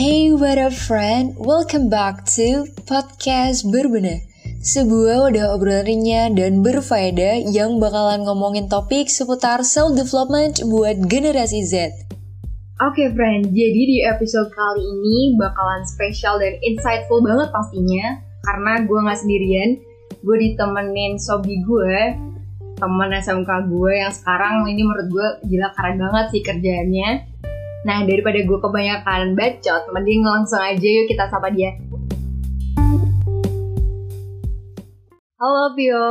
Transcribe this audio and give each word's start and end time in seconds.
Hey 0.00 0.32
what 0.32 0.56
up 0.56 0.72
friend, 0.72 1.36
welcome 1.36 1.92
back 1.92 2.24
to 2.32 2.64
Podcast 2.88 3.68
Berbena 3.68 4.24
Sebuah 4.64 5.28
wadah 5.28 5.52
obrolan 5.52 5.84
ringan 5.84 6.40
dan 6.40 6.64
berfaedah 6.64 7.44
yang 7.44 7.76
bakalan 7.76 8.24
ngomongin 8.24 8.64
topik 8.64 9.12
seputar 9.12 9.60
self-development 9.60 10.64
buat 10.72 11.04
generasi 11.04 11.68
Z. 11.68 11.92
Oke 12.80 12.96
okay, 12.96 13.08
friend, 13.12 13.52
jadi 13.52 13.82
di 13.84 14.00
episode 14.08 14.48
kali 14.56 14.80
ini 14.80 15.36
bakalan 15.36 15.84
spesial 15.84 16.40
dan 16.40 16.56
insightful 16.64 17.20
banget 17.20 17.52
pastinya. 17.52 18.24
Karena 18.40 18.80
gue 18.80 18.98
gak 19.04 19.20
sendirian, 19.20 19.84
gue 20.24 20.36
ditemenin 20.48 21.20
sobi 21.20 21.60
gue 21.60 21.92
Temen 22.80 23.12
SMK 23.12 23.68
gue 23.68 23.92
yang 24.00 24.08
sekarang 24.08 24.64
ini 24.64 24.80
menurut 24.80 25.12
gue 25.12 25.28
gila 25.44 25.68
keren 25.76 26.00
banget 26.00 26.32
sih 26.32 26.40
kerjaannya 26.40 27.10
Nah, 27.80 28.04
daripada 28.04 28.36
gue 28.36 28.58
kebanyakan 28.60 29.32
bacot, 29.32 29.88
mending 29.96 30.20
langsung 30.20 30.60
aja 30.60 30.84
yuk 30.84 31.08
kita 31.08 31.32
sapa 31.32 31.48
dia. 31.48 31.72
Halo 35.40 35.72
Pio. 35.72 36.08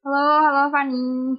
Halo, 0.00 0.26
halo 0.40 0.62
Fanny. 0.72 1.36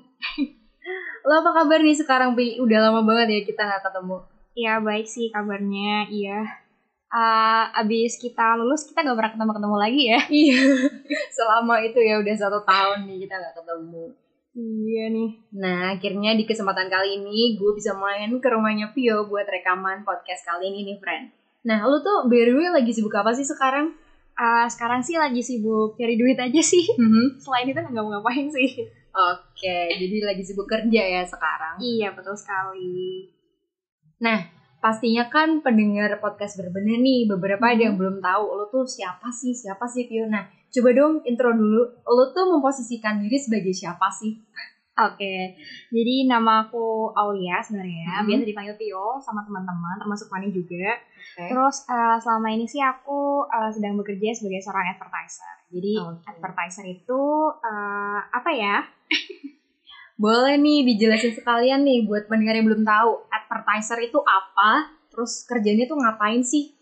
Lo 1.28 1.34
apa 1.42 1.50
kabar 1.50 1.82
nih 1.82 1.98
sekarang, 1.98 2.38
Pi? 2.38 2.62
Udah 2.62 2.78
lama 2.78 3.02
banget 3.02 3.28
ya 3.34 3.42
kita 3.42 3.66
nggak 3.66 3.90
ketemu. 3.90 4.18
Iya, 4.54 4.74
baik 4.86 5.08
sih 5.10 5.34
kabarnya, 5.34 6.14
iya. 6.14 6.40
Uh, 7.10 7.74
abis 7.74 8.22
kita 8.22 8.54
lulus, 8.62 8.86
kita 8.86 9.02
gak 9.02 9.18
pernah 9.18 9.34
ketemu-ketemu 9.34 9.78
lagi 9.82 10.04
ya. 10.14 10.20
Iya, 10.30 10.62
selama 11.42 11.82
itu 11.82 12.00
ya 12.06 12.22
udah 12.22 12.36
satu 12.38 12.62
tahun 12.62 13.10
nih 13.10 13.26
kita 13.26 13.34
gak 13.34 13.56
ketemu. 13.66 14.14
Iya 14.58 15.14
nih. 15.14 15.32
Nah, 15.54 15.94
akhirnya 15.94 16.34
di 16.34 16.42
kesempatan 16.50 16.90
kali 16.90 17.22
ini 17.22 17.54
gue 17.54 17.72
bisa 17.78 17.94
main 17.94 18.34
ke 18.42 18.48
rumahnya 18.50 18.90
Pio 18.90 19.30
buat 19.30 19.46
rekaman 19.46 20.02
podcast 20.02 20.50
kali 20.50 20.74
ini 20.74 20.82
nih, 20.82 20.98
friend. 20.98 21.30
Nah, 21.70 21.86
lu 21.86 22.02
tuh 22.02 22.26
BRW 22.26 22.74
lagi 22.74 22.90
sibuk 22.90 23.14
apa 23.14 23.38
sih 23.38 23.46
sekarang? 23.46 23.94
Uh, 24.34 24.66
sekarang 24.66 25.06
sih 25.06 25.14
lagi 25.14 25.46
sibuk 25.46 25.94
cari 25.94 26.18
duit 26.18 26.42
aja 26.42 26.58
sih. 26.58 26.90
Mm-hmm. 26.90 27.38
Selain 27.46 27.70
itu 27.70 27.78
nggak 27.78 28.02
mau 28.02 28.18
ngapain 28.18 28.50
sih. 28.50 28.90
Oke, 29.14 29.94
jadi 29.94 30.18
lagi 30.26 30.42
sibuk 30.42 30.66
kerja 30.66 31.02
ya 31.06 31.22
sekarang. 31.22 31.78
Iya, 31.78 32.18
betul 32.18 32.34
sekali. 32.34 33.30
Nah, 34.26 34.42
pastinya 34.82 35.30
kan 35.30 35.62
pendengar 35.62 36.18
podcast 36.18 36.58
berbeda 36.58 36.98
nih, 36.98 37.30
beberapa 37.30 37.62
ada 37.62 37.94
yang 37.94 37.98
belum 37.98 38.26
tahu 38.26 38.46
lo 38.58 38.66
tuh 38.74 38.90
siapa 38.90 39.30
sih, 39.30 39.54
siapa 39.54 39.86
sih 39.86 40.10
Pio. 40.10 40.26
Nah, 40.26 40.50
coba 40.74 40.90
dong 40.94 41.14
intro 41.24 41.52
dulu, 41.56 41.82
lo 42.04 42.26
tuh 42.36 42.46
memposisikan 42.52 43.20
diri 43.22 43.38
sebagai 43.40 43.72
siapa 43.72 44.08
sih? 44.12 44.38
Oke, 44.98 45.54
jadi 45.94 46.26
nama 46.26 46.66
aku 46.66 47.14
Aulia 47.14 47.62
sebenarnya, 47.62 48.18
Hmm. 48.18 48.26
biasa 48.26 48.50
dipanggil 48.50 48.74
Tio 48.82 49.22
sama 49.22 49.46
teman-teman, 49.46 50.02
termasuk 50.02 50.26
Fanny 50.26 50.50
juga. 50.50 50.98
Oke. 50.98 51.54
Terus 51.54 51.86
uh, 51.86 52.18
selama 52.18 52.50
ini 52.50 52.66
sih 52.66 52.82
aku 52.82 53.46
uh, 53.46 53.70
sedang 53.70 53.94
bekerja 53.94 54.34
sebagai 54.34 54.58
seorang 54.58 54.90
advertiser. 54.98 55.70
Jadi 55.70 56.02
Oke. 56.02 56.26
advertiser 56.34 56.86
itu 56.90 57.22
uh, 57.62 58.20
apa 58.26 58.50
ya? 58.50 58.82
Boleh 60.18 60.58
nih 60.58 60.82
dijelasin 60.82 61.38
sekalian 61.38 61.86
nih 61.86 62.10
buat 62.10 62.26
pendengar 62.26 62.58
yang 62.58 62.66
belum 62.66 62.82
tahu, 62.82 63.30
advertiser 63.30 64.02
itu 64.02 64.18
apa? 64.26 64.98
Terus 65.14 65.46
kerjanya 65.46 65.86
tuh 65.86 66.02
ngapain 66.02 66.42
sih? 66.42 66.74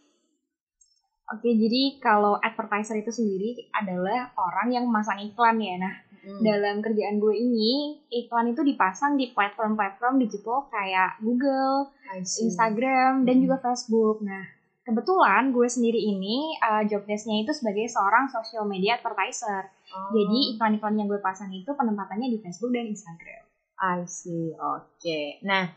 Oke, 1.26 1.58
jadi 1.58 1.98
kalau 1.98 2.38
advertiser 2.38 3.02
itu 3.02 3.10
sendiri 3.10 3.58
adalah 3.74 4.30
orang 4.38 4.70
yang 4.70 4.86
memasang 4.86 5.18
iklan 5.26 5.58
ya. 5.58 5.82
Nah, 5.82 5.96
dalam 6.42 6.82
kerjaan 6.82 7.18
gue 7.18 7.34
ini, 7.34 8.02
iklan 8.10 8.54
itu 8.54 8.62
dipasang 8.62 9.18
di 9.18 9.34
platform-platform 9.34 10.22
digital 10.22 10.70
kayak 10.70 11.18
Google. 11.22 11.90
Instagram, 12.14 13.26
dan 13.26 13.42
Hmm. 13.42 13.44
juga 13.46 13.58
Facebook. 13.62 14.22
Nah, 14.22 14.46
kebetulan 14.86 15.50
gue 15.50 15.66
sendiri 15.66 15.98
ini 15.98 16.54
uh, 16.62 16.86
job 16.86 17.06
desk-nya 17.10 17.42
itu 17.42 17.52
sebagai 17.58 17.90
seorang 17.90 18.30
social 18.30 18.70
media 18.70 19.02
advertiser. 19.02 19.70
Oh, 19.94 20.14
Jadi 20.14 20.58
iklan-iklan 20.58 20.98
yang 20.98 21.10
gue 21.10 21.22
pasang 21.22 21.50
itu 21.50 21.74
penempatannya 21.74 22.30
di 22.30 22.38
Facebook 22.38 22.70
dan 22.70 22.86
Instagram. 22.86 23.42
I 23.76 24.06
see. 24.06 24.54
Oke. 24.56 25.42
Nah, 25.42 25.74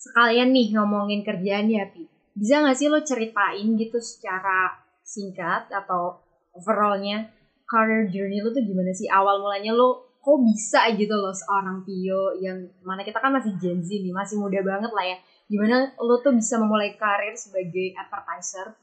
sekalian 0.00 0.56
nih 0.56 0.72
ngomongin 0.72 1.20
kerjaan 1.20 1.68
ya, 1.68 1.84
Pi. 1.92 2.08
Bisa 2.36 2.60
nggak 2.60 2.76
sih 2.76 2.88
lo 2.92 3.00
ceritain 3.00 3.76
gitu 3.76 3.96
secara 3.96 4.72
singkat 5.06 5.70
atau 5.70 6.18
overallnya 6.50 7.30
career 7.64 8.10
journey 8.10 8.42
lo 8.42 8.50
tuh 8.50 8.66
gimana 8.66 8.90
sih? 8.90 9.06
Awal 9.06 9.38
mulanya 9.38 9.70
lo 9.72 10.18
kok 10.18 10.42
bisa 10.42 10.90
gitu 10.90 11.14
loh 11.14 11.30
seorang 11.30 11.86
Pio 11.86 12.34
yang 12.42 12.58
mana 12.82 13.06
kita 13.06 13.22
kan 13.22 13.30
masih 13.30 13.54
Gen 13.62 13.78
Z 13.78 13.88
nih, 13.94 14.10
masih 14.10 14.34
muda 14.42 14.58
banget 14.58 14.90
lah 14.90 15.06
ya. 15.06 15.16
Gimana 15.46 15.94
lo 16.02 16.18
tuh 16.18 16.34
bisa 16.34 16.58
memulai 16.58 16.98
karir 16.98 17.38
sebagai 17.38 17.94
advertiser? 17.94 18.74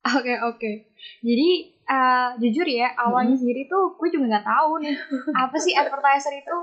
Oke 0.00 0.34
oke. 0.42 0.72
Jadi 1.22 1.48
uh, 1.86 2.34
jujur 2.40 2.66
ya 2.66 2.90
awalnya 2.98 3.36
Mm-hmm. 3.36 3.38
sendiri 3.38 3.62
tuh 3.70 3.94
gue 3.94 4.08
juga 4.10 4.24
nggak 4.34 4.46
tahu 4.48 4.82
nih 4.82 4.96
apa 5.46 5.56
sih 5.62 5.76
advertiser 5.78 6.34
itu. 6.34 6.58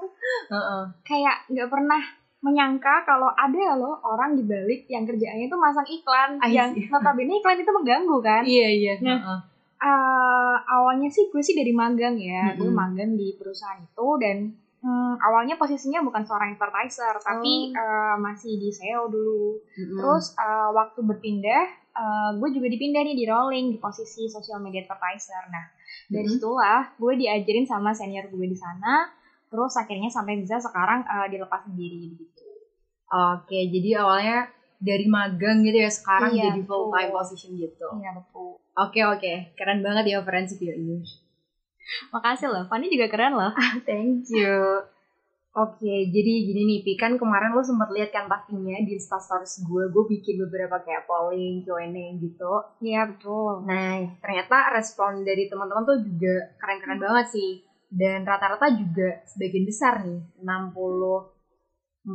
Heeh. 0.51 0.84
Kayak 1.07 1.47
nggak 1.47 1.69
pernah 1.72 2.01
menyangka 2.37 3.01
kalau 3.01 3.33
ada 3.33 3.73
loh 3.75 3.97
orang 4.05 4.37
di 4.37 4.45
balik 4.45 4.85
yang 4.87 5.03
kerjaannya 5.03 5.49
itu 5.49 5.57
masang 5.57 5.87
iklan 5.89 6.37
I 6.39 6.53
yang 6.53 6.69
notabene 6.93 7.41
iklan 7.41 7.57
itu 7.57 7.71
mengganggu 7.73 8.17
kan. 8.21 8.43
Iya 8.45 8.67
iya. 8.69 8.93
Nah. 9.01 9.41
Uh, 9.77 10.57
awalnya 10.65 11.05
sih 11.05 11.29
gue 11.29 11.37
sih 11.37 11.53
dari 11.53 11.69
magang 11.69 12.17
ya, 12.17 12.57
gue 12.57 12.65
Mm-mm. 12.65 12.73
magang 12.73 13.13
di 13.13 13.37
perusahaan 13.37 13.77
itu 13.77 14.07
dan 14.17 14.49
hmm, 14.81 15.21
awalnya 15.21 15.53
posisinya 15.53 16.01
bukan 16.01 16.25
seorang 16.25 16.57
advertiser 16.57 17.13
tapi 17.21 17.69
Oh. 17.69 17.77
uh, 17.77 18.15
masih 18.17 18.57
di 18.57 18.73
SEO 18.73 19.05
dulu. 19.05 19.61
Mm-mm. 19.77 20.01
Terus 20.01 20.33
uh, 20.33 20.73
waktu 20.73 21.05
berpindah, 21.05 21.65
uh, 21.93 22.29
gue 22.41 22.49
juga 22.51 22.67
dipindah 22.67 23.05
nih 23.05 23.13
di 23.13 23.25
rolling 23.29 23.69
di 23.69 23.77
posisi 23.77 24.25
social 24.25 24.57
media 24.57 24.81
advertiser. 24.81 25.45
Nah, 25.45 25.69
dari 26.09 26.25
Mhm. 26.25 26.33
situlah 26.33 26.97
gue 26.97 27.13
diajarin 27.13 27.65
sama 27.65 27.93
senior 27.93 28.25
gue 28.27 28.45
di 28.49 28.57
sana. 28.57 29.13
Terus 29.47 29.74
akhirnya 29.80 30.09
sampai 30.12 30.40
bisa 30.40 30.59
sekarang 30.59 31.08
uh, 31.08 31.28
dilepas 31.31 31.63
sendiri 31.63 32.16
gitu. 32.16 32.47
Oke, 33.08 33.72
jadi 33.72 34.03
awalnya 34.03 34.52
dari 34.78 35.06
magang 35.09 35.66
gitu 35.66 35.78
ya 35.80 35.90
sekarang 35.90 36.31
Iya, 36.38 36.53
jadi 36.53 36.62
full 36.68 36.94
time 36.94 37.12
position 37.16 37.52
gitu. 37.58 37.88
Iya 37.97 38.12
betul. 38.13 38.59
Oke 38.78 39.00
oke, 39.02 39.34
keren 39.58 39.81
banget 39.81 40.13
ya 40.13 40.22
referensi 40.22 40.59
Pio 40.59 40.75
ini. 40.75 41.02
Makasih 42.12 42.52
loh, 42.52 42.63
Fanny 42.68 42.91
juga 42.91 43.08
keren 43.09 43.34
loh. 43.34 43.52
Thank 43.88 44.30
you. 44.30 44.84
Oke, 45.58 46.14
jadi 46.14 46.34
gini 46.46 46.69
nih, 46.69 46.79
Pi, 46.85 46.94
kan 46.94 47.18
kemarin 47.18 47.50
lo 47.50 47.66
sempat 47.66 47.90
lihat 47.90 48.14
kan 48.14 48.29
pastinya 48.29 48.78
di 48.78 48.94
Instastories 48.94 49.66
gue, 49.66 49.90
gue 49.90 50.03
bikin 50.06 50.38
beberapa 50.46 50.78
kayak 50.85 51.09
polling, 51.09 51.66
Q&A 51.66 52.14
gitu. 52.22 52.53
Iya 52.85 53.09
betul. 53.09 53.66
Nah, 53.66 54.06
ternyata 54.22 54.69
respon 54.78 55.25
dari 55.25 55.50
teman-teman 55.50 55.81
tuh 55.81 55.97
juga 56.06 56.53
keren-keren 56.62 57.02
banget 57.02 57.34
sih. 57.34 57.66
Dan 57.87 58.27
rata-rata 58.27 58.67
juga 58.75 59.23
sebagian 59.23 59.63
besar 59.63 60.03
nih, 60.03 60.19
64% 60.43 62.11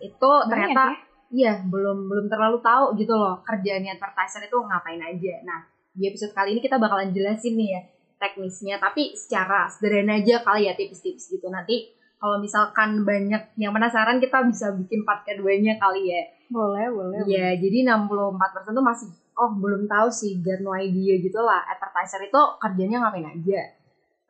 itu 0.00 0.30
ternyata 0.48 0.72
Banyak 0.72 0.72
ya? 0.72 0.88
iya 1.30 1.62
belum 1.62 2.10
belum 2.10 2.26
terlalu 2.32 2.58
tahu 2.64 2.96
gitu 2.96 3.14
loh 3.14 3.38
kerjaannya 3.44 3.92
advertiser 3.96 4.42
itu 4.44 4.56
ngapain 4.56 5.00
aja. 5.00 5.34
Nah, 5.44 5.60
di 5.92 6.08
episode 6.08 6.32
kali 6.32 6.56
ini 6.56 6.60
kita 6.64 6.80
bakalan 6.80 7.12
jelasin 7.12 7.60
nih 7.60 7.68
ya 7.76 7.80
teknisnya, 8.20 8.76
tapi 8.76 9.16
secara 9.16 9.64
sederhana 9.72 10.20
aja 10.20 10.44
kali 10.44 10.68
ya 10.68 10.76
tips-tips 10.76 11.32
gitu. 11.32 11.48
Nanti 11.48 11.88
kalau 12.20 12.36
misalkan 12.36 13.00
banyak 13.00 13.56
yang 13.56 13.72
penasaran 13.72 14.20
kita 14.20 14.44
bisa 14.44 14.76
bikin 14.76 15.08
part 15.08 15.24
keduanya 15.24 15.80
kali 15.80 16.12
ya. 16.12 16.22
Boleh, 16.52 16.92
boleh. 16.92 17.24
Iya, 17.24 17.56
jadi 17.56 17.88
64% 17.88 18.76
tuh 18.76 18.84
masih 18.84 19.08
oh 19.40 19.56
belum 19.56 19.88
tahu 19.88 20.12
sih, 20.12 20.44
got 20.44 20.60
no 20.60 20.76
idea 20.76 21.16
gitu 21.16 21.40
lah. 21.40 21.64
Advertiser 21.64 22.28
itu 22.28 22.40
kerjanya 22.60 23.08
ngapain 23.08 23.24
aja. 23.24 23.79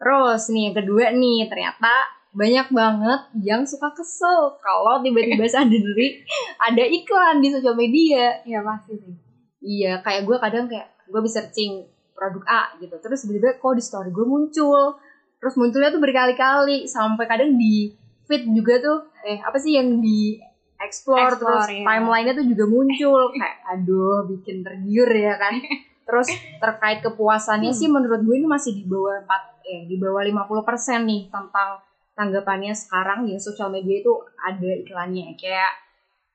Terus 0.00 0.42
nih 0.48 0.62
yang 0.72 0.76
kedua 0.80 1.04
nih, 1.12 1.38
ternyata 1.52 1.92
banyak 2.30 2.66
banget 2.70 3.20
yang 3.42 3.62
suka 3.68 3.92
kesel 3.92 4.56
kalau 4.62 5.02
tiba-tiba 5.04 5.44
sendiri 5.52 6.24
ada 6.56 6.80
iklan 6.80 7.44
di 7.44 7.48
sosial 7.52 7.76
media. 7.76 8.41
Iya 8.48 8.64
pasti 8.64 8.97
sih. 8.97 9.14
Iya, 9.60 10.00
kayak 10.00 10.24
gue 10.24 10.36
kadang 10.41 10.64
kayak 10.72 10.88
gue 11.04 11.20
bisa 11.20 11.44
searching 11.44 11.84
produk 12.16 12.44
A 12.48 12.62
gitu. 12.80 12.97
Terus 12.97 13.28
tiba-tiba 13.28 13.60
kok 13.60 13.76
di 13.76 13.84
story 13.84 14.08
gue 14.08 14.24
muncul. 14.24 14.97
Terus 15.36 15.54
munculnya 15.60 15.92
tuh 15.92 16.00
berkali-kali 16.00 16.88
sampai 16.88 17.24
kadang 17.28 17.60
di 17.60 17.92
feed 18.24 18.48
juga 18.56 18.80
tuh 18.80 18.98
eh 19.26 19.42
apa 19.42 19.58
sih 19.58 19.74
yang 19.76 20.00
di 20.00 20.38
explore, 20.80 21.36
Explore, 21.36 21.60
terus 21.60 21.64
iya. 21.76 21.84
timelinenya 21.84 22.32
tuh 22.41 22.46
juga 22.48 22.64
muncul 22.64 23.22
kayak 23.36 23.56
aduh 23.68 24.24
bikin 24.24 24.64
tergiur 24.64 25.10
ya 25.12 25.36
kan. 25.36 25.60
Terus 26.10 26.26
terkait 26.58 26.98
kepuasannya 27.06 27.70
Hmm. 27.70 27.78
sih 27.78 27.86
menurut 27.86 28.26
gue 28.26 28.34
ini 28.34 28.48
masih 28.48 28.74
di 28.74 28.82
bawah 28.82 29.22
4 29.22 29.59
eh 29.70 29.80
di 29.86 29.94
bawah 29.94 30.26
50% 30.26 31.06
nih 31.06 31.30
tentang 31.30 31.78
tanggapannya 32.18 32.74
sekarang 32.74 33.30
yang 33.30 33.38
sosial 33.38 33.70
media 33.70 34.02
itu 34.02 34.12
ada 34.36 34.70
iklannya 34.74 35.38
kayak 35.38 35.72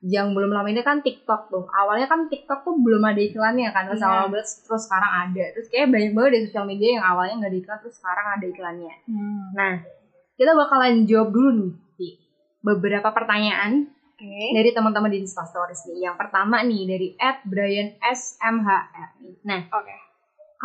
yang 0.05 0.37
belum 0.37 0.53
lama 0.53 0.69
ini 0.69 0.85
kan 0.85 1.01
TikTok 1.01 1.49
tuh. 1.49 1.65
Awalnya 1.65 2.05
kan 2.05 2.29
TikTok 2.29 2.61
tuh 2.61 2.77
belum 2.77 3.01
ada 3.01 3.17
iklannya 3.17 3.73
kan 3.73 3.89
pas 3.89 3.97
Iya. 3.97 4.05
awal 4.05 4.25
banget 4.29 4.47
terus 4.61 4.81
sekarang 4.85 5.11
ada. 5.25 5.43
Terus 5.57 5.67
kayak 5.71 5.87
banyak 5.89 6.11
banget 6.13 6.31
di 6.31 6.39
sosial 6.45 6.65
media 6.69 6.89
yang 6.99 7.05
awalnya 7.05 7.33
nggak 7.41 7.51
ada 7.51 7.59
iklan 7.59 7.77
terus 7.81 7.95
sekarang 7.97 8.25
ada 8.37 8.45
iklannya. 8.45 8.93
Hmm. 9.09 9.45
Nah, 9.57 9.73
kita 10.37 10.51
bakalan 10.53 11.09
jawab 11.09 11.29
dulu 11.33 11.49
nih 11.97 12.13
beberapa 12.61 13.09
pertanyaan 13.09 13.89
Oke. 14.13 14.45
dari 14.53 14.69
teman-teman 14.77 15.09
di 15.09 15.19
Instastories 15.25 15.81
nih. 15.89 16.05
Yang 16.05 16.15
pertama 16.21 16.61
nih 16.61 16.81
dari 16.85 17.07
@brian_smhr. 17.41 18.81
Nah, 19.41 19.61
Oke. 19.73 19.95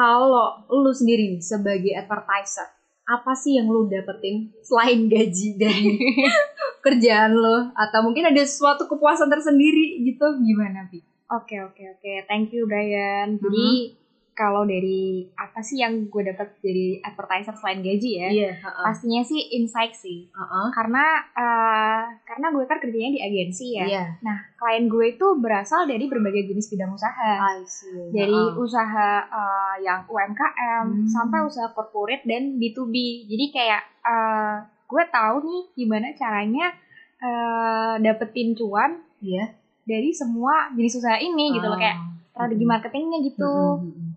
Kalau 0.00 0.64
lu 0.72 0.88
sendiri 0.96 1.28
nih 1.36 1.44
sebagai 1.44 1.92
advertiser, 1.92 2.64
apa 3.04 3.36
sih 3.36 3.60
yang 3.60 3.68
lu 3.68 3.84
dapetin 3.84 4.48
selain 4.64 5.04
gaji 5.12 5.60
dari 5.60 5.92
kerjaan 6.84 7.36
lo 7.36 7.68
atau 7.76 8.00
mungkin 8.08 8.32
ada 8.32 8.40
suatu 8.48 8.88
kepuasan 8.88 9.28
tersendiri 9.28 10.00
gitu 10.00 10.24
gimana 10.40 10.88
Pi? 10.88 11.04
Oke 11.28 11.60
oke 11.60 12.00
oke, 12.00 12.12
thank 12.24 12.48
you 12.56 12.64
Brian. 12.64 13.36
Jadi 13.36 13.92
kalau 14.40 14.64
dari 14.64 15.28
apa 15.30 15.60
sih 15.60 15.76
yang 15.76 16.08
gue 16.08 16.22
dapat 16.24 16.56
dari 16.58 16.96
advertiser 16.98 17.52
selain 17.52 17.80
gaji 17.80 18.10
ya? 18.16 18.28
Iya, 18.30 18.50
Pastinya 18.80 19.20
sih 19.20 19.52
insight 19.52 19.92
sih. 19.92 20.32
Heeh. 20.32 20.66
Karena 20.72 21.04
eh, 21.30 22.00
karena 22.24 22.48
gue 22.48 22.64
kan 22.64 22.80
kerjanya 22.80 23.10
di 23.10 23.20
agensi 23.20 23.76
ya. 23.76 23.84
Iya. 23.84 24.04
Nah 24.20 24.38
klien 24.54 24.88
gue 24.88 25.12
itu 25.12 25.26
berasal 25.36 25.84
dari 25.84 26.06
berbagai 26.06 26.48
jenis 26.48 26.66
bidang 26.66 26.88
usaha. 26.90 27.32
I 27.52 27.60
see. 27.62 28.08
Dari 28.10 28.32
Heeh. 28.32 28.56
usaha 28.56 29.10
eh, 29.22 29.74
yang 29.82 30.08
UMKM 30.08 30.86
Hmm. 30.88 31.04
sampai 31.04 31.44
usaha 31.44 31.68
corporate 31.70 32.24
dan 32.24 32.56
B2B. 32.56 32.94
Jadi 33.26 33.44
kayak 33.50 33.82
eh, 34.02 34.56
gue 34.86 35.02
tahu 35.06 35.36
nih 35.42 35.62
gimana 35.76 36.08
caranya 36.12 36.72
eh, 37.18 37.94
dapetin 38.00 38.54
cuan 38.54 39.04
Iya. 39.20 39.52
dari 39.82 40.08
semua 40.10 40.72
jenis 40.72 40.96
usaha 40.96 41.14
ini 41.14 41.52
gitu 41.52 41.66
loh 41.66 41.76
kayak 41.76 42.00
strategi 42.30 42.64
marketingnya 42.64 43.20
gitu. 43.20 43.52
Mm-mm. 43.76 44.09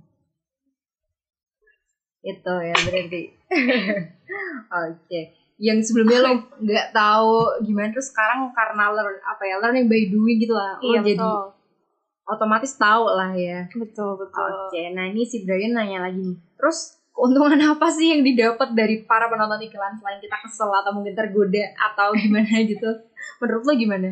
Itu 2.24 2.54
ya 2.64 2.76
berarti. 2.80 3.22
Oke. 4.88 5.22
Yang 5.62 5.92
sebelumnya 5.92 6.20
lo 6.24 6.32
nggak 6.60 6.90
tahu 6.96 7.62
gimana 7.62 7.94
terus 7.94 8.10
sekarang 8.10 8.50
karena 8.56 8.90
learn 8.90 9.20
apa 9.22 9.44
ya 9.46 9.56
learning 9.62 9.86
by 9.92 10.10
doing 10.10 10.42
gitu 10.42 10.56
lah. 10.56 10.80
Lo 10.80 10.84
Iya 10.90 11.00
jadi 11.06 11.20
betul. 11.20 11.46
otomatis 12.26 12.74
tahu 12.80 13.04
lah 13.14 13.32
ya. 13.38 13.68
Betul 13.70 14.18
betul. 14.18 14.50
Oke, 14.50 14.82
nah 14.96 15.06
ini 15.06 15.22
si 15.28 15.44
Brian 15.46 15.78
nanya 15.78 16.10
lagi 16.10 16.20
nih. 16.24 16.38
Terus 16.58 16.98
keuntungan 17.14 17.60
apa 17.78 17.88
sih 17.94 18.18
yang 18.18 18.26
didapat 18.26 18.74
dari 18.74 19.06
para 19.06 19.30
penonton 19.30 19.62
iklan 19.62 19.94
selain 20.02 20.18
kita 20.18 20.38
kesel 20.42 20.72
atau 20.74 20.92
mungkin 20.96 21.14
tergoda 21.14 21.64
atau 21.78 22.16
gimana 22.18 22.50
gitu? 22.72 22.90
Menurut 23.40 23.64
lo 23.68 23.74
gimana? 23.78 24.10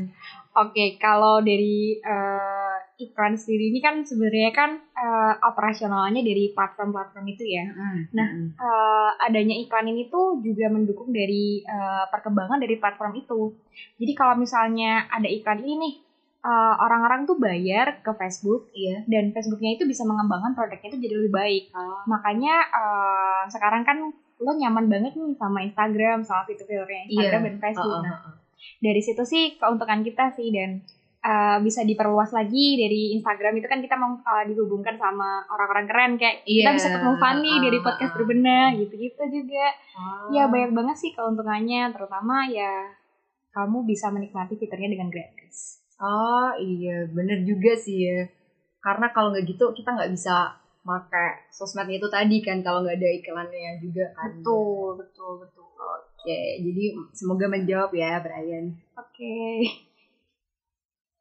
Oke, 0.52 1.00
kalau 1.00 1.40
dari 1.42 1.98
eh, 1.98 2.71
iklan 3.02 3.34
sendiri 3.34 3.70
ini 3.70 3.80
kan 3.80 4.02
sebenarnya 4.02 4.52
kan 4.52 4.70
eh, 4.78 5.34
operasionalnya 5.42 6.22
dari 6.22 6.52
platform-platform 6.52 7.26
itu 7.28 7.44
ya. 7.48 7.66
Nah, 8.12 8.30
Eh, 8.54 9.10
adanya 9.22 9.56
iklan 9.58 9.88
ini 9.88 10.08
tuh 10.08 10.40
juga 10.40 10.68
mendukung 10.68 11.10
dari 11.10 11.62
eh, 11.62 12.06
perkembangan 12.08 12.58
dari 12.58 12.78
platform 12.78 13.14
itu. 13.16 13.54
Jadi 13.98 14.14
kalau 14.14 14.36
misalnya 14.36 15.06
ada 15.08 15.26
iklan 15.26 15.60
ini 15.60 15.74
nih, 15.78 15.94
eh, 16.42 16.76
orang-orang 16.78 17.26
tuh 17.26 17.38
bayar 17.38 18.00
ke 18.00 18.12
Facebook 18.14 18.70
iya. 18.72 19.02
dan 19.06 19.30
Facebooknya 19.30 19.76
itu 19.76 19.86
bisa 19.86 20.02
mengembangkan 20.04 20.54
produknya 20.54 20.90
itu 20.90 21.00
jadi 21.02 21.16
lebih 21.18 21.34
baik. 21.34 21.64
Makanya 22.06 22.56
eh, 22.70 23.42
sekarang 23.50 23.82
kan 23.82 23.98
lo 24.42 24.52
nyaman 24.54 24.90
banget 24.90 25.14
nih 25.14 25.38
sama 25.38 25.62
Instagram, 25.62 26.26
sama 26.26 26.42
fitur-fiturnya 26.46 27.06
Instagram 27.08 27.42
Iya. 27.42 27.48
dan 27.50 27.58
Facebook. 27.60 28.02
Heeh, 28.02 28.10
Nah, 28.10 28.20
heeh. 28.26 28.36
dari 28.82 29.02
situ 29.02 29.22
sih 29.22 29.44
keuntungan 29.56 30.02
kita 30.02 30.34
sih 30.34 30.50
dan 30.50 30.82
uh, 31.22 31.58
bisa 31.62 31.82
diperluas 31.82 32.30
lagi 32.30 32.76
dari 32.76 33.14
Instagram 33.14 33.54
itu 33.56 33.66
kan 33.66 33.80
kita 33.80 33.96
mau 33.96 34.14
uh, 34.16 34.44
dihubungkan 34.44 34.96
sama 34.96 35.46
orang-orang 35.48 35.86
keren 35.86 36.12
kayak 36.16 36.42
kita 36.44 36.70
Iya, 36.70 36.76
bisa 36.76 36.88
ketemu 36.90 37.14
Fanny 37.18 37.54
uh, 37.54 37.62
dari 37.62 37.78
uh, 37.78 37.84
podcast 37.84 38.12
uh. 38.12 38.16
berbenah 38.16 38.68
gitu-gitu 38.76 39.24
juga 39.32 39.66
Oh. 39.92 40.32
ya 40.32 40.48
banyak 40.48 40.72
banget 40.72 40.96
sih 40.98 41.12
keuntungannya 41.12 41.92
terutama 41.92 42.48
ya 42.48 42.90
kamu 43.52 43.84
bisa 43.84 44.08
menikmati 44.08 44.56
fiturnya 44.56 44.90
dengan 44.90 45.08
gratis 45.08 45.84
Oh 46.02 46.50
iya, 46.58 47.06
bener 47.08 47.46
juga 47.46 47.78
sih 47.78 48.02
ya. 48.02 48.26
Karena 48.82 49.14
kalau 49.14 49.30
nggak 49.30 49.46
gitu 49.46 49.70
kita 49.70 49.94
nggak 49.94 50.10
bisa 50.10 50.50
pakai 50.82 51.46
sosmednya 51.54 52.02
itu 52.02 52.10
tadi 52.10 52.42
kan 52.42 52.66
kalau 52.66 52.82
nggak 52.82 52.98
ada 52.98 53.10
iklannya 53.14 53.78
juga 53.78 54.10
kan. 54.18 54.34
betul 54.34 54.98
betul 54.98 55.32
betul 55.38 55.70
Oke, 56.18 56.58
jadi 56.58 56.84
semoga 57.12 57.46
menjawab 57.46 57.94
ya 57.94 58.18
Brian. 58.18 58.74
oke 58.94 59.38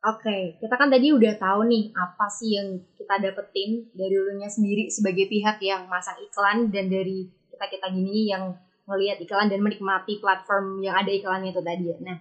Oke, 0.00 0.56
kita 0.56 0.75
kan 0.81 0.88
tadi 0.88 1.12
udah 1.12 1.37
tahu 1.37 1.69
nih 1.69 1.93
apa 1.93 2.25
sih 2.32 2.56
yang 2.56 2.81
kita 2.97 3.20
dapetin 3.20 3.85
dari 3.93 4.17
dulunya 4.17 4.49
sendiri 4.49 4.88
sebagai 4.88 5.29
pihak 5.29 5.61
yang 5.61 5.93
masang 5.93 6.17
iklan 6.25 6.73
dan 6.73 6.88
dari 6.88 7.29
kita-kita 7.52 7.93
gini 7.93 8.32
yang 8.32 8.56
ngelihat 8.88 9.20
iklan 9.20 9.52
dan 9.52 9.61
menikmati 9.61 10.17
platform 10.17 10.81
yang 10.81 10.97
ada 10.97 11.12
iklannya 11.12 11.52
itu 11.52 11.61
tadi 11.61 11.85
ya. 11.93 11.97
Nah, 12.00 12.17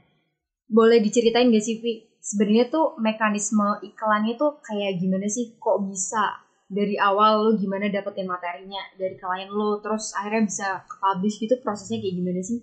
boleh 0.68 1.00
diceritain 1.00 1.48
gak 1.56 1.64
sih 1.64 1.80
Vi? 1.80 2.04
Sebenarnya 2.20 2.68
tuh 2.68 3.00
mekanisme 3.00 3.80
iklannya 3.80 4.36
tuh 4.36 4.60
kayak 4.60 5.00
gimana 5.00 5.32
sih? 5.32 5.56
Kok 5.56 5.88
bisa 5.88 6.36
dari 6.68 7.00
awal 7.00 7.48
lo 7.48 7.52
gimana 7.56 7.88
dapetin 7.88 8.28
materinya 8.28 8.84
dari 9.00 9.16
klien 9.16 9.50
lo 9.50 9.80
terus 9.80 10.14
akhirnya 10.20 10.44
bisa 10.46 10.68
ke 10.86 10.96
publish 11.00 11.42
gitu 11.42 11.56
prosesnya 11.64 11.98
kayak 11.98 12.14
gimana 12.14 12.44
sih? 12.46 12.60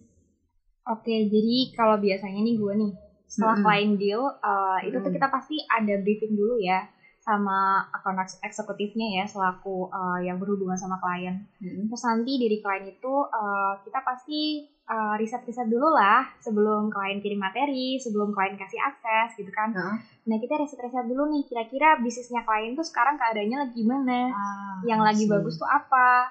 oke 0.87 1.15
jadi 1.27 1.57
kalau 1.75 1.99
biasanya 1.99 2.41
nih 2.47 2.55
gue 2.55 2.73
nih 2.79 2.93
setelah 3.27 3.59
client 3.63 3.95
deal 3.99 4.23
uh, 4.23 4.79
itu 4.83 4.97
tuh 5.03 5.11
kita 5.11 5.27
pasti 5.29 5.59
ada 5.67 5.95
briefing 5.99 6.35
dulu 6.35 6.57
ya 6.63 6.87
sama 7.19 7.83
akun 7.91 8.15
eks- 8.23 8.39
eksekutifnya 8.39 9.19
ya 9.19 9.25
selaku 9.27 9.91
uh, 9.91 10.23
yang 10.23 10.39
berhubungan 10.39 10.79
sama 10.79 10.95
klien 11.03 11.43
Terus 11.91 12.03
nanti 12.07 12.39
dari 12.39 12.63
klien 12.63 12.87
itu 12.87 13.15
uh, 13.27 13.75
kita 13.83 13.99
pasti 14.07 14.63
uh, 14.87 15.19
riset-riset 15.19 15.67
dulu 15.67 15.91
lah 15.91 16.23
sebelum 16.39 16.87
klien 16.87 17.19
kirim 17.19 17.43
materi, 17.43 17.99
sebelum 17.99 18.31
klien 18.31 18.55
kasih 18.55 18.79
akses 18.79 19.35
gitu 19.43 19.51
kan. 19.51 19.75
Heeh. 19.75 19.97
Nah 20.31 20.37
kita 20.39 20.55
riset-riset 20.55 21.07
dulu 21.11 21.27
nih 21.35 21.43
kira-kira 21.51 21.99
bisnisnya 21.99 22.47
klien 22.47 22.79
tuh 22.79 22.87
sekarang 22.87 23.19
keadaannya 23.19 23.59
lagi 23.67 23.75
gimana, 23.75 24.31
Ah, 24.31 24.79
yang 24.87 25.03
lagi 25.03 25.27
I 25.27 25.29
see. 25.29 25.33
bagus 25.35 25.59
tuh 25.59 25.67
apa, 25.67 26.31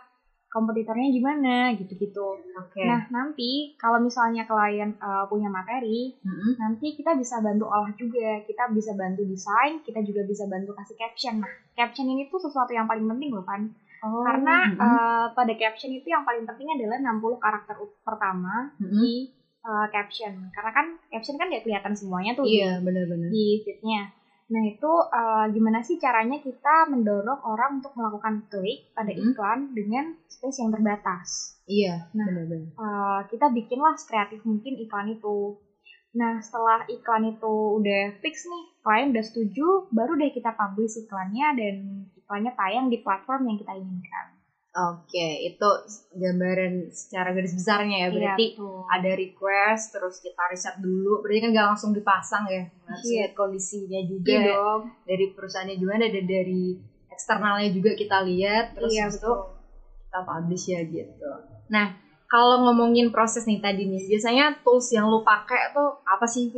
kompetitornya 0.55 1.11
gimana 1.11 1.75
gitu-gitu. 1.75 2.39
Oke. 2.55 2.79
Nah 2.87 3.11
nanti 3.11 3.75
kalau 3.75 3.99
misalnya 3.99 4.47
klien 4.47 4.95
uh, 5.03 5.27
punya 5.27 5.51
materi, 5.51 6.15
Mm-mm. 6.23 6.55
nanti 6.55 6.95
kita 6.95 7.11
bisa 7.19 7.43
bantu 7.43 7.67
olah 7.67 7.91
juga, 7.99 8.39
kita 8.47 8.71
bisa 8.71 8.95
bantu 8.95 9.27
desain, 9.27 9.83
kita 9.83 9.99
juga 9.99 10.23
bisa 10.23 10.47
bantu 10.47 10.71
kasih 10.71 10.95
caption. 10.95 11.35
Nah 11.43 11.51
caption 11.75 12.07
ini 12.07 12.31
tuh 12.31 12.39
sesuatu 12.39 12.71
yang 12.71 12.87
paling 12.87 13.03
penting 13.03 13.35
loh 13.35 13.43
kan. 13.43 13.67
Oh, 13.99 14.23
Karena 14.23 14.71
mm-mm. 14.71 14.79
uh, 14.79 15.25
pada 15.35 15.53
caption 15.59 15.91
itu 15.91 16.07
yang 16.07 16.23
paling 16.23 16.47
penting 16.47 16.71
adalah 16.71 17.03
60 17.03 17.35
karakter 17.35 17.75
pertama 18.07 18.71
Mm-mm. 18.79 18.95
di 19.03 19.27
uh, 19.67 19.91
caption. 19.91 20.47
Karena 20.55 20.71
kan 20.71 20.85
caption 21.11 21.35
kan 21.35 21.51
gak 21.51 21.67
kelihatan 21.67 21.91
semuanya 21.91 22.31
tuh 22.31 22.47
Iya, 22.47 22.79
di, 22.79 22.85
benar-benar. 22.87 23.27
di 23.27 23.45
feednya. 23.59 24.07
Nah 24.45 24.61
itu 24.69 24.91
uh, 25.09 25.49
gimana 25.49 25.81
sih 25.81 25.97
caranya 25.97 26.37
kita 26.37 26.85
mendorong 26.93 27.41
orang 27.41 27.81
untuk 27.81 27.97
melakukan 27.97 28.45
klik 28.45 28.93
pada 28.93 29.09
Mm-mm. 29.09 29.33
iklan 29.33 29.73
dengan 29.73 30.13
space 30.29 30.61
yang 30.61 30.69
terbatas. 30.69 31.57
Iya, 31.65 32.13
Nah. 32.13 32.29
benar-benar. 32.29 32.69
Uh, 32.77 33.19
kita 33.33 33.49
bikinlah 33.49 33.97
kreatif 34.05 34.45
mungkin 34.45 34.77
iklan 34.77 35.09
itu. 35.17 35.57
Nah 36.15 36.39
setelah 36.39 36.85
iklan 36.87 37.33
itu 37.33 37.55
udah 37.81 38.21
fix 38.21 38.45
nih, 38.45 38.63
klien 38.85 39.11
udah 39.11 39.25
setuju, 39.25 39.89
baru 39.91 40.13
deh 40.15 40.31
kita 40.31 40.53
publish 40.53 41.01
iklannya 41.01 41.47
dan 41.57 41.75
iklannya 42.15 42.53
tayang 42.53 42.87
di 42.87 43.01
platform 43.01 43.49
yang 43.49 43.57
kita 43.59 43.73
inginkan. 43.73 44.34
Oke, 44.75 45.47
itu 45.47 45.69
gambaran 46.11 46.91
secara 46.91 47.31
garis 47.31 47.55
besarnya 47.55 47.95
ya. 48.03 48.07
Berarti 48.11 48.59
Iya, 48.59 48.91
ada 48.91 49.11
request, 49.15 49.95
terus 49.95 50.19
kita 50.19 50.43
riset 50.51 50.75
dulu. 50.83 51.23
Berarti 51.23 51.39
kan 51.47 51.49
nggak 51.55 51.67
langsung 51.71 51.91
dipasang 51.95 52.43
ya. 52.51 52.67
Harus 52.83 53.07
Iya. 53.07 53.15
lihat 53.23 53.31
kondisinya 53.39 54.01
juga 54.03 54.29
Iya 54.35 54.43
dong. 54.51 54.81
dari 55.07 55.25
perusahaannya 55.31 55.75
gimana 55.79 56.05
dan 56.11 56.25
dari 56.27 56.75
eksternalnya 57.07 57.71
juga 57.71 57.95
kita 57.95 58.19
lihat. 58.27 58.75
Terus 58.75 58.91
Iya, 58.91 59.05
itu 59.07 59.31
kita 60.03 60.19
publish 60.27 60.65
ya 60.67 60.81
gitu. 60.83 61.29
Nah, 61.71 61.95
kalau 62.27 62.59
ngomongin 62.67 63.15
proses 63.15 63.47
nih 63.47 63.63
tadi 63.63 63.87
nih, 63.87 64.11
biasanya 64.11 64.59
tools 64.59 64.91
yang 64.91 65.07
lu 65.07 65.23
pakai 65.23 65.71
tuh 65.71 66.03
apa 66.03 66.27
sih? 66.27 66.51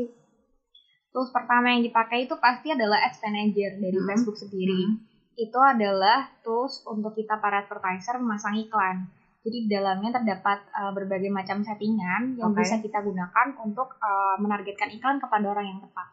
Tools 1.13 1.29
pertama 1.29 1.69
yang 1.69 1.85
dipakai 1.85 2.25
itu 2.25 2.33
pasti 2.41 2.73
adalah 2.73 2.97
Ads 3.05 3.21
Manager 3.21 3.77
dari 3.77 3.97
Hmm. 4.01 4.07
Facebook 4.09 4.41
sendiri. 4.41 5.05
Itu 5.37 5.61
adalah 5.61 6.33
tools 6.41 6.81
untuk 6.89 7.13
kita 7.13 7.37
para 7.37 7.61
advertiser 7.61 8.17
memasang 8.17 8.57
iklan. 8.57 9.05
Jadi 9.45 9.63
di 9.63 9.69
dalamnya 9.69 10.17
terdapat 10.17 10.65
uh, 10.75 10.91
berbagai 10.91 11.29
macam 11.31 11.61
settingan 11.63 12.35
yang 12.35 12.51
Oke. 12.51 12.65
bisa 12.65 12.81
kita 12.81 12.99
gunakan 12.99 13.55
untuk 13.61 13.95
uh, 14.01 14.35
menargetkan 14.41 14.89
iklan 14.91 15.21
kepada 15.21 15.45
orang 15.53 15.71
yang 15.71 15.79
tepat. 15.79 16.09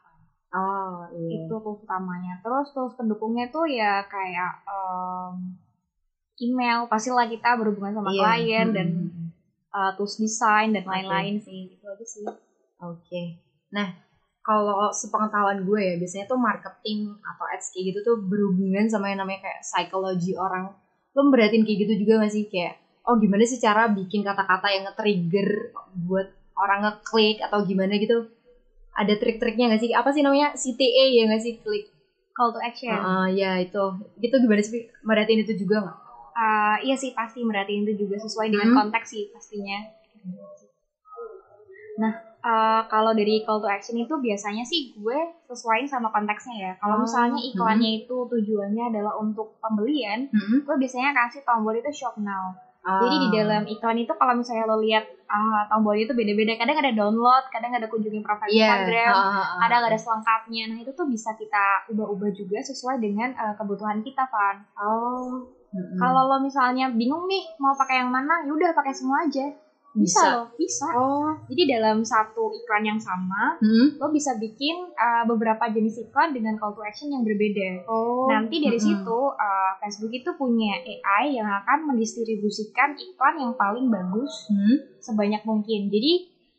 Oh, 0.54 1.10
iya. 1.10 1.50
Itu 1.50 1.58
tools 1.58 1.82
utamanya. 1.82 2.38
Terus 2.44 2.70
tools 2.70 2.94
pendukungnya 2.94 3.50
tuh 3.50 3.66
ya 3.66 4.06
kayak 4.06 4.62
um, 4.70 5.58
email, 6.38 6.86
pastilah 6.86 7.26
kita 7.26 7.58
berhubungan 7.58 7.96
sama 7.98 8.14
Iya. 8.14 8.22
klien 8.22 8.68
dan 8.70 8.88
Mm-mm. 8.92 9.26
uh, 9.74 9.90
tools 9.98 10.14
desain 10.22 10.70
dan 10.70 10.86
lain-lain 10.86 11.42
sih. 11.42 11.74
Itu 11.74 11.90
aja 11.90 12.06
sih. 12.06 12.22
Oke. 12.78 13.42
Nah, 13.74 13.98
kalau 14.44 14.92
sepengetahuan 14.92 15.64
gue 15.64 15.80
ya, 15.80 15.94
biasanya 15.96 16.28
tuh 16.28 16.36
marketing 16.36 17.16
atau 17.16 17.44
ads 17.48 17.72
kayak 17.72 17.84
gitu 17.96 17.98
tuh 18.04 18.16
berhubungan 18.20 18.86
sama 18.92 19.08
yang 19.08 19.24
namanya 19.24 19.40
kayak 19.48 19.64
psikologi 19.64 20.36
orang. 20.36 20.76
Lo 21.16 21.24
meratin 21.24 21.64
kayak 21.64 21.88
gitu 21.88 22.04
juga 22.04 22.20
gak 22.20 22.32
sih? 22.36 22.44
Kayak, 22.44 22.76
oh 23.08 23.16
gimana 23.16 23.48
sih 23.48 23.56
cara 23.56 23.88
bikin 23.88 24.20
kata-kata 24.20 24.68
yang 24.68 24.84
nge-trigger 24.84 25.48
buat 26.04 26.28
orang 26.60 26.84
ngeklik 26.84 27.40
atau 27.40 27.64
gimana 27.64 27.96
gitu? 27.96 28.28
ada 28.94 29.14
trik-triknya 29.18 29.74
nggak 29.74 29.82
sih? 29.82 29.90
Apa 29.90 30.14
sih 30.14 30.22
namanya 30.22 30.54
CTA 30.54 31.04
ya 31.10 31.22
nggak 31.26 31.42
sih? 31.42 31.58
Klik. 31.58 31.90
Call 32.34 32.54
to 32.54 32.62
action. 32.62 32.94
Ah, 32.94 33.26
ya 33.30 33.58
itu. 33.58 33.84
Itu 34.22 34.38
gimana 34.38 34.62
sih? 34.62 34.86
Merhatiin 35.02 35.42
itu 35.42 35.66
juga 35.66 35.82
nggak? 35.82 35.98
Uh, 36.34 36.76
iya 36.82 36.98
sih 36.98 37.14
pasti 37.14 37.46
merhatiin 37.46 37.86
itu 37.86 38.06
juga 38.06 38.18
sesuai 38.18 38.50
dengan 38.50 38.74
Hmm. 38.74 38.78
konteks 38.86 39.06
sih 39.06 39.30
pastinya. 39.30 39.86
Nah, 41.94 42.14
uh, 42.44 42.84
kalau 42.86 43.10
dari 43.10 43.42
call 43.42 43.58
to 43.58 43.66
action 43.66 43.96
itu 43.96 44.12
biasanya 44.14 44.62
sih 44.62 44.92
gue 44.94 45.18
sesuaiin 45.48 45.88
sama 45.88 46.12
konteksnya 46.12 46.54
ya. 46.54 46.72
Kalau 46.78 47.00
Oh, 47.00 47.02
misalnya 47.02 47.40
iklannya 47.40 48.04
itu 48.04 48.16
tujuannya 48.28 48.92
adalah 48.92 49.16
untuk 49.16 49.56
pembelian, 49.58 50.28
Hmm. 50.28 50.60
gue 50.62 50.76
biasanya 50.76 51.10
kasih 51.10 51.42
tombol 51.42 51.72
itu 51.72 51.88
shop 51.90 52.20
now. 52.20 52.52
Ah. 52.84 53.00
Jadi 53.00 53.16
di 53.16 53.28
dalam 53.32 53.64
iklan 53.64 53.96
itu 53.96 54.12
kalau 54.12 54.36
misalnya 54.36 54.68
lo 54.68 54.76
lihat 54.76 55.08
uh, 55.24 55.64
tombolnya 55.72 56.04
itu 56.04 56.12
beda-beda, 56.12 56.52
kadang 56.54 56.76
ada 56.76 56.92
download, 56.92 57.48
kadang 57.48 57.72
ada 57.72 57.88
kunjungi 57.88 58.20
profil 58.20 58.44
Iya. 58.44 58.60
Instagram, 58.60 59.08
Ah, 59.10 59.24
ah, 59.24 59.36
ah. 59.40 59.58
kadang 59.64 59.82
ada 59.88 59.96
selengkapnya. 59.96 60.62
Nah 60.68 60.78
itu 60.84 60.92
tuh 60.92 61.08
bisa 61.08 61.32
kita 61.32 61.88
ubah-ubah 61.88 62.28
juga 62.30 62.60
sesuai 62.60 63.00
dengan 63.00 63.32
uh, 63.32 63.56
kebutuhan 63.56 64.04
kita, 64.04 64.28
Van. 64.28 64.68
Oh. 64.76 65.48
Mm-mm. 65.74 65.98
Kalau 65.98 66.28
lo 66.28 66.38
misalnya 66.38 66.86
bingung 66.86 67.24
nih 67.24 67.56
mau 67.56 67.72
pakai 67.72 67.98
yang 67.98 68.12
mana, 68.12 68.44
yaudah 68.44 68.70
pakai 68.70 68.92
semua 68.92 69.24
aja. 69.24 69.42
Bisa, 69.94 70.18
Bisa. 70.18 70.26
loh, 70.34 70.46
bisa. 70.54 70.88
Oh. 70.90 71.30
Jadi 71.46 71.62
dalam 71.70 72.02
satu 72.02 72.50
iklan 72.52 72.82
yang 72.84 72.98
sama, 72.98 73.54
Hmm. 73.56 73.94
lo 73.94 74.10
bisa 74.10 74.34
bikin 74.34 74.90
uh, 74.90 75.22
beberapa 75.24 75.70
jenis 75.70 76.02
iklan 76.02 76.34
dengan 76.34 76.58
call 76.58 76.74
to 76.74 76.82
action 76.82 77.08
yang 77.08 77.22
berbeda. 77.22 77.86
Oh. 77.86 78.26
Nanti 78.26 78.58
dari 78.58 78.74
Mm-mm. 78.74 78.88
situ 78.90 79.18
uh, 79.30 79.70
Facebook 79.78 80.10
itu 80.10 80.30
punya 80.34 80.74
AI 80.76 81.38
yang 81.38 81.46
akan 81.46 81.86
mendistribusikan 81.88 82.94
iklan 82.94 83.38
yang 83.38 83.52
paling 83.54 83.86
bagus 83.86 84.50
Hmm. 84.50 84.82
sebanyak 84.98 85.42
mungkin. 85.42 85.86
Jadi 85.86 86.12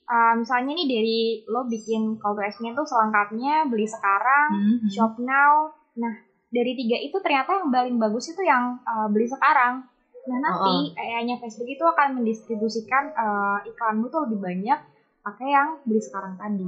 uh, 0.06 0.34
misalnya 0.36 0.72
nih 0.74 0.88
dari 0.88 1.20
lo 1.46 1.68
bikin 1.68 2.16
call 2.16 2.34
to 2.34 2.42
action 2.42 2.68
itu 2.68 2.84
selengkapnya 2.84 3.68
beli 3.68 3.84
sekarang, 3.84 4.50
Hmm. 4.54 4.88
shop 4.88 5.20
now. 5.20 5.76
Nah 5.96 6.24
dari 6.48 6.72
tiga 6.72 6.96
itu 6.96 7.20
ternyata 7.20 7.52
yang 7.58 7.68
paling 7.68 8.00
bagus 8.00 8.32
itu 8.32 8.40
yang 8.40 8.80
uh, 8.82 9.12
beli 9.12 9.28
sekarang. 9.28 9.84
Nah 10.26 10.38
nanti 10.42 10.98
AI-nya 10.98 11.38
Facebook 11.38 11.70
itu 11.70 11.86
akan 11.86 12.22
mendistribusikan 12.22 13.14
uh, 13.14 13.60
iklanmu 13.62 14.10
tuh 14.10 14.26
lebih 14.26 14.42
banyak 14.42 14.80
pakai 15.22 15.48
yang 15.54 15.78
beli 15.86 16.02
sekarang 16.02 16.34
tadi. 16.38 16.66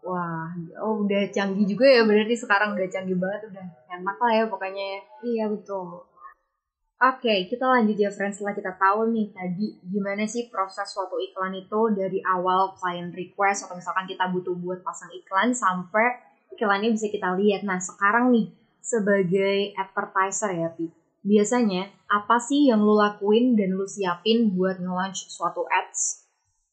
Wah, 0.00 0.48
oh 0.80 1.04
udah 1.04 1.28
canggih 1.28 1.66
juga 1.68 1.84
ya 1.84 2.02
berarti 2.08 2.32
sekarang 2.32 2.72
udah 2.72 2.88
canggih 2.88 3.18
banget 3.20 3.52
udah 3.52 3.66
enak 3.92 4.16
lah 4.16 4.32
ya 4.32 4.44
pokoknya 4.48 4.84
ya. 4.96 5.00
Iya 5.20 5.44
betul. 5.52 6.06
Oke, 7.00 7.48
kita 7.48 7.64
lanjut 7.64 7.96
ya 7.96 8.12
friends 8.12 8.36
setelah 8.36 8.52
kita 8.52 8.72
tahu 8.76 9.08
nih 9.08 9.32
tadi 9.32 9.72
gimana 9.88 10.28
sih 10.28 10.52
proses 10.52 10.84
suatu 10.84 11.16
iklan 11.16 11.56
itu 11.56 11.80
dari 11.96 12.20
awal 12.20 12.76
client 12.76 13.16
request 13.16 13.64
atau 13.64 13.72
misalkan 13.72 14.04
kita 14.04 14.28
butuh 14.28 14.52
buat 14.52 14.84
pasang 14.84 15.08
iklan 15.16 15.56
sampai 15.56 16.20
iklannya 16.52 16.92
bisa 16.92 17.08
kita 17.08 17.32
lihat. 17.40 17.64
Nah, 17.64 17.80
sekarang 17.80 18.36
nih 18.36 18.52
sebagai 18.84 19.72
advertiser 19.80 20.52
ya, 20.52 20.68
Pi. 20.76 20.99
Biasanya 21.20 21.88
apa 22.08 22.40
sih 22.40 22.72
yang 22.72 22.80
lu 22.80 22.96
lakuin 22.96 23.52
dan 23.52 23.76
lu 23.76 23.84
siapin 23.84 24.56
buat 24.56 24.80
nge-launch 24.80 25.28
suatu 25.28 25.68
ads? 25.68 26.24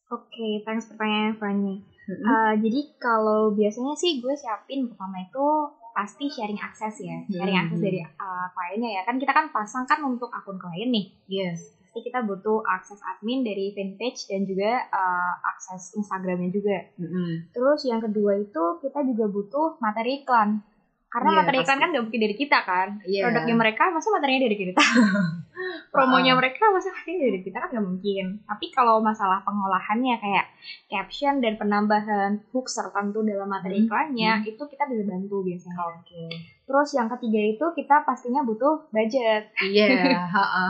Oke, 0.08 0.64
thanks 0.64 0.88
pertanyaan 0.88 1.36
Fanny. 1.36 1.84
Mm-mm. 2.08 2.24
Uh, 2.24 2.54
jadi 2.64 2.96
kalau 2.96 3.52
biasanya 3.52 3.92
sih 4.00 4.24
gue 4.24 4.32
siapin 4.32 4.88
pertama 4.88 5.20
itu 5.20 5.46
pasti 5.92 6.32
sharing 6.32 6.56
akses 6.56 7.04
ya, 7.04 7.20
sharing 7.28 7.58
Hmm. 7.58 7.64
akses 7.68 7.80
dari 7.84 8.00
uh, 8.00 8.48
kliennya 8.56 8.90
ya. 8.96 9.02
Kan 9.04 9.20
kita 9.20 9.36
kan 9.36 9.52
pasang 9.52 9.84
kan 9.84 10.00
untuk 10.08 10.32
akun 10.32 10.56
klien 10.56 10.88
nih. 10.88 11.12
Yes. 11.28 11.76
Pasti 11.84 12.08
kita 12.08 12.24
butuh 12.24 12.64
akses 12.64 13.04
admin 13.04 13.44
dari 13.44 13.76
fanpage 13.76 14.32
dan 14.32 14.48
juga 14.48 14.88
uh, 14.88 15.34
akses 15.44 15.92
Instagramnya 16.00 16.56
juga. 16.56 16.88
Mm-mm. 16.96 17.52
Terus 17.52 17.84
yang 17.84 18.00
kedua 18.00 18.40
itu 18.40 18.64
kita 18.80 19.04
juga 19.04 19.28
butuh 19.28 19.76
materi 19.84 20.24
iklan. 20.24 20.64
Karena 21.08 21.30
Iya, 21.32 21.38
materi 21.40 21.58
iklan 21.64 21.80
kan 21.80 21.90
gak 21.90 22.04
mungkin 22.04 22.20
dari 22.20 22.36
kita 22.36 22.60
kan. 22.62 22.88
Iya. 23.02 23.22
Produknya 23.24 23.56
mereka 23.56 23.84
masa 23.90 24.12
materinya 24.12 24.42
dari 24.44 24.56
kita. 24.60 24.84
Promonya 25.94 26.36
mereka 26.36 26.68
masa 26.70 26.92
materinya 26.92 27.24
dari 27.32 27.42
kita 27.42 27.58
kan 27.58 27.70
gak 27.72 27.86
mungkin. 27.86 28.26
Tapi 28.44 28.66
kalau 28.70 29.00
masalah 29.00 29.40
pengolahannya 29.42 30.20
kayak 30.20 30.46
caption 30.86 31.40
dan 31.40 31.56
penambahan 31.56 32.44
hook 32.52 32.68
tertentu 32.68 33.24
dalam 33.24 33.48
materi 33.48 33.80
Hmm, 33.80 33.88
iklannya 33.88 34.32
itu 34.46 34.60
kita 34.60 34.84
bisa 34.84 35.04
bantu 35.04 35.38
biasanya. 35.42 35.80
Oke. 35.96 36.24
Terus 36.68 36.90
yang 36.92 37.08
ketiga 37.10 37.42
itu 37.42 37.66
kita 37.74 37.96
pastinya 38.04 38.44
butuh 38.44 38.92
budget. 38.92 39.48
Iya, 39.64 39.88
ha-ha. 40.36 40.68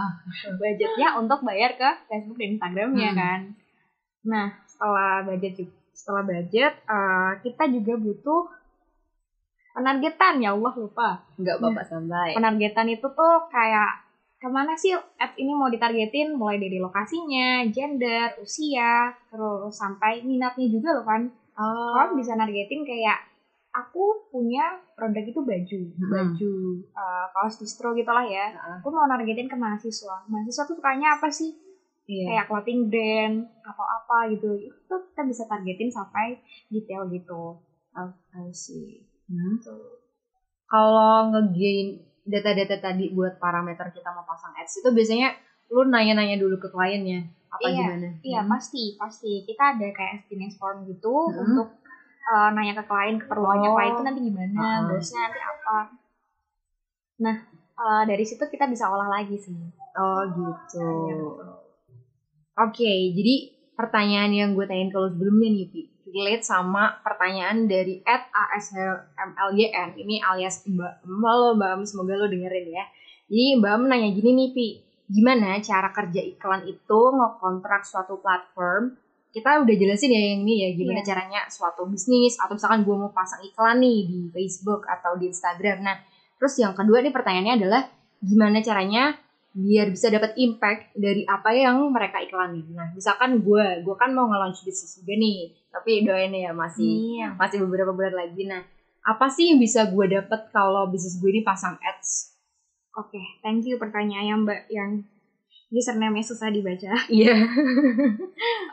Budgetnya 0.54 1.18
untuk 1.18 1.42
bayar 1.42 1.74
ke 1.74 1.90
Facebook 2.06 2.38
dan 2.38 2.54
Instagramnya 2.54 3.10
Hmm. 3.10 3.18
kan. 3.18 3.40
Nah 4.22 4.48
setelah 4.64 5.26
budget 5.26 5.66
setelah 5.92 6.22
budget 6.22 6.78
eh, 6.78 7.32
kita 7.42 7.64
juga 7.74 7.98
butuh 7.98 8.42
penargetan 9.78 10.42
ya 10.42 10.58
Allah 10.58 10.74
lupa. 10.74 11.22
Enggak 11.38 11.62
bapak 11.62 11.86
santai. 11.86 12.34
penargetan 12.34 12.90
itu 12.90 13.06
tuh 13.06 13.36
kayak 13.54 14.10
ke 14.38 14.46
mana 14.50 14.74
sih 14.78 14.94
ads 14.94 15.34
ini 15.38 15.54
mau 15.54 15.70
ditargetin 15.70 16.34
mulai 16.38 16.58
dari 16.62 16.78
lokasinya, 16.78 17.66
gender, 17.74 18.38
usia, 18.42 19.10
terus 19.30 19.74
sampai 19.74 20.22
minatnya 20.26 20.66
juga 20.70 20.98
loh 20.98 21.06
kan. 21.06 21.22
Oh. 21.58 21.94
Kalau 21.94 22.14
bisa 22.18 22.38
nargetin 22.38 22.86
kayak 22.86 23.18
aku 23.74 24.30
punya 24.30 24.78
produk 24.94 25.26
itu 25.26 25.42
baju, 25.42 25.80
Hmm. 25.98 26.10
baju 26.10 26.54
uh, 26.94 27.26
kaos 27.34 27.58
distro 27.62 27.94
gitu 27.94 28.10
lah 28.10 28.26
ya. 28.26 28.54
Heeh. 28.54 28.78
Aku 28.82 28.90
mau 28.94 29.10
nargetin 29.10 29.50
ke 29.50 29.58
mahasiswa. 29.58 30.26
Mahasiswa 30.30 30.64
tuh 30.70 30.78
sukanya 30.78 31.18
apa 31.18 31.30
sih? 31.30 31.54
Iya. 32.06 32.26
Kayak 32.30 32.46
clothing 32.50 32.82
brand 32.94 33.36
atau 33.66 33.86
apa 33.86 34.30
gitu. 34.34 34.54
Itu 34.54 34.96
kita 35.14 35.22
bisa 35.26 35.44
targetin 35.50 35.90
sampai 35.90 36.38
detail 36.70 37.10
gitu. 37.10 37.58
Oh, 37.98 38.12
I 38.38 38.54
see. 38.54 39.02
Hmm. 39.28 39.56
Kalau 40.68 41.32
ngegain 41.32 41.88
data-data 42.28 42.76
tadi 42.82 43.12
buat 43.12 43.40
parameter 43.40 43.88
kita 43.92 44.12
mau 44.12 44.24
pasang 44.24 44.52
ads 44.54 44.80
itu 44.80 44.90
biasanya 44.92 45.32
lu 45.72 45.88
nanya-nanya 45.88 46.36
dulu 46.36 46.60
ke 46.60 46.68
kliennya 46.68 47.24
apa 47.48 47.64
Iya, 47.64 47.76
gimana? 47.88 48.10
Iya 48.20 48.42
Hmm. 48.44 48.52
pasti 48.52 48.96
pasti 48.96 49.44
kita 49.44 49.76
ada 49.76 49.88
kayak 49.92 50.12
experience 50.20 50.56
form 50.56 50.84
gitu 50.84 51.12
Hmm. 51.32 51.40
untuk 51.44 51.68
uh, 52.28 52.50
nanya 52.52 52.76
ke 52.76 52.84
klien 52.84 53.16
keperluannya 53.16 53.70
Oh. 53.72 53.76
klien 53.76 53.94
itu 53.96 54.04
nanti 54.04 54.22
gimana, 54.22 54.60
Ah. 54.60 54.80
goalsnya 54.84 55.20
nanti 55.24 55.40
apa. 55.40 55.78
Nah 57.24 57.36
uh, 57.74 58.04
dari 58.04 58.24
situ 58.24 58.44
kita 58.44 58.68
bisa 58.68 58.88
olah 58.88 59.08
lagi 59.08 59.40
sih. 59.40 59.56
Oh 59.96 60.22
gitu. 60.28 60.84
Iya. 60.84 61.16
Oke, 62.58 62.92
jadi 63.14 63.36
pertanyaan 63.74 64.34
yang 64.34 64.50
gue 64.52 64.66
tanyain 64.66 64.90
kalau 64.90 65.06
sebelumnya 65.08 65.50
nih, 65.54 65.66
Pi, 65.70 65.82
relate 66.12 66.44
sama 66.44 67.00
pertanyaan 67.04 67.68
dari 67.68 68.00
at 68.08 68.32
ASMLYN, 68.32 70.00
ini 70.00 70.24
alias 70.24 70.64
Mbak 70.64 70.94
Em. 71.04 71.14
Halo 71.24 71.56
Mbak 71.60 71.72
Em, 71.76 71.82
semoga 71.84 72.14
lo 72.16 72.26
dengerin 72.32 72.68
ya. 72.72 72.86
Jadi 73.28 73.46
Mbak 73.60 73.74
nanya 73.92 74.10
gini 74.16 74.30
nih, 74.36 74.50
Pi, 74.56 74.68
gimana 75.12 75.60
cara 75.60 75.92
kerja 75.92 76.22
iklan 76.24 76.64
itu 76.68 77.00
ngekontrak 77.12 77.84
suatu 77.84 78.20
platform? 78.24 78.96
Kita 79.36 79.62
udah 79.62 79.76
jelasin 79.76 80.10
ya 80.10 80.22
yang 80.34 80.42
ini 80.48 80.56
ya, 80.64 80.70
gimana 80.74 81.00
Iya. 81.04 81.08
caranya 81.14 81.40
suatu 81.52 81.84
bisnis, 81.86 82.40
atau 82.40 82.56
misalkan 82.56 82.88
gue 82.88 82.96
mau 82.96 83.12
pasang 83.12 83.44
iklan 83.44 83.84
nih 83.84 84.08
di 84.08 84.20
Facebook 84.32 84.88
atau 84.88 85.20
di 85.20 85.30
Instagram. 85.30 85.84
Nah, 85.84 86.00
terus 86.40 86.56
yang 86.58 86.72
kedua 86.74 87.04
nih 87.04 87.12
pertanyaannya 87.12 87.54
adalah, 87.60 87.82
gimana 88.24 88.64
caranya 88.66 89.14
biar 89.58 89.90
bisa 89.90 90.14
dapat 90.14 90.38
impact 90.38 90.94
dari 90.94 91.26
apa 91.26 91.50
yang 91.50 91.90
mereka 91.90 92.22
iklanin. 92.22 92.78
Nah, 92.78 92.94
misalkan 92.94 93.42
gue, 93.42 93.82
gue 93.82 93.96
kan 93.98 94.14
mau 94.14 94.30
nge-launch 94.30 94.62
bisnis 94.62 95.02
juga 95.02 95.18
nih, 95.18 95.50
tapi 95.78 96.02
doain 96.02 96.30
ya 96.30 96.52
masih 96.52 96.90
Iya. 97.16 97.28
masih 97.34 97.62
beberapa 97.62 97.90
bulan 97.90 98.14
lagi. 98.14 98.44
Nah, 98.44 98.66
apa 99.02 99.26
sih 99.28 99.50
yang 99.50 99.58
bisa 99.58 99.86
gue 99.86 100.06
dapat 100.12 100.50
kalau 100.50 100.86
bisnis 100.86 101.16
gue 101.16 101.30
ini 101.30 101.42
pasang 101.42 101.78
ads? 101.80 102.34
Oke, 102.94 103.22
thank 103.40 103.62
you 103.62 103.78
pertanyaannya 103.78 104.36
Mbak 104.40 104.62
yang 104.68 105.06
username-nya 105.70 106.24
susah 106.24 106.50
dibaca. 106.50 106.92
Iya. 107.14 107.36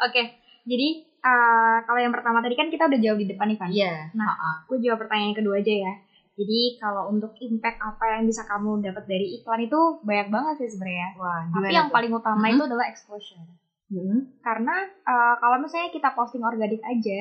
Oke, 0.00 0.22
jadi 0.64 0.88
uh, 1.20 1.78
kalau 1.82 1.98
yang 1.98 2.10
pertama 2.10 2.40
tadi 2.40 2.54
kan 2.54 2.68
kita 2.68 2.86
udah 2.86 2.98
jawab 2.98 3.18
di 3.18 3.28
depan 3.28 3.46
nih 3.46 3.58
kan. 3.58 3.68
Iya. 3.68 3.94
Nah, 4.12 4.26
Ha-ha. 4.26 4.50
Gue 4.64 4.80
jawab 4.80 4.98
pertanyaan 5.00 5.30
yang 5.30 5.38
kedua 5.38 5.56
aja 5.58 5.74
ya. 5.74 5.92
Jadi 6.34 6.60
kalau 6.76 7.06
untuk 7.08 7.30
impact 7.38 7.78
apa 7.78 8.04
yang 8.10 8.26
bisa 8.26 8.42
kamu 8.42 8.82
dapat 8.82 9.06
dari 9.06 9.38
iklan 9.38 9.60
itu 9.62 9.78
banyak 10.02 10.28
banget 10.28 10.54
sih 10.58 10.70
sebenarnya. 10.72 11.08
Wah, 11.14 11.46
Tapi 11.46 11.70
yang 11.70 11.86
tuh? 11.86 11.94
paling 11.94 12.10
utama 12.10 12.42
Mhm. 12.44 12.52
itu 12.52 12.62
adalah 12.64 12.86
exposure. 12.88 13.38
Hmm. 13.92 14.18
Karena 14.40 14.74
uh, 15.04 15.34
kalau 15.38 15.60
misalnya 15.60 15.90
kita 15.90 16.12
posting 16.12 16.40
organik 16.40 16.80
aja, 16.80 17.18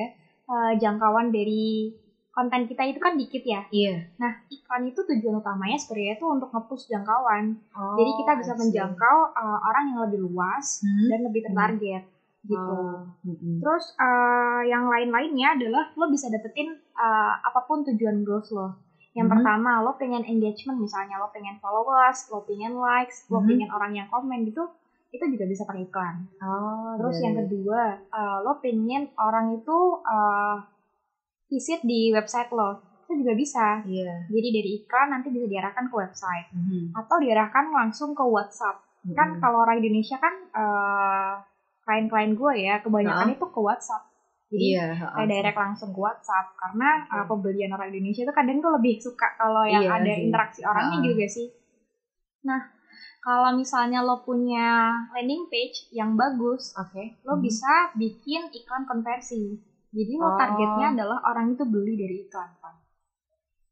uh, 0.48 0.72
jangkauan 0.76 1.28
dari 1.28 1.92
konten 2.34 2.66
kita 2.66 2.82
itu 2.82 2.98
kan 2.98 3.14
dikit 3.14 3.46
ya. 3.46 3.62
Iya. 3.70 4.10
Nah, 4.18 4.42
iklan 4.50 4.90
itu 4.90 5.06
tujuan 5.06 5.38
utamanya 5.38 5.78
sebenarnya 5.78 6.18
itu 6.18 6.26
untuk 6.26 6.50
nge-push 6.50 6.90
jangkauan. 6.90 7.54
Oh, 7.78 7.94
Jadi 7.94 8.10
kita 8.18 8.32
bisa 8.42 8.52
menjangkau 8.58 9.16
uh, 9.30 9.58
orang 9.62 9.84
yang 9.94 10.00
lebih 10.10 10.18
luas 10.26 10.82
Hmm. 10.82 11.06
dan 11.14 11.20
lebih 11.30 11.40
tertarget 11.46 12.02
gitu. 12.44 12.60
Oh, 12.76 13.08
mm-mm. 13.24 13.56
Terus 13.56 13.96
uh, 13.96 14.60
yang 14.68 14.84
lain-lainnya 14.84 15.56
adalah 15.56 15.88
lo 15.96 16.12
bisa 16.12 16.28
dapetin 16.28 16.76
uh, 16.92 17.32
apa 17.40 17.64
pun 17.64 17.80
tujuan 17.88 18.20
goals 18.20 18.52
lo. 18.52 18.76
Yang 19.14 19.30
Mhm. 19.30 19.34
pertama 19.38 19.70
lo 19.80 19.94
pengen 19.96 20.26
engagement 20.26 20.76
misalnya 20.76 21.16
lo 21.16 21.30
pengen 21.32 21.56
followers, 21.62 22.28
lo 22.28 22.42
pengen 22.44 22.76
likes, 22.76 23.24
lo 23.30 23.40
Mhm. 23.40 23.48
pengen 23.48 23.70
orang 23.72 23.92
yang 23.94 24.08
komen 24.10 24.44
gitu, 24.44 24.60
itu 25.14 25.24
juga 25.30 25.44
bisa 25.44 25.62
pakai 25.62 25.84
iklan. 25.84 26.26
Oh, 26.40 26.92
Terus 26.96 27.14
dari- 27.14 27.24
yang 27.24 27.36
kedua, 27.40 27.80
uh, 28.10 28.38
lo 28.40 28.58
pengen 28.58 29.06
orang 29.16 29.46
itu 29.50 29.78
uh, 30.02 30.58
visit 31.46 31.78
di 31.80 32.10
website 32.10 32.50
lo 32.50 32.74
itu 33.04 33.20
juga 33.20 33.32
bisa 33.32 33.66
Iya. 33.84 34.26
jadi 34.26 34.48
dari 34.50 34.70
iklan 34.74 35.12
nanti 35.12 35.28
bisa 35.28 35.44
diarahkan 35.44 35.84
ke 35.84 35.94
website 35.94 36.48
Mhm. 36.50 36.96
atau 36.96 37.16
diarahkan 37.20 37.68
langsung 37.70 38.10
ke 38.10 38.24
WhatsApp 38.24 38.80
kan 39.06 39.28
Mhm. 39.28 39.38
kalau 39.38 39.60
orang 39.60 39.76
Indonesia 39.76 40.16
kan 40.16 40.32
eh, 40.32 41.32
klien-klien 41.78 42.32
gue 42.32 42.52
ya 42.58 42.80
kebanyakan 42.80 43.28
itu 43.30 43.44
ke 43.44 43.60
WhatsApp 43.60 44.08
jadi 44.48 44.66
Iya. 44.72 44.86
kayak 45.12 45.28
direct 45.28 45.58
langsung 45.58 45.90
ke 45.90 46.00
WhatsApp 46.00 46.46
karena 46.54 46.88
uh, 47.12 47.24
pembelian 47.24 47.70
orang 47.70 47.92
Indonesia 47.92 48.22
itu 48.22 48.32
kadang 48.32 48.58
tuh 48.58 48.72
lebih 48.72 48.96
suka 48.96 49.28
kalau 49.34 49.62
yang 49.62 49.84
Iya 49.84 49.90
ada 49.94 50.10
sih. 50.10 50.24
interaksi 50.24 50.60
orangnya 50.62 50.96
gitu 50.98 51.14
gak 51.14 51.28
sih? 51.30 51.46
Nah, 52.42 52.60
kalau 53.24 53.56
misalnya 53.56 54.04
lo 54.04 54.20
punya 54.20 54.92
landing 55.16 55.48
page 55.48 55.88
yang 55.88 56.12
bagus, 56.12 56.76
Oke. 56.76 57.16
lo 57.24 57.40
Mhm. 57.40 57.42
bisa 57.42 57.72
bikin 57.96 58.52
iklan 58.52 58.84
konversi. 58.84 59.56
Jadi 59.96 60.12
lo 60.20 60.28
Oh. 60.28 60.36
targetnya 60.36 60.92
adalah 60.92 61.18
orang 61.24 61.56
itu 61.56 61.64
beli 61.64 61.96
dari 61.96 62.20
iklan 62.20 62.52
kan. 62.60 62.76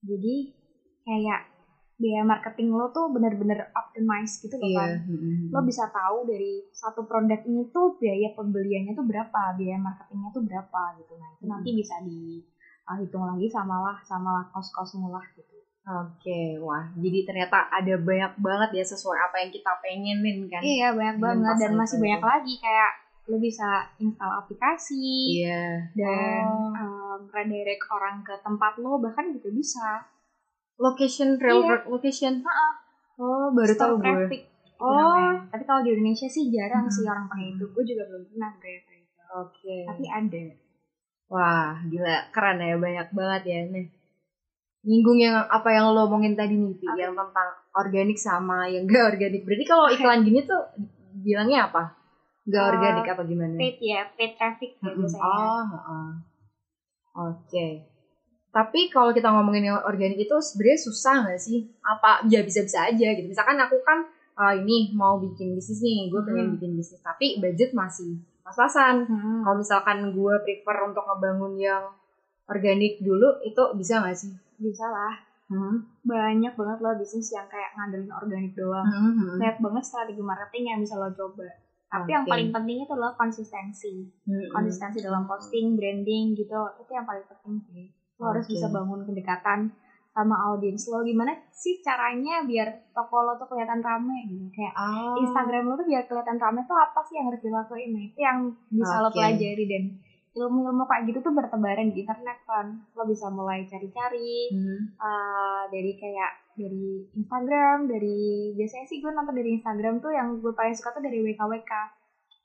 Jadi 0.03 0.49
kayak 1.05 1.41
biaya 2.01 2.27
marketing 2.27 2.75
lo 2.75 2.91
tuh 2.91 3.07
bener-bener 3.15 3.71
optimize 3.77 4.41
gitu 4.43 4.59
loh 4.59 4.67
Iya. 4.67 4.79
kan 4.83 4.91
Mhm. 5.07 5.55
lo 5.55 5.61
bisa 5.63 5.87
tahu 5.87 6.27
dari 6.27 6.67
satu 6.75 7.07
produk 7.07 7.39
ini 7.47 7.69
tuh 7.71 7.95
biaya 8.01 8.33
pembeliannya 8.35 8.97
tuh 8.97 9.07
berapa, 9.07 9.55
biaya 9.55 9.79
marketingnya 9.79 10.35
tuh 10.35 10.43
berapa 10.43 10.83
gitu. 10.99 11.13
Nah 11.15 11.29
itu 11.39 11.45
nanti 11.47 11.71
bisa 11.77 11.95
dihitung 12.03 13.23
lagi 13.23 13.47
sama 13.47 13.79
lah 13.85 13.99
sama 14.03 14.43
lah 14.43 14.45
kos-kosmu 14.51 15.13
lah 15.13 15.23
gitu. 15.39 15.62
Oke, 15.83 16.63
wah, 16.63 16.87
jadi 16.95 17.27
ternyata 17.27 17.67
ada 17.67 17.99
banyak 17.99 18.39
banget 18.39 18.71
ya 18.73 18.85
sesuai 18.87 19.19
apa 19.21 19.37
yang 19.37 19.51
kita 19.51 19.73
pengenin 19.77 20.47
kan? 20.47 20.63
Iya 20.63 20.95
banyak 20.95 21.19
banget 21.19 21.55
dan 21.59 21.73
masih 21.75 21.99
itu. 21.99 22.03
banyak 22.07 22.23
lagi 22.23 22.55
kayak 22.57 22.91
lo 23.25 23.37
bisa 23.37 23.67
install 23.97 24.31
aplikasi 24.37 25.39
Iya. 25.39 25.91
dan 25.93 26.43
Oh. 26.47 26.71
um, 26.73 27.21
redirect 27.29 27.83
orang 27.89 28.19
ke 28.21 28.35
tempat 28.41 28.79
lo 28.79 28.99
bahkan 28.99 29.27
juga 29.29 29.51
bisa. 29.51 30.07
Location, 30.77 31.35
real 31.37 31.61
Iya. 31.61 31.69
work 31.69 31.85
location. 31.89 32.41
Ha-ha. 32.41 32.69
Oh, 33.17 33.51
baru 33.51 33.75
tahu 33.75 33.95
gue. 33.99 34.39
Oh. 34.79 34.87
namanya. 34.89 35.47
Tapi 35.49 35.63
kalau 35.63 35.83
di 35.83 35.91
Indonesia 35.93 36.27
sih 36.27 36.47
jarang 36.49 36.87
Hmm. 36.87 36.95
sih 36.95 37.05
orang 37.05 37.27
pakai 37.27 37.47
itu. 37.53 37.65
Gue 37.69 37.83
juga 37.83 38.03
belum 38.05 38.23
pernah 38.25 38.51
kayak 38.57 38.83
itu. 38.89 39.19
Oke. 39.33 39.77
Tapi 39.85 40.05
ada. 40.07 40.43
Wah, 41.27 41.75
gila, 41.83 42.17
keren 42.31 42.59
ya, 42.61 42.75
banyak 42.77 43.09
banget 43.11 43.43
ya. 43.45 43.59
Nih, 43.65 43.87
nyinggung 44.83 45.15
yang 45.17 45.47
apa 45.47 45.69
yang 45.71 45.91
lo 45.91 46.05
omongin 46.05 46.35
tadi 46.35 46.55
nih, 46.55 46.75
Pi, 46.75 46.87
Apa? 46.87 46.99
yang 47.01 47.15
tentang 47.15 47.49
organik 47.73 48.19
sama 48.19 48.67
yang 48.67 48.83
gak 48.85 49.15
organik. 49.15 49.43
Berarti 49.43 49.65
kalau 49.65 49.87
iklan 49.89 50.23
gini 50.23 50.43
tuh 50.43 50.59
bilangnya 51.17 51.71
apa? 51.71 51.95
Gak 52.43 52.59
Eh, 52.59 52.71
organik 52.75 53.07
apa 53.07 53.23
gimana? 53.23 53.55
Paid 53.55 53.79
ya, 53.79 54.03
paid 54.13 54.33
traffic 54.35 54.71
Mm-mm. 54.79 54.99
biasanya. 54.99 55.23
Oh, 55.23 55.63
heeh. 55.65 56.09
Oke. 57.13 57.67
Tapi 58.53 58.81
kalau 58.89 59.11
kita 59.11 59.31
ngomongin 59.31 59.65
yang 59.65 59.81
organik 59.81 60.19
itu 60.19 60.37
sebenarnya 60.37 60.81
susah 60.83 61.15
nggak 61.25 61.41
sih? 61.41 61.73
Apa 61.81 62.27
ya 62.27 62.45
bisa-bisa 62.45 62.85
aja 62.85 63.09
gitu. 63.15 63.25
Misalkan 63.25 63.57
aku 63.57 63.81
kan 63.81 64.05
ah, 64.35 64.53
ini 64.53 64.93
mau 64.93 65.17
bikin 65.17 65.55
bisnis 65.55 65.81
nih, 65.81 66.09
gue 66.09 66.21
pengen 66.21 66.47
Hmm. 66.49 66.55
bikin 66.57 66.73
bisnis, 66.75 67.01
tapi 67.01 67.39
budget 67.39 67.73
masih 67.73 68.21
pas-pasan. 68.43 69.07
Hmm. 69.07 69.41
Kalau 69.41 69.57
misalkan 69.57 70.11
gue 70.11 70.35
prefer 70.43 70.77
untuk 70.85 71.05
ngebangun 71.05 71.55
yang 71.57 71.85
organik 72.53 73.01
dulu, 73.01 73.41
itu 73.43 73.63
bisa 73.75 73.99
nggak 73.99 74.17
sih? 74.17 74.33
Bisa 74.59 74.87
lah. 74.87 75.15
Hmm. 75.47 75.85
banyak 76.01 76.57
banget 76.57 76.79
loh 76.81 76.97
bisnis 76.97 77.29
yang 77.29 77.45
kayak 77.45 77.77
ngandelin 77.77 78.09
organik 78.09 78.57
doang. 78.57 78.89
Hmm, 78.89 79.13
hmm, 79.13 79.37
Banyak 79.37 79.61
banget 79.61 79.85
strategi 79.85 80.23
marketing 80.25 80.65
yang 80.65 80.79
bisa 80.81 80.97
lo 80.97 81.13
coba. 81.13 81.45
Tapi 81.87 82.09
yang 82.09 82.25
Oke. 82.25 82.33
paling 82.33 82.49
penting 82.51 82.77
itu 82.81 82.93
adalah 82.97 83.13
konsistensi. 83.13 84.09
hmm, 84.25 84.33
hmm. 84.33 84.49
Konsistensi 84.49 85.05
dalam 85.05 85.29
posting, 85.29 85.77
branding 85.77 86.33
gitu. 86.33 86.57
Itu 86.81 86.89
yang 86.89 87.05
paling 87.05 87.29
penting 87.29 87.61
sih. 87.69 87.87
Lo 88.17 88.33
harus 88.33 88.49
Oke. 88.49 88.57
bisa 88.57 88.73
bangun 88.73 89.05
kedekatan 89.05 89.69
sama 90.09 90.37
audiens 90.49 90.89
lo. 90.89 91.05
Gimana 91.05 91.37
sih 91.53 91.85
caranya 91.85 92.41
biar 92.49 92.89
toko 92.97 93.21
lo 93.21 93.37
tuh 93.37 93.53
kelihatan 93.53 93.85
rame 93.85 94.25
gitu. 94.25 94.49
Kayak 94.57 94.73
Ah, 94.73 95.13
Instagram 95.21 95.69
lo 95.69 95.77
tuh 95.77 95.85
biar 95.85 96.09
kelihatan 96.09 96.41
rame 96.41 96.65
tuh 96.65 96.77
apa 96.77 97.01
sih 97.05 97.21
yang 97.21 97.29
harus 97.29 97.45
dilakuin? 97.45 97.93
Nah, 97.93 98.03
itu 98.09 98.19
yang 98.19 98.39
bisa 98.73 99.05
lo 99.05 99.13
Oke. 99.13 99.21
pelajari 99.21 99.65
dan 99.69 99.85
ilmu-ilmu 100.33 100.89
kayak 100.89 101.13
gitu 101.13 101.19
tuh 101.21 101.33
bertebaran 101.37 101.93
di 101.93 102.05
internet 102.05 102.39
kan. 102.49 102.67
Lo 102.97 103.05
bisa 103.05 103.29
mulai 103.29 103.69
cari-cari, 103.69 104.49
hmm. 104.53 104.97
uh, 104.97 105.63
dari 105.69 105.93
kayak 106.01 106.33
dari 106.57 107.05
Instagram, 107.17 107.89
dari 107.89 108.53
biasanya 108.57 108.87
sih 108.89 109.01
gue 109.01 109.13
nonton 109.13 109.37
dari 109.37 109.57
Instagram 109.61 110.01
tuh 110.01 110.13
yang 110.13 110.41
gue 110.41 110.53
paling 110.53 110.77
suka 110.77 110.97
tuh 110.97 111.05
dari 111.05 111.21
WKWK. 111.21 111.73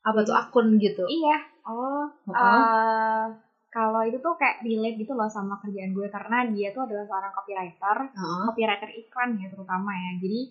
apa 0.08 0.23
tuh 0.23 0.32
akun 0.39 0.80
gitu? 0.80 1.04
Iya, 1.04 1.36
Oh, 1.67 2.08
heeh. 2.32 2.39
uh, 2.39 3.28
kalau 3.67 4.00
itu 4.08 4.15
tuh 4.23 4.39
kayak 4.39 4.63
relate 4.63 5.04
gitu 5.04 5.12
loh 5.12 5.28
sama 5.28 5.60
kerjaan 5.60 5.91
gue 5.91 6.08
karena 6.08 6.47
dia 6.47 6.71
tuh 6.71 6.88
adalah 6.88 7.04
seorang 7.04 7.34
copywriter, 7.36 7.97
Heeh. 8.15 8.43
copywriter 8.47 8.89
iklan 8.95 9.36
ya 9.36 9.52
terutama 9.52 9.91
ya. 9.91 10.12
Jadi 10.23 10.41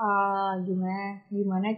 uh, 0.00 0.52
gimana 0.64 1.20
gimana 1.28 1.68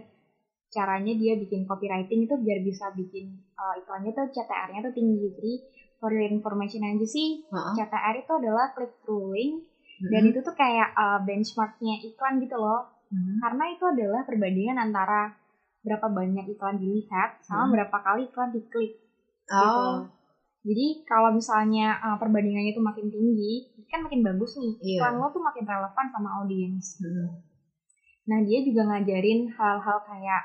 caranya 0.71 1.13
dia 1.19 1.33
bikin 1.35 1.67
copywriting 1.67 2.31
itu 2.31 2.35
biar 2.39 2.59
bisa 2.63 2.95
bikin 2.95 3.35
uh, 3.57 3.73
iklannya 3.75 4.13
tuh 4.13 4.25
CTR-nya 4.29 4.79
tuh 4.81 4.93
tinggi. 4.93 5.27
Jadi 5.33 5.53
for 5.97 6.09
your 6.09 6.25
information 6.25 6.85
aja 6.85 7.03
sih, 7.03 7.41
Heeh. 7.43 7.73
CTR 7.75 8.15
itu 8.15 8.31
adalah 8.31 8.69
click 8.71 8.93
through 9.01 9.33
link 9.33 9.65
dan 9.97 10.21
Hmm. 10.23 10.29
itu 10.29 10.39
tuh 10.39 10.53
kayak 10.53 10.93
uh, 10.93 11.17
benchmarknya 11.19 11.97
iklan 12.05 12.37
gitu 12.37 12.53
loh 12.53 12.85
Hmm. 13.09 13.39
karena 13.41 13.71
itu 13.71 13.81
adalah 13.81 14.21
perbandingan 14.21 14.77
antara 14.77 15.33
berapa 15.81 16.05
banyak 16.05 16.45
iklan 16.53 16.77
dilihat 16.77 17.39
sama 17.41 17.65
Hmm. 17.65 17.73
berapa 17.73 17.97
kali 17.97 18.29
iklan 18.29 18.53
diklik 18.53 18.93
gitu 18.93 19.57
Oh, 19.57 19.73
loh. 19.73 20.13
jadi 20.61 20.85
kalau 21.01 21.33
misalnya 21.33 21.97
uh, 21.97 22.13
perbandingannya 22.13 22.75
itu 22.75 22.83
makin 22.83 23.09
tinggi 23.09 23.65
kan 23.87 24.05
makin 24.05 24.21
bagus 24.21 24.53
nih 24.53 24.73
Iya. 24.77 24.99
iklan 25.01 25.17
lo 25.17 25.31
tuh 25.31 25.41
makin 25.41 25.65
relevan 25.65 26.05
sama 26.11 26.29
audiens 26.37 26.85
Hmm. 27.01 27.41
nah 28.27 28.39
dia 28.43 28.59
juga 28.61 28.85
ngajarin 28.85 29.49
hal-hal 29.49 29.97
kayak 30.03 30.41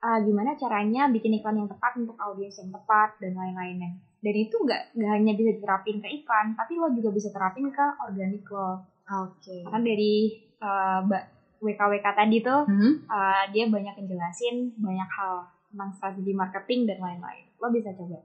uh, 0.00 0.18
gimana 0.22 0.54
caranya 0.54 1.06
bikin 1.08 1.38
iklan 1.38 1.60
yang 1.60 1.70
tepat 1.70 1.92
untuk 1.98 2.16
audiens 2.18 2.58
yang 2.58 2.70
tepat 2.70 3.16
dan 3.18 3.34
lain-lainnya 3.34 3.96
dan 4.18 4.34
itu 4.34 4.56
nggak 4.58 4.98
nggak 4.98 5.10
hanya 5.14 5.32
bisa 5.38 5.50
diterapin 5.54 6.02
ke 6.02 6.08
iklan 6.10 6.54
tapi 6.54 6.74
lo 6.74 6.90
juga 6.90 7.10
bisa 7.10 7.30
terapin 7.30 7.70
ke 7.70 7.86
organik 8.02 8.44
lo 8.50 8.82
Oke. 9.08 9.64
karena 9.64 9.80
dari 9.80 10.14
uh, 10.60 11.00
Mbak 11.06 11.24
WKWK 11.58 12.06
tadi 12.14 12.36
tuh 12.38 12.60
Hmm. 12.70 12.92
uh, 13.10 13.44
dia 13.50 13.66
banyak 13.66 13.94
ngejelasin 13.98 14.78
banyak 14.78 15.10
hal 15.10 15.42
tentang 15.68 15.90
strategi 15.92 16.32
marketing 16.32 16.88
dan 16.88 16.98
lain-lain. 17.02 17.44
Lo 17.58 17.68
bisa 17.68 17.92
coba. 17.92 18.16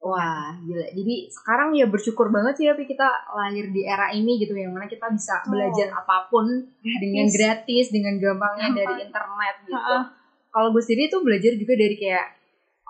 Wah, 0.00 0.56
gila. 0.64 0.88
Jadi 0.96 1.28
sekarang 1.28 1.76
ya 1.76 1.84
bersyukur 1.84 2.32
banget 2.32 2.56
sih 2.56 2.66
tapi 2.66 2.88
kita 2.88 3.04
lahir 3.36 3.68
di 3.68 3.84
era 3.84 4.08
ini 4.10 4.40
gitu 4.40 4.56
yang 4.56 4.72
mana 4.72 4.88
kita 4.88 5.12
bisa 5.12 5.44
Betul. 5.44 5.60
belajar 5.60 5.88
apa 5.92 6.16
pun 6.32 6.48
dengan 6.80 7.26
gratis, 7.28 7.92
dengan 7.92 8.16
gampangnya 8.16 8.68
Gampang. 8.72 8.76
dari 8.80 8.94
internet 9.06 9.54
gitu. 9.68 9.76
Ha-ha. 9.76 9.98
Kalau 10.50 10.74
gue 10.74 10.82
sendiri 10.82 11.06
tuh 11.10 11.22
belajar 11.22 11.54
juga 11.54 11.74
dari 11.78 11.94
kayak 11.94 12.26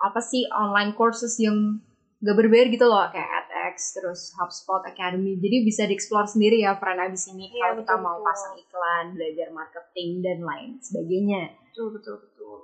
apa 0.01 0.17
sih 0.17 0.49
online 0.49 0.97
courses 0.97 1.37
yang 1.37 1.77
gak 2.21 2.37
berbayar 2.37 2.69
gitu 2.69 2.85
loh 2.85 3.05
kayak 3.09 3.29
edX 3.45 3.97
terus 3.97 4.33
HubSpot 4.37 4.81
Academy. 4.85 5.37
Jadi 5.37 5.57
bisa 5.65 5.85
dieksplor 5.89 6.25
sendiri 6.29 6.61
ya 6.61 6.77
friend 6.77 7.01
abis 7.01 7.29
ini 7.33 7.49
Iya, 7.49 7.73
kalau 7.73 7.75
kita 7.81 7.95
mau 7.97 8.17
betul. 8.21 8.25
pasang 8.29 8.53
iklan, 8.57 9.05
belajar 9.17 9.47
marketing 9.53 10.09
dan 10.21 10.39
lain 10.45 10.69
sebagainya. 10.81 11.53
Betul 11.69 11.87
betul 11.97 12.15
betul. 12.21 12.57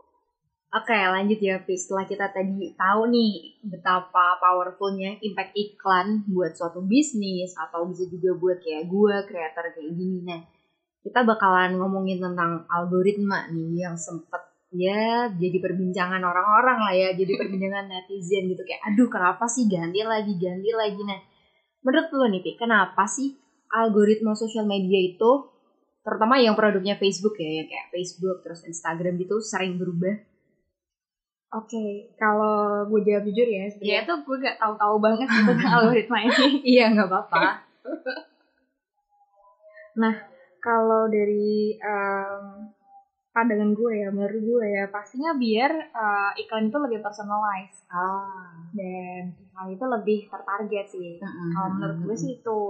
Oke, 0.68 0.94
lanjut 0.94 1.40
ya, 1.40 1.64
Pi. 1.64 1.80
Setelah 1.80 2.04
kita 2.04 2.28
tadi 2.28 2.76
tahu 2.76 3.08
nih 3.08 3.56
betapa 3.66 4.36
powerfulnya 4.38 5.16
impact 5.24 5.56
iklan 5.56 6.28
buat 6.28 6.54
suatu 6.54 6.84
bisnis 6.84 7.56
atau 7.56 7.88
bisa 7.88 8.04
juga 8.12 8.36
buat 8.36 8.60
kayak 8.60 8.86
gue, 8.92 9.16
creator 9.32 9.74
kayak 9.74 9.94
gini. 9.96 10.28
Nah, 10.28 10.44
kita 11.02 11.24
bakalan 11.24 11.80
ngomongin 11.80 12.20
tentang 12.20 12.68
algoritma 12.68 13.48
nih 13.48 13.88
yang 13.88 13.96
sempet 13.96 14.44
ya 14.72 15.32
jadi 15.32 15.58
perbincangan 15.64 16.20
orang-orang 16.20 16.78
lah 16.84 16.94
ya, 16.94 17.10
jadi 17.16 17.32
perbincangan 17.40 17.88
netizen 17.88 18.52
gitu 18.52 18.64
kayak 18.68 18.84
aduh 18.94 19.08
kenapa 19.08 19.48
sih 19.48 19.68
ganti 19.72 20.04
lagi, 20.04 20.34
ganti 20.36 20.70
lagi. 20.76 21.02
Nah, 21.04 21.20
menurut 21.84 22.08
lo 22.12 22.26
nih, 22.28 22.42
Pi, 22.44 22.52
kenapa 22.60 23.08
sih 23.08 23.36
algoritma 23.72 24.36
sosial 24.36 24.68
media 24.68 25.00
itu 25.00 25.32
terutama 26.04 26.40
yang 26.40 26.56
produknya 26.56 26.96
Facebook 26.96 27.36
ya, 27.36 27.64
yang 27.64 27.68
kayak 27.68 27.88
Facebook 27.92 28.40
terus 28.44 28.64
Instagram 28.64 29.20
gitu 29.20 29.44
sering 29.44 29.76
berubah 29.76 30.16
Oke, 31.48 32.12
kalau 32.20 32.84
gue 32.92 33.08
jawab 33.08 33.24
jujur 33.24 33.48
ya, 33.48 33.72
sebenarnya 33.72 34.04
Iya. 34.04 34.10
tuh 34.12 34.18
gue 34.28 34.36
gak 34.44 34.60
tahu-tahu 34.60 34.96
banget 35.00 35.28
tentang 35.32 35.72
algoritma 35.80 36.20
ini. 36.28 36.60
Iya 36.76 36.92
nggak 36.92 37.08
apa-apa. 37.08 37.46
Kalau 40.60 41.08
dari 41.08 41.80
em, 41.80 42.44
pandangan 43.38 43.70
gue 43.72 43.94
ya, 43.94 44.10
menurut 44.10 44.42
gue 44.42 44.66
ya, 44.68 44.84
pastinya 44.90 45.38
biar 45.38 45.70
eh, 45.94 46.32
iklan 46.38 46.66
itu 46.66 46.78
lebih 46.80 47.00
personalized 47.00 47.86
Ah. 47.88 48.66
dan 48.74 49.22
iklan 49.38 49.68
itu 49.70 49.86
lebih 49.86 50.20
tertarget 50.26 50.86
sih. 50.90 51.10
Kalau 51.54 51.70
menurut 51.72 51.98
gue 52.02 52.16
sih 52.18 52.32
itu. 52.34 52.62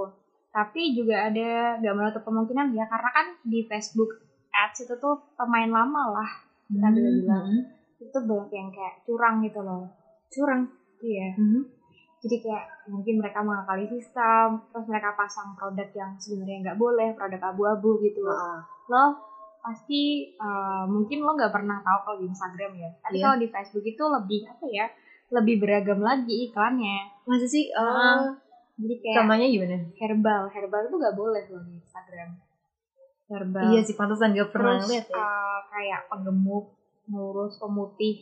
Tapi 0.49 0.82
juga 0.91 1.30
ada 1.30 1.49
gak 1.77 1.95
menutup 1.95 2.23
kemungkinan 2.23 2.73
ya 2.73 2.84
karena 2.84 3.10
kan 3.12 3.27
di 3.41 3.62
Facebook 3.63 4.10
Ads 4.49 4.84
itu 4.84 4.95
tuh 4.97 5.21
pemain 5.34 5.69
lama 5.69 6.03
lah 6.13 6.30
kita 6.67 6.88
bisa 6.89 7.10
bilang. 7.15 7.45
itu 7.97 8.17
banyak 8.19 8.51
yang 8.51 8.69
kayak 8.69 8.95
curang 9.01 9.36
gitu 9.39 9.60
loh. 9.60 9.88
curang. 10.27 10.67
Iya. 10.99 11.30
Mhm. 11.34 11.62
jadi 12.17 12.36
kayak 12.41 12.65
mungkin 12.89 13.21
mereka 13.21 13.39
mengakali 13.39 13.86
sistem 13.86 14.58
terus 14.73 14.89
mereka 14.89 15.13
pasang 15.13 15.53
produk 15.53 15.86
yang 15.93 16.12
sebenarnya 16.17 16.58
nggak 16.65 16.80
boleh 16.82 17.13
produk 17.13 17.41
abu-abu 17.45 18.01
gitu 18.01 18.25
Heeh. 18.25 18.58
Pasti 19.67 20.01
uh, 20.34 20.88
mungkin 20.88 21.19
lo 21.19 21.36
nggak 21.36 21.51
pernah 21.51 21.77
tahu 21.77 21.99
kalau 22.01 22.17
di 22.17 22.27
Instagram 22.27 22.71
ya 22.73 22.89
tapi 22.97 23.15
Iya. 23.15 23.23
kalau 23.25 23.38
di 23.38 23.47
Facebook 23.47 23.84
itu 23.86 23.99
lebih 23.99 24.39
apa 24.47 24.65
ya 24.65 24.86
lebih 25.27 25.56
beragam 25.60 25.99
lagi 25.99 26.47
iklannya 26.47 27.12
Masa 27.23 27.43
sih? 27.43 27.67
Ah. 27.69 27.84
Oh, 27.84 28.32
jadi 28.77 28.95
kayak 28.97 29.15
contohnya 29.19 29.47
gimana? 29.49 29.75
herbal 29.93 30.43
herbal 30.47 30.82
itu 30.82 30.95
nggak 30.95 31.15
boleh 31.15 31.43
loh 31.45 31.62
di 31.62 31.73
Instagram 31.75 32.30
herbal 33.27 33.63
Iya 33.67 33.82
sih, 33.84 33.93
pantesan 33.93 34.32
gak 34.32 34.49
pernah 34.49 34.80
terus 34.80 34.88
lihat 34.89 35.08
ya. 35.08 35.19
uh, 35.19 35.60
kayak 35.67 36.01
penggemuk 36.08 36.65
ngurus 37.06 37.56
pemutih 37.58 38.15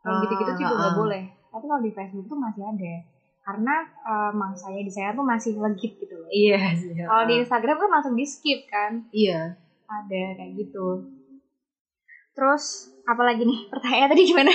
yang 0.00 0.14
Ah, 0.14 0.20
gitu-gitu 0.22 0.52
juga 0.56 0.74
nggak 0.74 0.94
ah. 0.94 0.96
boleh 0.96 1.22
tapi 1.48 1.64
kalau 1.64 1.80
di 1.80 1.90
Facebook 1.90 2.26
tuh 2.26 2.36
masih 2.36 2.62
ada 2.62 2.94
karena 3.40 3.74
uh, 4.02 4.32
mangsanya 4.32 4.80
di 4.80 4.88
saya 4.88 5.10
tuh 5.10 5.22
masih 5.22 5.54
legit 5.56 5.96
gitu 5.96 6.14
loh 6.14 6.28
Iya 6.28 6.60
sih. 6.72 6.94
kalau 6.96 7.24
di. 7.24 7.34
Instagram 7.40 7.76
kan 7.76 7.90
langsung 7.90 8.14
di 8.14 8.24
skip 8.24 8.64
kan 8.64 9.04
Iya. 9.10 9.58
Ada 9.86 10.22
kayak 10.34 10.52
gitu 10.56 10.86
terus 12.34 12.90
apalagi 13.04 13.44
nih 13.44 13.70
pertanyaan 13.70 14.10
tadi 14.10 14.24
gimana 14.26 14.52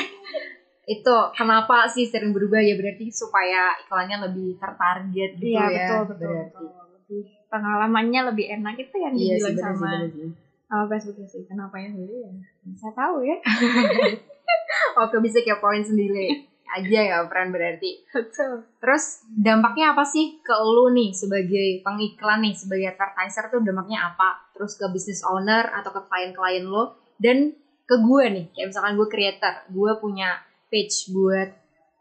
Itu 0.89 1.13
kenapa 1.37 1.85
sih 1.85 2.09
sering 2.09 2.33
berubah 2.33 2.57
ya 2.57 2.73
berarti 2.73 3.13
supaya 3.13 3.77
iklannya 3.77 4.25
lebih 4.25 4.57
tertarget 4.57 5.37
gitu 5.37 5.53
iya 5.53 5.69
ya. 5.69 5.85
betul 5.85 6.01
betul, 6.09 6.33
berarti. 6.33 6.65
betul. 6.65 6.89
lebih 6.97 7.21
pengalamannya 7.45 8.21
lebih 8.33 8.45
enak 8.57 8.75
itu 8.75 8.95
yang 8.97 9.13
Iya 9.13 9.37
dibilang 9.37 9.53
sih, 9.53 9.61
sama 9.61 9.77
bener 9.85 10.01
sih. 10.09 10.29
sama 10.65 10.83
Facebooknya 10.89 11.27
sih 11.29 11.41
kenapa 11.45 11.75
ya 11.77 11.89
dulu 11.93 12.13
ya 12.25 12.31
saya 12.73 12.93
tahu 12.97 13.17
ya 13.21 13.37
Oke, 15.01 15.15
bisa 15.21 15.39
kepoin 15.41 15.81
sendiri 15.81 16.49
aja 16.75 16.99
ya, 17.01 17.17
friend 17.25 17.49
berarti. 17.49 18.05
betul 18.13 18.65
Terus 18.77 19.25
dampaknya 19.25 19.97
apa 19.97 20.05
sih 20.05 20.37
ke 20.41 20.53
lu 20.61 20.93
nih 20.93 21.09
sebagai 21.15 21.81
pengiklan 21.81 22.45
nih, 22.45 22.53
sebagai 22.53 22.93
advertiser 22.93 23.49
tuh 23.49 23.61
dampaknya 23.65 24.13
apa? 24.13 24.49
Terus 24.53 24.77
ke 24.77 24.85
business 24.91 25.25
owner 25.25 25.69
atau 25.73 25.89
ke 25.89 26.01
klien-klien 26.05 26.65
lo 26.65 26.97
dan 27.17 27.53
ke 27.89 27.95
gue 27.97 28.23
nih, 28.29 28.45
kayak 28.53 28.67
misalkan 28.69 28.93
gue 28.93 29.07
creator, 29.09 29.53
gue 29.73 29.91
punya 29.97 30.37
page 30.69 31.09
buat 31.09 31.49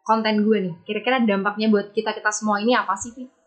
konten 0.04 0.44
gue 0.44 0.59
nih. 0.68 0.74
Kira-kira 0.85 1.24
dampaknya 1.24 1.72
buat 1.72 1.96
kita 1.96 2.12
kita 2.12 2.28
semua 2.28 2.61
ini 2.61 2.76
apa 2.76 2.92
sih, 2.92 3.16
Pi? 3.16 3.38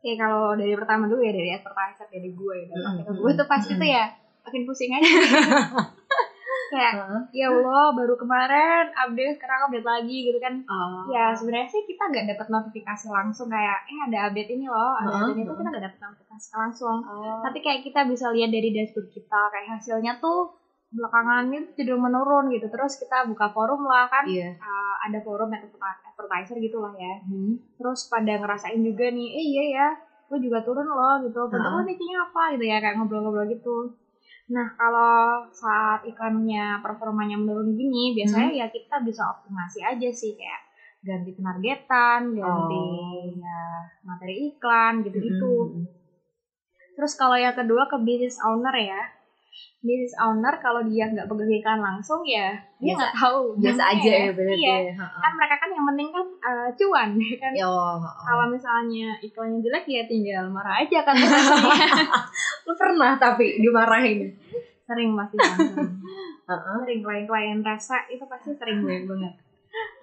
Oke 0.00 0.16
kalau 0.16 0.56
dari 0.56 0.72
pertama 0.72 1.04
dulu 1.04 1.20
ya 1.20 1.28
dari 1.28 1.52
advertiser 1.52 2.08
dari 2.08 2.32
gue 2.32 2.54
ya 2.56 2.72
Mm-mm, 2.72 3.04
ke 3.04 3.12
gue 3.20 3.32
tuh 3.36 3.44
pasti 3.44 3.76
mm-mm. 3.76 3.84
tuh 3.84 3.88
ya 3.92 4.04
makin 4.48 4.62
pusing 4.64 4.96
aja 4.96 5.04
kayak 6.70 6.94
ya 7.30 7.46
Allah 7.48 7.90
baru 7.90 8.14
kemarin 8.14 8.84
update 8.96 9.34
sekarang 9.34 9.66
update 9.66 9.82
lagi 9.84 10.16
gitu 10.24 10.38
kan 10.38 10.54
Oh. 10.64 11.02
ya 11.08 11.32
sebenarnya 11.32 11.66
sih 11.68 11.82
kita 11.82 12.06
nggak 12.06 12.26
dapat 12.28 12.46
notifikasi 12.48 13.06
langsung 13.08 13.48
kayak 13.48 13.78
eh 13.84 13.98
ada 14.04 14.18
update 14.24 14.50
ini 14.50 14.64
loh 14.64 14.94
ada 14.94 15.10
Heeh, 15.10 15.20
update 15.24 15.36
itu 15.36 15.44
heeh. 15.44 15.58
kita 15.58 15.68
nggak 15.68 15.84
dapat 15.84 16.00
notifikasi 16.00 16.48
langsung 16.54 16.96
Oh. 17.02 17.42
tapi 17.42 17.58
kayak 17.58 17.80
kita 17.82 18.00
bisa 18.04 18.30
lihat 18.30 18.48
dari 18.48 18.70
dashboard 18.70 19.08
kita 19.08 19.40
kayak 19.48 19.66
hasilnya 19.72 20.14
tuh 20.16 20.54
belakangan 20.90 21.46
ini 21.46 21.58
cenderung 21.72 22.02
menurun 22.02 22.46
gitu 22.48 22.66
terus 22.66 22.94
kita 22.96 23.22
buka 23.24 23.46
forum 23.48 23.82
lah 23.84 24.06
kan 24.06 24.22
Iya. 24.24 24.54
uh, 24.56 24.94
ada 25.00 25.18
forum 25.20 25.46
adver- 25.48 25.78
advertiser 26.04 26.58
gitu 26.58 26.78
lah 26.78 26.90
ya 26.92 27.14
Hmm. 27.20 27.58
terus 27.74 28.06
pada 28.06 28.30
ngerasain 28.32 28.78
juga 28.78 29.06
nih 29.08 29.28
eh 29.28 29.44
iya 29.48 29.64
ya 29.72 29.88
gue 30.26 30.38
juga 30.40 30.58
turun 30.60 30.84
loh 30.84 31.18
gitu 31.20 31.42
bentuk 31.44 31.66
lo 31.68 31.82
bikinnya 31.84 32.22
apa 32.24 32.54
gitu 32.54 32.64
ya 32.64 32.78
kayak 32.78 32.94
ngobrol-ngobrol 32.96 33.46
gitu 33.48 33.76
nah 34.50 34.66
kalau 34.74 35.46
saat 35.54 36.02
iklannya 36.02 36.82
performanya 36.82 37.38
menurun 37.38 37.70
gini 37.72 38.10
biasanya 38.12 38.50
ya 38.50 38.66
kita 38.66 38.98
bisa 39.00 39.22
optimasi 39.30 39.78
aja 39.80 40.10
sih 40.10 40.34
kayak 40.34 40.60
ganti 41.00 41.30
penargetan 41.32 42.34
ganti 42.34 42.76
Oh. 42.76 43.30
ya 43.30 43.62
materi 44.02 44.50
iklan 44.50 45.00
gitu-gitu 45.00 45.54
Mm-mm. 45.64 45.84
terus 46.92 47.14
kalau 47.14 47.38
yang 47.38 47.54
kedua 47.54 47.86
ke 47.86 47.96
business 48.02 48.36
owner 48.42 48.74
ya 48.74 49.00
business 49.80 50.14
owner 50.16 50.54
kalau 50.56 50.80
dia 50.82 51.04
nggak 51.06 51.24
pegang 51.24 51.50
iklan 51.50 51.80
langsung 51.80 52.20
ya 52.22 52.52
dia 52.76 52.90
Biasa- 52.90 53.00
nggak 53.00 53.14
tahu 53.14 53.40
Biasa 53.56 53.82
aja 53.90 54.12
ya 54.20 54.30
berarti. 54.30 54.56
iya 54.56 54.74
ya. 54.82 54.92
Kan 54.96 55.32
mereka 55.34 55.54
kan 55.56 55.68
yang 55.68 55.84
penting 55.84 56.08
kan 56.08 56.26
uh, 56.40 56.68
cuan 56.70 57.08
ya 57.14 57.34
kan 57.36 57.52
Ya, 57.52 57.66
heeh. 57.66 58.22
kalau 58.22 58.46
misalnya 58.46 59.08
iklannya 59.18 59.58
jelek 59.60 59.84
ya 59.86 60.02
tinggal 60.04 60.44
marah 60.48 60.74
aja 60.78 60.98
kan. 61.00 61.14
Lu 62.66 62.72
pernah 62.74 63.16
tapi 63.16 63.58
dimarahin? 63.58 64.32
sering 64.82 65.14
pasti 65.14 65.38
sering. 65.38 65.86
Sering 66.42 66.98
klien-klien 66.98 67.58
rasa 67.60 68.02
itu 68.06 68.26
pasti 68.26 68.50
sering 68.52 68.80
banget 68.80 69.06
banget 69.06 69.34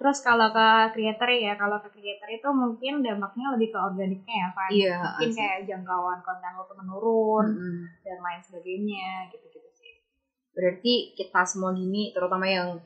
terus 0.00 0.22
kalau 0.22 0.48
ke 0.48 0.68
creator 0.90 1.28
ya 1.28 1.52
kalau 1.52 1.76
ke 1.76 1.92
creator 1.92 2.24
itu 2.26 2.48
mungkin 2.48 3.04
dampaknya 3.04 3.52
lebih 3.52 3.68
ke 3.68 3.78
organiknya 3.78 4.34
ya 4.38 4.48
Van 4.48 4.70
Iya, 4.70 4.96
mungkin 4.96 5.28
asli. 5.28 5.36
kayak 5.36 5.58
jangkauan 5.66 6.18
konten 6.22 6.50
lo 6.54 6.64
tuh 6.64 6.76
menurun 6.78 7.46
Mm-mm. 7.50 7.76
dan 7.84 7.87
lain 8.28 8.42
sebagainya 8.44 9.32
gitu-gitu 9.32 9.70
sih. 9.72 10.04
Berarti 10.52 11.16
kita 11.16 11.48
semua 11.48 11.72
gini, 11.72 12.12
terutama 12.12 12.44
yang 12.44 12.76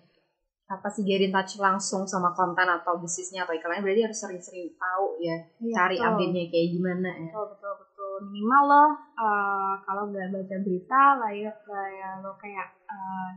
apa 0.73 0.89
sih 0.89 1.05
get 1.05 1.21
in 1.21 1.29
touch 1.29 1.61
langsung 1.61 2.09
sama 2.09 2.33
konten 2.33 2.65
atau 2.65 2.97
bisnisnya 2.97 3.45
atau 3.45 3.53
iklannya 3.53 3.85
berarti 3.85 4.09
harus 4.09 4.17
sering-sering 4.17 4.73
tahu 4.81 5.21
ya 5.21 5.37
cari 5.77 6.01
betul. 6.01 6.09
update-nya 6.09 6.45
kayak 6.49 6.69
gimana 6.73 7.11
ya. 7.13 7.29
Betul 7.29 7.47
betul 7.53 7.73
betul. 7.85 8.15
Minimal 8.33 8.63
lo 8.65 8.85
uh, 9.21 9.75
kalau 9.85 10.09
nggak 10.09 10.33
baca 10.33 10.57
berita 10.65 11.03
lah 11.21 11.33
ya, 11.35 11.53
lah 11.53 11.89
ya 11.93 12.09
lo 12.25 12.33
kayak 12.41 12.69
uh, 12.89 13.31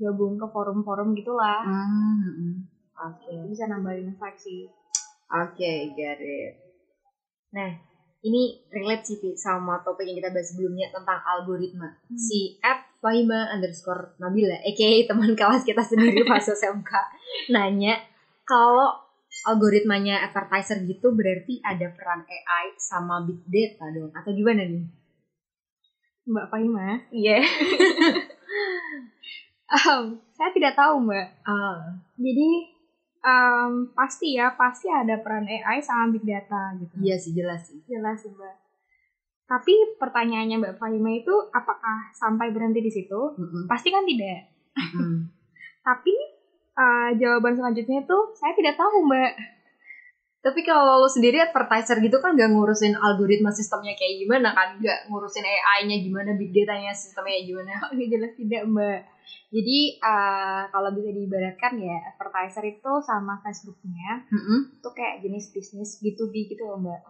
gabung 0.00 0.40
ke 0.40 0.46
forum-forum 0.48 1.12
gitulah. 1.12 1.60
Hmm, 1.60 2.64
oke. 2.96 3.28
Itu 3.28 3.46
bisa 3.52 3.68
nambahin 3.68 4.16
insight 4.16 4.40
sih. 4.40 4.64
Oke 5.28 5.92
get 5.92 6.24
it. 6.24 6.56
Nah 7.52 7.91
ini 8.22 8.54
relate 8.70 9.02
sih 9.02 9.18
sama 9.34 9.82
topik 9.82 10.06
yang 10.06 10.22
kita 10.22 10.30
bahas 10.30 10.54
sebelumnya 10.54 10.86
tentang 10.94 11.18
algoritma 11.22 11.90
Hmm. 12.06 12.14
si 12.18 12.54
at 12.62 12.86
Fahima 13.02 13.50
underscore 13.50 14.14
Nabila 14.22 14.54
aka 14.62 14.88
teman 15.10 15.34
kelas 15.34 15.66
kita 15.66 15.82
sendiri 15.82 16.22
pas 16.30 16.42
SMK 16.42 16.92
nanya 17.50 17.98
kalau 18.46 18.94
algoritmanya 19.50 20.22
advertiser 20.22 20.86
gitu 20.86 21.10
berarti 21.10 21.58
ada 21.66 21.90
peran 21.90 22.22
AI 22.22 22.78
sama 22.78 23.26
big 23.26 23.42
data 23.50 23.90
dong 23.90 24.12
atau 24.14 24.30
gimana 24.30 24.62
nih? 24.68 24.86
Mbak 26.30 26.46
Fahima 26.46 27.02
Iya. 27.10 27.42
Um, 29.72 30.20
saya 30.36 30.52
tidak 30.52 30.76
tahu 30.76 31.00
mbak 31.00 31.32
Ah, 31.48 31.96
jadi 32.20 32.71
um, 33.22 33.90
pasti 33.94 34.36
ya 34.36 34.52
pasti 34.54 34.90
ada 34.90 35.18
peran 35.22 35.46
AI 35.46 35.78
sama 35.82 36.12
big 36.12 36.26
data 36.26 36.74
gitu 36.78 36.94
iya 37.00 37.16
sih 37.16 37.32
jelas 37.32 37.70
sih. 37.70 37.80
jelas 37.86 38.18
sih 38.20 38.30
mbak 38.30 38.54
tapi 39.46 39.74
pertanyaannya 39.98 40.56
mbak 40.58 40.74
Fahima 40.78 41.10
itu 41.14 41.34
apakah 41.50 42.10
sampai 42.14 42.50
berhenti 42.50 42.82
di 42.82 42.92
situ 42.92 43.20
Mm-mm. 43.38 43.66
pasti 43.70 43.88
kan 43.90 44.04
tidak 44.04 44.50
Mm. 44.72 45.28
tapi 45.88 46.16
uh, 46.80 47.12
jawaban 47.20 47.52
selanjutnya 47.52 48.08
itu 48.08 48.18
saya 48.32 48.56
tidak 48.56 48.80
tahu 48.80 49.04
mbak 49.04 49.36
Tapi 50.42 50.66
kalau 50.66 50.98
lo 50.98 51.06
sendiri 51.06 51.38
advertiser 51.38 52.02
gitu 52.02 52.18
kan 52.18 52.34
gak 52.34 52.50
ngurusin 52.50 52.98
algoritma 52.98 53.54
sistemnya 53.54 53.94
kayak 53.94 54.26
gimana 54.26 54.50
kan? 54.50 54.74
Gak 54.82 55.06
ngurusin 55.06 55.46
AI-nya 55.46 56.02
gimana, 56.02 56.34
big 56.34 56.50
data-nya 56.50 56.90
sistemnya 56.90 57.38
gimana. 57.46 57.78
Oh, 57.86 57.94
jelas 57.94 58.34
tidak 58.34 58.66
mbak 58.66 59.06
jadi 59.48 59.78
uh, 59.98 60.62
kalau 60.68 60.90
bisa 60.90 61.10
diibaratkan 61.10 61.76
ya 61.76 61.96
advertiser 62.08 62.64
itu 62.68 62.92
sama 63.00 63.36
Facebooknya 63.38 64.24
Mm-mm. 64.28 64.78
itu 64.78 64.88
kayak 64.90 65.20
jenis 65.20 65.50
bisnis 65.50 65.98
B2B 65.98 66.48
gitu 66.48 66.64
loh 66.64 66.78
mbak 66.78 67.00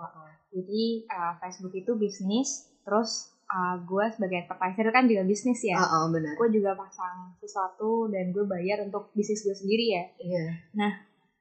jadi 0.50 0.84
uh, 1.08 1.32
Facebook 1.38 1.72
itu 1.72 1.94
bisnis 1.94 2.68
terus 2.82 3.30
uh, 3.46 3.78
gue 3.78 4.04
sebagai 4.10 4.42
advertiser 4.42 4.90
kan 4.90 5.06
juga 5.06 5.22
bisnis 5.22 5.62
ya 5.62 5.76
Oh, 5.76 5.86
oh, 5.86 6.04
benar. 6.10 6.34
gue 6.34 6.48
juga 6.52 6.74
pasang 6.74 7.32
sesuatu 7.36 8.08
dan 8.08 8.30
gue 8.30 8.44
bayar 8.44 8.82
untuk 8.82 9.08
bisnis 9.12 9.40
gue 9.40 9.54
sendiri 9.54 9.86
ya 9.92 10.04
Iya. 10.18 10.44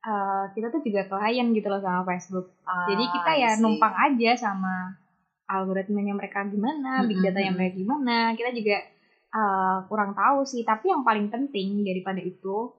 Uh, 0.02 0.50
kita 0.52 0.70
tuh 0.70 0.82
juga 0.82 1.06
klien 1.06 1.50
gitu 1.52 1.68
loh 1.68 1.78
sama 1.78 2.02
Facebook 2.04 2.50
Ah, 2.64 2.90
jadi 2.90 3.04
kita 3.06 3.32
ya 3.38 3.50
numpang 3.58 3.94
aja 3.94 4.32
sama 4.36 4.98
algoritmanya 5.46 6.16
mereka 6.16 6.42
gimana 6.44 7.04
big 7.04 7.18
Mm-mm, 7.18 7.28
datanya 7.28 7.52
mm-mm. 7.52 7.60
mereka 7.60 7.76
gimana 7.76 8.16
kita 8.34 8.50
juga 8.50 8.78
uh, 9.34 9.84
kurang 9.88 10.13
tahu 10.13 10.44
sih. 10.46 10.62
Tapi 10.63 10.91
yang 10.91 11.04
paling 11.04 11.32
penting 11.32 11.82
daripada 11.82 12.22
itu 12.22 12.72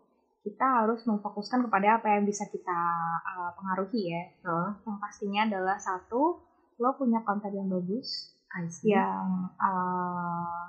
kita 0.42 0.82
harus 0.82 1.06
memfokuskan 1.06 1.66
kepada 1.70 2.02
apa 2.02 2.18
yang 2.18 2.24
bisa 2.26 2.46
kita 2.50 2.80
uh, 3.20 3.50
pengaruhi 3.56 4.12
ya. 4.12 4.22
Oh, 4.46 4.70
yang 4.86 4.98
pastinya 5.00 5.48
adalah 5.48 5.76
satu 5.78 6.40
lo 6.80 6.98
punya 6.98 7.22
konten 7.22 7.52
yang 7.54 7.68
bagus 7.70 8.34
yang 8.84 9.48
uh, 9.56 10.66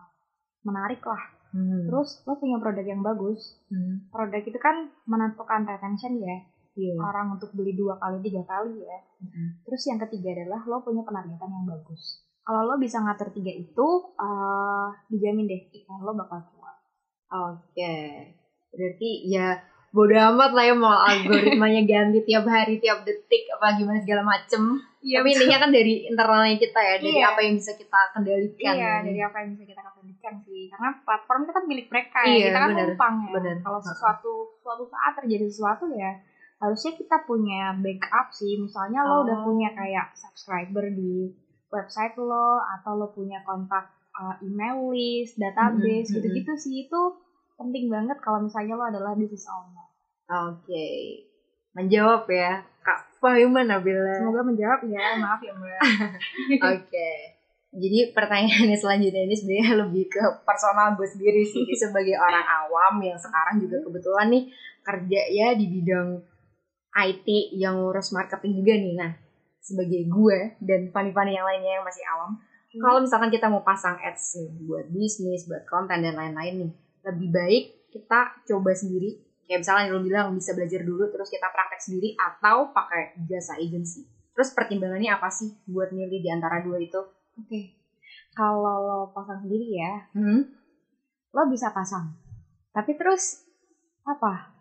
menarik 0.63 1.03
lah 1.03 1.43
Hmm. 1.53 1.85
terus 1.85 2.25
lo 2.25 2.33
punya 2.41 2.57
produk 2.57 2.81
yang 2.81 3.05
bagus. 3.05 3.61
Hmm. 3.69 4.09
produk 4.09 4.41
itu 4.41 4.57
kan 4.57 4.89
menentukan 5.05 5.69
retention 5.69 6.17
ya. 6.17 6.49
Iya. 6.73 6.97
orang 6.97 7.37
untuk 7.37 7.53
beli 7.53 7.77
dua 7.77 8.01
kali 8.01 8.17
tiga 8.25 8.41
kali 8.49 8.81
ya. 8.81 8.97
Mm-mm. 9.21 9.61
terus 9.61 9.85
yang 9.85 10.01
ketiga 10.01 10.33
adalah 10.33 10.65
lo 10.65 10.81
punya 10.81 11.05
penargetan 11.05 11.53
yang 11.53 11.69
bagus 11.69 12.25
kalau 12.43 12.61
lo 12.63 12.75
bisa 12.75 12.99
ngatur 12.99 13.31
tiga 13.31 13.49
itu 13.49 13.87
uh, 14.15 14.87
dijamin 15.07 15.47
deh 15.47 15.61
iklan 15.71 15.99
lo 15.99 16.11
bakal 16.13 16.43
keluar 16.45 16.75
Oke. 17.33 17.95
Berarti 18.69 19.09
ya 19.25 19.57
bodo 19.89 20.13
amat 20.13 20.53
lah 20.53 20.65
ya 20.65 20.73
mau 20.73 20.93
algoritmanya 20.93 21.81
ganti 21.89 22.21
tiap 22.25 22.45
hari 22.45 22.77
tiap 22.77 23.01
detik 23.01 23.45
apa 23.53 23.73
gimana 23.73 23.97
segala 23.97 24.21
macem 24.25 24.77
Iya, 25.03 25.19
tapi 25.19 25.35
intinya 25.35 25.57
kan 25.59 25.69
dari 25.69 25.93
internalnya 26.07 26.55
kita 26.55 26.79
ya 26.79 26.95
dari 26.95 27.19
Iya. 27.19 27.27
apa 27.35 27.39
yang 27.43 27.53
bisa 27.59 27.75
kita 27.75 27.99
kendalikan 28.15 28.73
Iya, 28.73 28.93
dari 29.03 29.19
apa 29.19 29.35
yang 29.43 29.49
bisa 29.51 29.63
kita 29.67 29.81
kendalikan 29.83 30.33
sih. 30.39 30.63
Karena 30.71 30.89
platform 31.03 31.39
itu 31.43 31.51
kan 31.51 31.63
milik 31.67 31.87
mereka 31.91 32.19
ya. 32.23 32.31
Iya, 32.31 32.45
kita 32.47 32.59
kan 32.63 32.69
bener, 32.71 32.87
numpang 32.87 33.15
ya. 33.19 33.31
bener. 33.35 33.55
Kalau 33.59 33.79
sesuatu 33.83 34.31
suatu 34.63 34.83
saat 34.87 35.13
terjadi 35.19 35.45
sesuatu 35.51 35.85
ya 35.91 36.11
harusnya 36.63 36.91
kita 36.95 37.17
punya 37.27 37.75
backup 37.83 38.27
sih. 38.31 38.55
Misalnya 38.55 39.03
lo 39.03 39.27
udah 39.27 39.37
Oh. 39.41 39.45
punya 39.51 39.69
kayak 39.75 40.15
subscriber 40.15 40.87
di 40.87 41.27
website 41.73 42.13
lo 42.15 42.61
atau 42.77 42.93
lo 42.93 43.09
punya 43.09 43.41
kontak 43.41 43.89
uh, 44.13 44.37
email 44.39 44.93
list, 44.93 45.35
database 45.35 46.07
Mhm, 46.07 46.15
gitu-gitu 46.15 46.53
sih 46.55 46.85
itu 46.85 47.01
penting 47.53 47.89
banget 47.89 48.17
kalau 48.21 48.39
misalnya 48.39 48.77
lo 48.77 48.85
adalah 48.85 49.17
business 49.17 49.49
owner. 49.49 49.87
oke 50.23 50.87
menjawab 51.73 52.29
ya 52.29 52.61
kak 52.79 52.99
Fahima 53.17 53.63
Nabila 53.63 54.19
Semoga 54.19 54.43
menjawab 54.43 54.83
ya, 54.83 55.15
maaf 55.15 55.39
ya 55.39 55.55
Mbak. 55.55 55.79
Oke. 56.75 57.09
Jadi 57.73 58.11
pertanyaannya 58.11 58.75
selanjutnya 58.75 59.23
ini 59.23 59.31
sebenarnya 59.33 59.79
lebih 59.79 60.11
ke 60.11 60.19
personal 60.43 60.91
gue 60.93 61.07
sendiri 61.07 61.39
sih 61.41 61.63
sebagai 61.81 62.19
orang 62.19 62.43
awam 62.43 62.99
yang 62.99 63.15
sekarang 63.15 63.63
juga 63.63 63.79
kebetulan 63.79 64.27
nih 64.27 64.43
kerja 64.83 65.21
ya 65.31 65.47
di 65.55 65.65
bidang 65.71 66.19
IT 66.93 67.27
yang 67.55 67.79
ngurus 67.79 68.11
marketing 68.11 68.59
juga 68.59 68.73
nih. 68.75 68.93
Nah, 68.99 69.11
sebagai 69.63 70.03
gue 70.11 70.59
dan 70.59 70.91
fani-fani 70.91 71.39
yang 71.39 71.47
lainnya 71.47 71.79
yang 71.79 71.85
masih 71.87 72.03
awam, 72.11 72.35
kalau 72.73 72.99
misalkan 72.99 73.29
kita 73.29 73.47
mau 73.47 73.61
pasang 73.61 73.95
ads 74.01 74.35
nih 74.35 74.49
buat 74.65 74.85
bisnis, 74.89 75.45
buat 75.45 75.63
konten 75.69 76.03
dan 76.03 76.17
lain-lain 76.17 76.67
nih, 76.67 76.71
lebih 77.05 77.29
baik 77.31 77.63
kita 77.93 78.43
coba 78.49 78.73
sendiri. 78.73 79.21
Kayak 79.45 79.61
misalnya 79.61 79.93
lo 79.93 80.01
bilang 80.01 80.33
bisa 80.33 80.55
belajar 80.57 80.81
dulu 80.81 81.05
terus 81.13 81.29
kita 81.29 81.47
praktek 81.53 81.79
sendiri 81.83 82.17
atau 82.17 82.73
pakai 82.73 83.13
jasa 83.29 83.59
agency. 83.61 84.07
Terus 84.33 84.49
pertimbangannya 84.57 85.13
apa 85.13 85.29
sih 85.29 85.53
buat 85.69 85.93
milih 85.93 86.19
di 86.23 86.29
antara 86.33 86.65
dua 86.65 86.81
itu? 86.81 86.97
Oke. 87.37 87.77
Kalau 88.33 88.77
lo 88.81 88.99
pasang 89.13 89.45
sendiri 89.45 89.77
ya, 89.77 90.09
Hmm? 90.17 90.41
lo 91.33 91.43
bisa 91.49 91.69
pasang. 91.69 92.13
Tapi 92.73 92.97
terus 92.97 93.45
apa? 94.01 94.52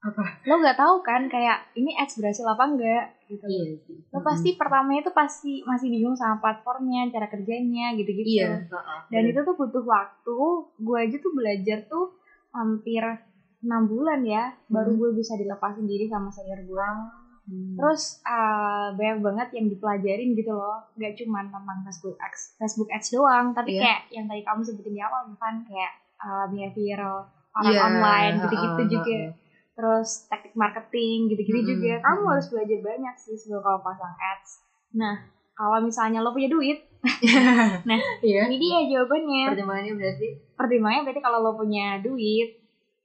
Apa? 0.00 0.24
Lo 0.48 0.56
nggak 0.56 0.80
tahu 0.80 1.04
kan 1.04 1.28
kayak 1.28 1.76
ini 1.76 1.92
ads 1.92 2.16
berhasil 2.16 2.42
apa 2.42 2.64
enggak 2.64 3.04
gitu. 3.28 3.44
Iya 3.44 3.76
sih. 3.84 4.00
Lo 4.08 4.24
pasti 4.24 4.56
pertamanya 4.56 5.04
itu 5.04 5.12
pasti 5.12 5.52
masih 5.62 5.92
bingung 5.92 6.16
sama 6.16 6.40
platformnya, 6.40 7.12
cara 7.12 7.28
kerjanya 7.28 7.92
gitu-gitu. 7.94 8.40
Iya. 8.40 8.64
Dan 9.12 9.22
itu 9.28 9.40
tuh 9.44 9.54
butuh 9.54 9.84
waktu. 9.84 10.36
Gue 10.80 10.96
aja 10.98 11.16
tuh 11.20 11.32
belajar 11.36 11.84
tuh 11.84 12.16
hampir 12.50 13.04
enam 13.60 13.84
bulan 13.84 14.24
ya, 14.24 14.56
baru 14.66 14.96
Hmm. 14.96 14.98
gue 14.98 15.10
bisa 15.14 15.36
dilepas 15.36 15.76
sendiri 15.76 16.08
sama 16.08 16.32
senior 16.32 16.64
gue. 16.64 16.88
Hmm. 17.44 17.76
Terus 17.76 18.24
uh, 18.24 18.96
banyak 18.96 19.20
banget 19.20 19.48
yang 19.52 19.66
dipelajarin 19.68 20.32
gitu 20.32 20.48
loh, 20.50 20.80
nggak 20.96 21.12
cuma 21.14 21.44
tentang 21.44 21.84
Facebook 21.84 22.16
Ads, 22.16 22.56
Facebook 22.56 22.88
Ads 22.88 23.08
doang, 23.10 23.52
tapi 23.52 23.76
Iya. 23.76 23.84
kayak 23.84 24.00
yang 24.10 24.24
tadi 24.24 24.42
kamu 24.42 24.60
sebutin 24.62 24.94
di 24.96 25.02
awal 25.02 25.28
kan 25.36 25.60
kayak 25.60 25.92
uh, 26.16 26.48
behavioral 26.48 27.28
orang 27.52 27.68
Iya, 27.68 27.80
online 27.82 28.34
gitu-gitu 28.40 28.82
juga. 28.88 29.12
ha-ha. 29.28 29.48
Terus 29.80 30.08
teknik 30.28 30.52
marketing 30.54 31.18
gitu-gitu 31.26 31.56
Mm-mm, 31.56 31.70
juga. 31.72 31.92
Kamu 32.04 32.22
harus 32.28 32.46
belajar 32.46 32.78
banyak 32.78 33.14
sih 33.16 33.32
sebelum 33.34 33.64
kamu 33.64 33.80
pasang 33.80 34.12
ads. 34.12 34.50
Nah, 34.92 35.16
kalau 35.56 35.80
misalnya 35.80 36.20
lo 36.20 36.30
punya 36.30 36.46
duit, 36.46 36.84
Iya. 38.20 38.44
ini 38.44 38.56
dia 38.56 38.78
jawabannya. 38.86 39.56
Pertimbangannya 39.56 39.92
berarti 39.96 40.26
Pertimbangannya 40.52 41.02
berarti 41.02 41.22
kalau 41.24 41.38
lo 41.40 41.52
punya 41.54 41.96
duit, 41.96 42.60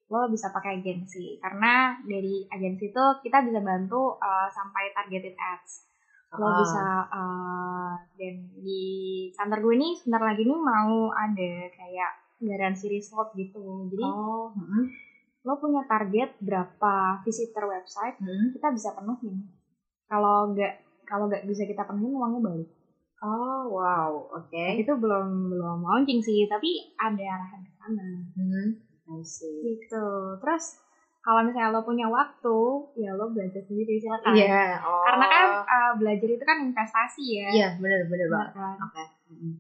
lo 0.05 0.27
bisa 0.27 0.51
pakai 0.51 0.77
agensi. 0.77 1.39
Karena 1.39 1.95
dari 2.03 2.43
agensi 2.45 2.91
itu 2.91 3.03
kita 3.23 3.39
bisa 3.39 3.63
bantu 3.63 4.19
uh, 4.19 4.51
sampai 4.51 4.91
targeted 4.91 5.31
ads. 5.33 5.88
Lo 6.35 6.43
Ah. 6.43 6.55
bisa, 6.59 6.85
uh, 7.07 7.91
dan 8.19 8.35
di 8.59 8.83
kantor 9.31 9.63
gue 9.63 9.75
nih 9.77 9.93
sebentar 9.95 10.19
lagi 10.21 10.43
nih 10.43 10.59
mau 10.59 11.07
ada 11.09 11.51
kayak 11.71 12.11
garansi 12.43 12.91
result 12.91 13.31
gitu. 13.33 13.88
Jadi 13.88 14.03
Oh. 14.03 14.51
hmm. 14.51 14.85
Lo 15.45 15.53
punya 15.55 15.86
target 15.86 16.34
berapa 16.39 16.93
visitor 17.21 17.63
website, 17.65 18.17
Hmm. 18.17 18.49
kita 18.49 18.67
bisa 18.69 18.89
penuhin. 18.91 19.45
Kalau 20.05 20.49
nggak 20.51 20.73
kalau 21.03 21.25
nggak 21.25 21.45
bisa 21.45 21.63
kita 21.63 21.84
penuhin 21.84 22.12
uangnya 22.12 22.41
balik. 22.41 22.69
Oh, 23.17 23.71
wow. 23.71 24.12
Oke. 24.36 24.75
Itu 24.75 24.91
belum 24.93 25.27
belum 25.47 25.79
launching 25.81 26.19
sih, 26.19 26.45
tapi 26.45 26.67
ada 26.95 27.23
arahan 27.31 27.62
ke 27.62 27.71
sana. 27.73 28.08
Hmm. 28.34 28.67
I 29.05 29.21
see. 29.21 29.62
gitu 29.62 30.05
terus 30.36 30.81
kalau 31.21 31.41
misalnya 31.41 31.69
lo 31.71 31.81
punya 31.81 32.05
waktu 32.05 32.58
ya 32.97 33.13
lo 33.13 33.29
belajar 33.29 33.62
sendiri 33.62 33.97
silakan 33.97 34.34
Iya. 34.34 34.81
Oh. 34.81 35.05
karena 35.05 35.25
kan 35.27 35.45
uh, 35.62 35.91
belajar 35.95 36.25
itu 36.27 36.41
kan 36.41 36.58
investasi 36.60 37.23
ya 37.38 37.47
Iya, 37.51 37.67
benar 37.77 38.01
benar 38.03 38.25
Benar 38.25 38.49
banget. 38.49 38.49
kan? 38.51 38.75
Oke. 38.81 39.03
Hmm. 39.29 39.53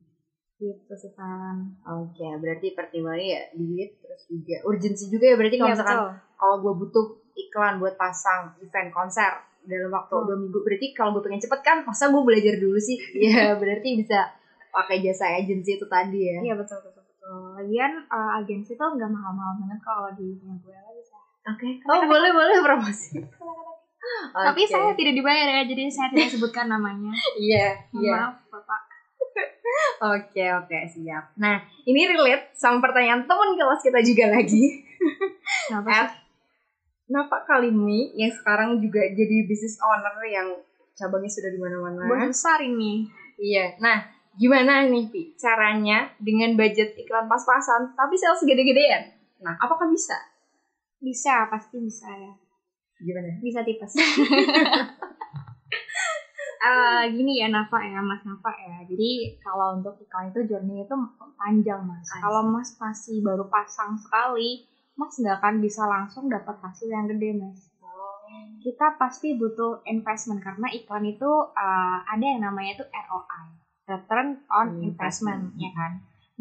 Gitu 0.55 0.93
sih 0.95 1.11
kan 1.11 1.67
Oke, 1.83 2.23
berarti 2.39 2.71
pertimbangannya 2.71 3.27
ya 3.27 3.41
duit 3.51 3.91
terus 3.99 4.23
juga 4.25 4.55
urgensi 4.63 5.11
juga 5.11 5.25
ya 5.31 5.35
berarti 5.35 5.55
kalau 5.55 5.67
Iya, 5.67 5.75
misalkan 5.75 5.99
kalau 6.35 6.55
gue 6.59 6.73
butuh 6.79 7.05
iklan 7.35 7.75
buat 7.77 7.95
pasang 7.95 8.55
event 8.59 8.89
konser 8.89 9.31
dalam 9.65 9.91
waktu 9.91 10.13
Hmm. 10.13 10.25
dua 10.25 10.37
minggu 10.39 10.59
berarti 10.61 10.87
kalau 10.93 11.11
gue 11.11 11.23
pengen 11.25 11.41
cepet 11.41 11.59
kan 11.59 11.77
masa 11.83 12.07
gue 12.07 12.21
belajar 12.21 12.55
dulu 12.55 12.79
sih? 12.79 12.95
Ya 13.27 13.51
berarti 13.61 13.99
bisa 13.99 14.31
pakai 14.71 15.03
jasa 15.03 15.35
agensi 15.35 15.75
itu 15.75 15.85
tadi 15.87 16.31
ya. 16.31 16.39
Iya 16.39 16.53
betul 16.55 16.79
betul 16.85 17.03
betul. 17.03 17.59
Lagian 17.59 17.91
uh, 18.07 18.39
agensi 18.39 18.75
tuh 18.75 18.89
nggak 18.95 19.11
mahal-mahal 19.11 19.59
banget 19.59 19.79
kalau 19.83 20.07
di 20.13 20.39
punya 20.39 20.55
gue 20.61 20.75
lo 20.75 20.91
bisa 20.95 21.17
oke 21.45 21.67
oh 21.91 22.01
boleh 22.07 22.31
boleh 22.31 22.57
promosi. 22.63 23.19
Tapi 24.31 24.61
Oke. 24.61 24.69
saya 24.69 24.93
tidak 24.93 25.17
dibayar 25.17 25.47
ya 25.49 25.61
jadi 25.65 25.89
saya 25.89 26.13
tidak 26.13 26.29
sebutkan 26.29 26.69
namanya. 26.69 27.09
Iya 27.35 27.73
Mohon 27.89 28.03
iya. 28.05 28.13
maaf 28.21 28.35
bapak 28.53 28.81
oke 30.15 30.43
oke 30.63 30.77
siap 30.91 31.35
nah 31.35 31.59
ini 31.83 32.07
relate 32.07 32.55
sama 32.55 32.79
pertanyaan 32.79 33.27
teman 33.27 33.55
kelas 33.59 33.81
kita 33.83 33.99
juga 34.01 34.25
lagi 34.35 34.85
kenapa 35.67 35.89
At 35.91 36.09
sih 36.11 36.23
Napak 37.05 37.45
Kalimi 37.45 38.17
yang 38.17 38.33
sekarang 38.33 38.81
juga 38.81 39.05
jadi 39.13 39.45
business 39.45 39.77
owner 39.77 40.17
yang 40.25 40.57
cabangnya 40.97 41.29
sudah 41.29 41.53
di 41.53 41.59
mana-mana 41.61 42.01
besar 42.25 42.65
ini 42.65 43.05
Iya. 43.35 43.75
Nah, 43.83 43.99
gimana 44.39 44.87
nih, 44.87 45.11
Pi? 45.11 45.35
Caranya 45.35 46.07
dengan 46.19 46.55
budget 46.55 46.95
iklan 46.95 47.27
pas-pasan, 47.27 47.91
tapi 47.99 48.15
sales 48.15 48.43
gede-gedean. 48.47 49.11
Nah, 49.43 49.59
apakah 49.59 49.91
bisa? 49.91 50.15
bisa 51.05 51.45
pasti 51.53 51.77
bisa 51.77 52.09
ya 52.09 52.33
Gimana? 52.97 53.37
bisa 53.43 53.61
tipes. 53.61 53.93
Eh, 56.65 57.03
gini 57.13 57.33
ya 57.41 57.47
Nafa 57.47 57.77
ya 57.85 58.01
Mas 58.01 58.21
Nafa 58.25 58.49
ya. 58.57 58.81
Jadi 58.89 59.09
kalau 59.45 59.77
untuk 59.77 59.93
iklan 60.01 60.33
itu 60.33 60.39
journey 60.49 60.81
itu 60.81 60.95
panjang 61.37 61.81
Mas. 61.85 62.09
I 62.09 62.17
see. 62.17 62.21
Kalau 62.25 62.41
Mas 62.41 62.69
masih 62.81 63.17
baru 63.21 63.45
pasang 63.45 63.93
sekali, 64.01 64.65
Mas 64.97 65.13
nggak 65.13 65.35
akan 65.37 65.55
bisa 65.61 65.85
langsung 65.85 66.25
dapat 66.25 66.55
hasil 66.65 66.89
yang 66.89 67.05
gede 67.05 67.37
Mas. 67.37 67.59
Kita 68.65 68.97
pasti 68.97 69.37
butuh 69.37 69.85
investment 69.85 70.41
karena 70.41 70.65
iklan 70.73 71.05
itu 71.05 71.29
eh, 71.53 71.97
ada 72.01 72.25
yang 72.25 72.41
namanya 72.41 72.81
itu 72.81 72.85
ROI, 72.89 73.45
return 73.85 74.27
on 74.49 74.67
Hmm, 74.73 74.89
investment, 74.89 75.53
investment. 75.53 75.61
ya 75.61 75.69
kan. 75.69 75.91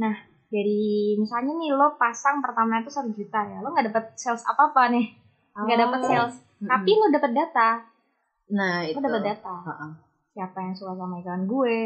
Nah 0.00 0.14
dari 0.48 1.12
misalnya 1.20 1.52
nih 1.52 1.74
lo 1.76 1.92
pasang 2.00 2.40
pertama 2.40 2.80
itu 2.80 2.88
satu 2.88 3.12
juta 3.12 3.44
ya, 3.44 3.60
lo 3.60 3.76
nggak 3.76 3.92
dapat 3.92 4.04
sales 4.16 4.40
apa 4.48 4.72
apa 4.72 4.82
nih, 4.88 5.06
nggak 5.52 5.78
dapat 5.84 5.98
Oh. 6.00 6.06
sales, 6.08 6.34
Mm-mm. 6.62 6.70
tapi 6.70 6.90
lo 6.96 7.06
dapat 7.12 7.30
data, 7.34 7.68
nah 8.48 8.87
itu. 8.88 8.96
lo 8.96 9.00
dapat 9.04 9.22
data 9.37 9.54
Heeh. 9.68 9.90
Siapa 10.34 10.58
yang 10.58 10.74
suka 10.74 10.92
sama 10.92 11.16
iklan 11.16 11.46
gue 11.46 11.76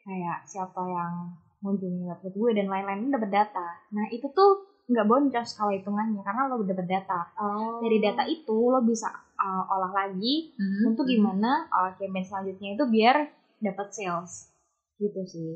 kayak 0.00 0.38
siapa 0.44 0.82
yang 0.82 1.14
ngunjungi 1.60 2.04
website 2.04 2.34
gue 2.34 2.50
dan 2.52 2.66
lain-lain 2.66 3.06
lo 3.06 3.14
dapet 3.14 3.30
data 3.32 3.66
nah 3.88 4.06
itu 4.10 4.26
tuh 4.28 4.50
nggak 4.84 5.06
boncos 5.06 5.48
kalau 5.54 5.72
hitungannya 5.72 6.20
karena 6.20 6.42
lo 6.44 6.60
dapet 6.60 6.84
data 6.84 7.20
Oh. 7.40 7.80
dari 7.80 7.98
data 7.98 8.26
itu 8.26 8.52
lo 8.52 8.82
bisa 8.82 9.08
uh, 9.34 9.64
olah 9.64 9.94
lagi 9.94 10.52
Mhm. 10.52 10.92
untuk 10.92 11.06
gimana 11.06 11.64
uh, 11.66 11.94
campaign 11.94 12.20
selanjutnya 12.20 12.74
itu 12.74 12.84
biar 12.84 13.16
dapat 13.58 13.88
sales 13.88 14.52
gitu 14.96 15.24
sih 15.24 15.52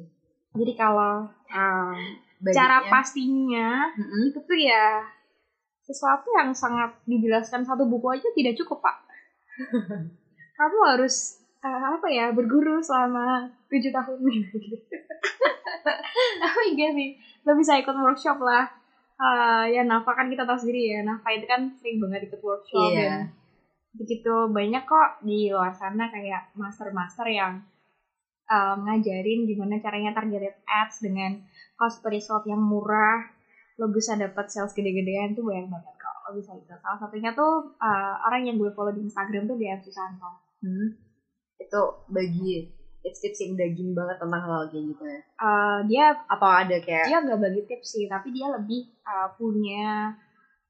jadi 0.55 0.73
kalau 0.75 1.27
uh, 1.29 1.93
cara 2.49 2.87
pastinya 2.89 3.91
Mhm. 3.93 4.33
itu 4.33 4.41
tuh 4.41 4.57
ya 4.57 5.05
sesuatu 5.83 6.29
yang 6.33 6.53
sangat 6.53 6.97
dijelaskan 7.05 7.65
satu 7.65 7.85
buku 7.85 8.09
aja 8.09 8.29
tidak 8.33 8.57
cukup 8.57 8.81
pak 8.81 8.97
kamu 10.57 10.79
harus 10.89 11.37
uh, 11.63 11.83
apa 11.99 12.07
ya 12.11 12.31
berguru 12.31 12.79
selama 12.83 13.47
tujuh 13.69 13.91
tahun 13.91 14.19
gitu 14.29 14.59
oh 16.45 16.65
iya 16.75 16.89
sih 16.95 17.11
lo 17.47 17.55
bisa 17.57 17.79
ikut 17.79 17.95
workshop 17.95 18.39
lah 18.43 18.67
Uh, 19.19 19.67
ya 19.67 19.83
Nafa 19.83 20.15
kan 20.15 20.31
kita 20.31 20.47
tahu 20.47 20.55
sendiri 20.55 20.95
ya 20.95 21.03
Nafa 21.03 21.35
itu 21.35 21.43
kan 21.51 21.75
sering 21.83 21.99
banget 21.99 22.31
ikut 22.31 22.39
workshop 22.39 22.95
Iya. 22.95 23.03
dan 23.03 23.35
begitu 23.91 24.31
banyak 24.47 24.87
kok 24.87 25.27
di 25.27 25.51
luar 25.51 25.75
sana 25.75 26.07
kayak 26.07 26.55
master-master 26.55 27.27
yang 27.27 27.67
um, 28.47 28.79
ngajarin 28.87 29.43
gimana 29.43 29.83
caranya 29.83 30.15
targeted 30.15 30.55
ads 30.71 31.03
dengan 31.03 31.43
cost 31.75 31.99
per 31.99 32.15
result 32.15 32.47
yang 32.47 32.63
murah 32.63 33.27
lo 33.83 33.91
bisa 33.91 34.15
dapat 34.15 34.55
sales 34.55 34.71
gede-gedean 34.71 35.35
tuh 35.35 35.43
banyak 35.43 35.67
banget 35.67 35.95
kok 35.99 36.15
kalau 36.23 36.39
bisa 36.39 36.55
itu. 36.55 36.71
Salah 36.79 36.99
satunya 37.03 37.35
tuh 37.35 37.75
uh, 37.75 38.15
orang 38.23 38.47
yang 38.47 38.55
gue 38.55 38.71
follow 38.71 38.95
di 38.95 39.03
Instagram 39.03 39.51
tuh 39.51 39.59
BM 39.59 39.83
Susanto. 39.83 40.31
Hmm. 40.63 40.95
Itu 41.59 41.83
bagi 42.09 42.79
tips-tips 43.03 43.39
yang 43.47 43.55
daging 43.55 43.91
banget 43.95 44.17
tentang 44.19 44.43
hal 44.43 44.63
kayak 44.71 44.85
gitu 44.95 45.03
ya. 45.07 45.21
Uh, 45.39 45.79
dia 45.87 46.05
Atau 46.27 46.51
ada 46.51 46.77
kayak 46.83 47.07
dia 47.07 47.19
nggak 47.23 47.41
bagi 47.41 47.63
tips 47.67 47.89
sih, 47.99 48.05
tapi 48.11 48.35
dia 48.35 48.51
lebih 48.51 48.91
uh, 49.07 49.29
punya 49.39 50.15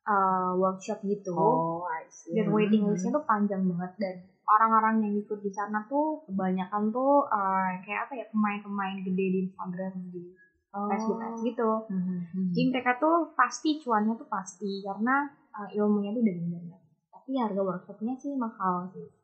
uh, 0.08 0.52
workshop 0.56 1.04
gitu. 1.04 1.36
oh, 1.36 1.84
I 1.88 2.08
see. 2.08 2.36
Dan 2.36 2.52
waiting 2.52 2.88
listnya 2.88 3.16
tuh 3.16 3.24
panjang 3.24 3.64
banget 3.64 3.92
dan 4.00 4.16
orang-orang 4.48 5.04
yang 5.04 5.14
ikut 5.20 5.40
di 5.44 5.52
sana 5.52 5.84
tuh 5.92 6.24
kebanyakan 6.24 6.88
tuh 6.88 7.28
uh, 7.28 7.68
kayak 7.84 8.08
apa 8.08 8.12
ya 8.16 8.24
pemain-pemain 8.32 9.04
gede 9.04 9.26
di 9.28 9.38
Instagram 9.44 9.92
di 10.08 10.24
oh. 10.72 10.88
Facebook 10.88 11.20
ads 11.20 11.40
gitu. 11.44 11.70
Hmm, 11.92 12.24
hmm. 12.32 12.48
Jadi 12.56 12.64
mereka 12.72 12.96
tuh 12.96 13.36
pasti 13.36 13.76
cuannya 13.84 14.16
tuh 14.16 14.28
pasti 14.28 14.80
karena 14.80 15.28
uh, 15.52 15.68
ilmunya 15.68 16.16
tuh 16.16 16.24
dari 16.24 16.42
banget. 16.48 16.80
Tapi 17.12 17.30
harga 17.36 17.60
workshopnya 17.60 18.14
sih 18.16 18.32
mahal 18.40 18.88
sih. 18.96 19.17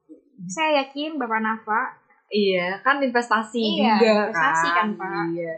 Saya 0.44 0.83
yakin 0.83 1.16
Bapak 1.16 1.40
Nafa 1.40 1.83
Iya, 2.29 2.81
kan 2.83 2.99
investasi 2.99 3.62
Iya, 3.79 3.94
juga 3.94 4.11
investasi 4.27 4.66
kan, 4.68 4.75
kan, 4.75 4.88
Pak. 4.99 5.25
Iya. 5.31 5.55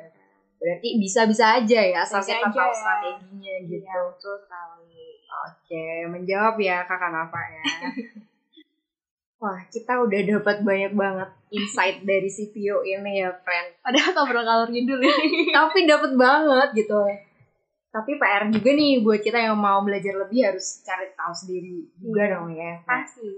Berarti 0.57 0.89
bisa-bisa 0.99 1.45
aja 1.57 1.81
ya, 1.81 1.99
asal 2.03 2.21
kita 2.21 2.49
tahu 2.49 2.59
ya. 2.59 2.75
strateginya 2.75 3.55
gitu. 3.65 3.87
Iya, 3.87 3.97
betul 4.13 4.35
sekali. 4.37 5.05
Oke, 5.27 5.85
menjawab 6.11 6.57
ya 6.59 6.85
kakak 6.85 7.11
Nafa 7.11 7.41
ya. 7.41 7.63
Wah, 9.41 9.61
kita 9.69 10.01
udah 10.01 10.21
dapat 10.27 10.65
banyak 10.65 10.93
banget 10.97 11.29
insight 11.49 12.01
dari 12.03 12.25
CPO 12.27 12.81
ini 12.83 13.21
ya, 13.21 13.31
friend. 13.41 13.69
Padahal 13.81 14.11
ngobrol 14.13 14.45
kalor 14.45 14.69
dulu 14.69 15.05
ya. 15.05 15.17
Tapi 15.55 15.79
dapat 15.85 16.13
banget 16.17 16.69
gitu. 16.75 17.01
Tapi 17.89 18.11
PR 18.17 18.49
juga 18.49 18.71
nih 18.73 19.01
buat 19.01 19.21
kita 19.21 19.39
yang 19.39 19.57
mau 19.57 19.81
belajar 19.81 20.13
lebih 20.13 20.41
harus 20.45 20.81
cari 20.83 21.09
tahu 21.13 21.33
sendiri 21.33 21.85
juga 21.97 22.21
Iya. 22.21 22.33
dong 22.33 22.49
ya. 22.53 22.73
Pasti. 22.85 23.29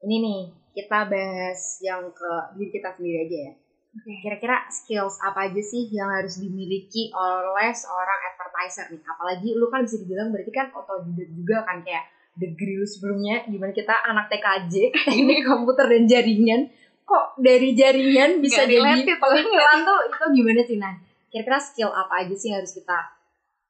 ini 0.00 0.16
nih 0.16 0.40
kita 0.70 1.08
bahas 1.10 1.60
yang 1.82 2.10
ke 2.14 2.32
diri 2.56 2.70
kita 2.70 2.94
sendiri 2.94 3.18
aja 3.26 3.38
ya. 3.50 3.52
Oke. 3.90 4.12
Kira-kira 4.22 4.70
skills 4.70 5.18
apa 5.18 5.50
aja 5.50 5.62
sih 5.62 5.90
yang 5.90 6.14
harus 6.14 6.38
dimiliki 6.38 7.10
oleh 7.10 7.74
seorang 7.74 8.20
advertiser 8.30 8.86
nih? 8.94 9.02
Apalagi 9.02 9.48
lu 9.58 9.66
kan 9.66 9.82
bisa 9.82 9.98
dibilang 9.98 10.30
berarti 10.30 10.52
kan 10.54 10.70
otodidak 10.70 11.28
juga 11.34 11.66
kan 11.66 11.82
kayak 11.82 12.06
degree 12.38 12.78
lu 12.78 12.86
sebelumnya 12.86 13.44
gimana 13.50 13.74
kita 13.74 13.92
anak 14.06 14.30
TKJ 14.30 14.74
ini 15.20 15.42
komputer 15.42 15.90
dan 15.90 16.04
jaringan 16.06 16.70
kok 17.02 17.34
dari 17.42 17.74
jaringan 17.74 18.38
bisa 18.38 18.64
jadi 18.64 18.78
related 18.78 19.18
tuh. 19.18 20.00
itu 20.06 20.26
gimana 20.38 20.60
sih 20.62 20.78
nah 20.78 20.94
kira-kira 21.26 21.58
skill 21.58 21.90
apa 21.90 22.22
aja 22.22 22.34
sih 22.38 22.54
yang 22.54 22.62
harus 22.62 22.74
kita 22.74 22.98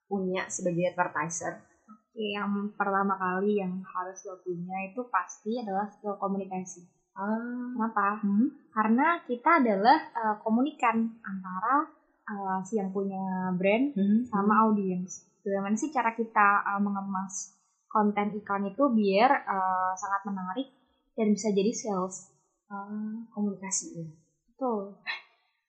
punya 0.07 0.45
sebagai 0.53 0.93
advertiser 0.93 1.65
yang 2.21 2.53
pertama 2.77 3.17
kali 3.17 3.59
yang 3.59 3.81
harus 3.83 4.21
lo 4.29 4.37
punya 4.45 4.77
itu 4.85 5.01
pasti 5.09 5.57
adalah 5.57 5.89
skill 5.89 6.21
komunikasi. 6.21 6.85
ah 7.17 7.73
Kenapa? 7.75 8.21
hmm? 8.21 8.49
Karena 8.71 9.07
kita 9.25 9.65
adalah 9.65 9.99
uh, 10.15 10.37
komunikan 10.45 11.11
antara 11.25 11.89
uh, 12.29 12.59
si 12.63 12.77
yang 12.77 12.93
punya 12.93 13.51
brand 13.57 13.97
Hmm. 13.97 14.23
sama 14.29 14.69
audiens. 14.69 15.25
Bagaimana 15.41 15.75
sih 15.75 15.89
cara 15.89 16.13
kita 16.13 16.63
uh, 16.69 16.81
mengemas 16.81 17.57
konten 17.91 18.31
iklan 18.37 18.71
itu 18.71 18.85
biar 18.93 19.31
uh, 19.49 19.93
sangat 19.99 20.23
menarik 20.29 20.69
dan 21.19 21.33
bisa 21.35 21.51
jadi 21.51 21.73
sales. 21.75 22.31
Ah, 22.71 23.27
komunikasi 23.35 23.99
ya. 23.99 24.07
Betul. 24.47 24.95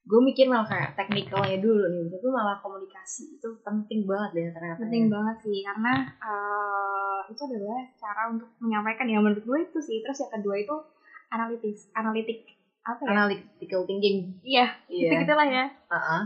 Gue 0.02 0.18
mikir 0.20 0.46
malah 0.46 0.66
kayak 0.66 0.98
teknikalnya 0.98 1.62
dulu 1.62 1.86
nih 1.88 2.10
tapi 2.10 2.28
malah 2.28 2.58
komunikasi 2.58 3.38
itu 3.38 3.48
penting 3.62 4.04
banget 4.04 4.30
deh 4.34 4.48
ternyata 4.52 4.80
Penting 4.82 5.06
ya. 5.06 5.12
banget 5.14 5.36
sih 5.40 5.60
karena 5.62 5.94
uh, 6.18 7.20
itu 7.26 7.42
adalah 7.44 7.82
cara 7.96 8.22
untuk 8.28 8.50
menyampaikan 8.58 9.06
ya 9.06 9.22
menurut 9.22 9.40
gue 9.40 9.58
itu 9.62 9.80
sih. 9.80 10.02
Terus 10.02 10.18
yang 10.20 10.34
kedua 10.34 10.56
itu 10.58 10.76
analitis, 11.30 11.88
analitik 11.94 12.44
apa 12.82 12.98
ya? 12.98 13.10
analytical 13.14 13.82
thinking 13.86 14.18
Iya, 14.42 14.66
iya 14.90 15.10
gitu 15.12 15.22
gitulah 15.22 15.46
ya. 15.46 15.66
Heeh. 15.70 16.22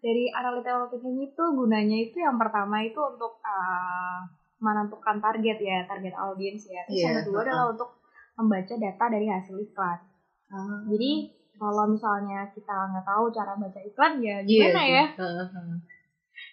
dari 0.00 0.24
analytical 0.30 0.88
thinking 0.90 1.16
itu 1.22 1.44
gunanya 1.50 1.98
itu 1.98 2.16
yang 2.16 2.36
pertama 2.36 2.80
itu 2.80 2.96
untuk 2.96 3.36
uh, 3.40 4.20
menentukan 4.56 5.16
target 5.18 5.60
ya 5.60 5.84
target 5.84 6.12
audiens 6.14 6.64
ya 6.64 6.80
terus 6.82 7.00
yang 7.00 7.12
Iya, 7.12 7.20
kedua 7.20 7.36
uh-uh. 7.36 7.44
adalah 7.46 7.64
untuk 7.68 7.90
membaca 8.34 8.74
data 8.74 9.04
dari 9.06 9.28
hasil 9.28 9.56
iklan 9.60 10.00
Ah. 10.46 10.80
jadi 10.86 11.33
kalau 11.54 11.84
misalnya 11.86 12.50
kita 12.50 12.74
nggak 12.90 13.04
tahu 13.04 13.24
cara 13.30 13.52
baca 13.54 13.80
iklan 13.80 14.12
ya 14.18 14.36
Iya 14.38 14.44
gimana 14.44 14.80
sih. 14.80 14.92
ya 14.92 15.04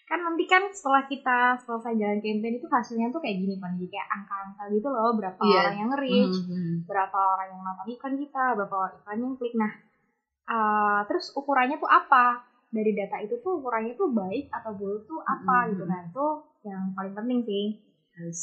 kan 0.05 0.19
nanti 0.21 0.43
kan 0.45 0.61
setelah 0.69 1.01
kita 1.03 1.37
selesai 1.57 1.95
jalan 1.95 2.19
campaign 2.19 2.55
itu 2.55 2.67
hasilnya 2.67 3.09
tuh 3.09 3.17
kayak 3.17 3.37
gini 3.39 3.55
kan 3.57 3.73
jadi 3.73 3.87
kayak 3.89 4.07
angka-angka 4.11 4.63
gitu 4.69 4.87
loh 4.87 5.09
berapa 5.11 5.39
Iya. 5.41 5.57
orang 5.57 5.75
yang 5.75 5.89
nge-reach 5.89 6.37
Mhm, 6.37 6.51
mhm. 6.51 6.75
berapa 6.83 7.19
orang 7.31 7.47
yang 7.49 7.61
nonton 7.63 7.87
iklan 7.89 8.15
kita, 8.15 8.43
berapa 8.53 8.75
iklan 8.93 9.17
yang 9.17 9.33
klik. 9.35 9.53
Nah, 9.55 9.71
uh, 10.45 10.99
terus 11.07 11.31
ukurannya 11.31 11.77
tuh 11.77 11.87
apa? 11.87 12.25
Dari 12.67 12.91
data 12.91 13.17
itu 13.19 13.35
tuh 13.39 13.57
ukurannya 13.57 13.95
tuh 13.95 14.11
baik 14.11 14.47
atau 14.49 14.71
buruk 14.71 15.03
tuh 15.05 15.19
apa 15.19 15.55
Mhm. 15.57 15.67
gitu. 15.71 15.83
Nah, 15.85 15.99
itu 16.03 16.25
yang 16.61 16.83
paling 16.91 17.13
penting 17.13 17.39
sih. 17.41 17.65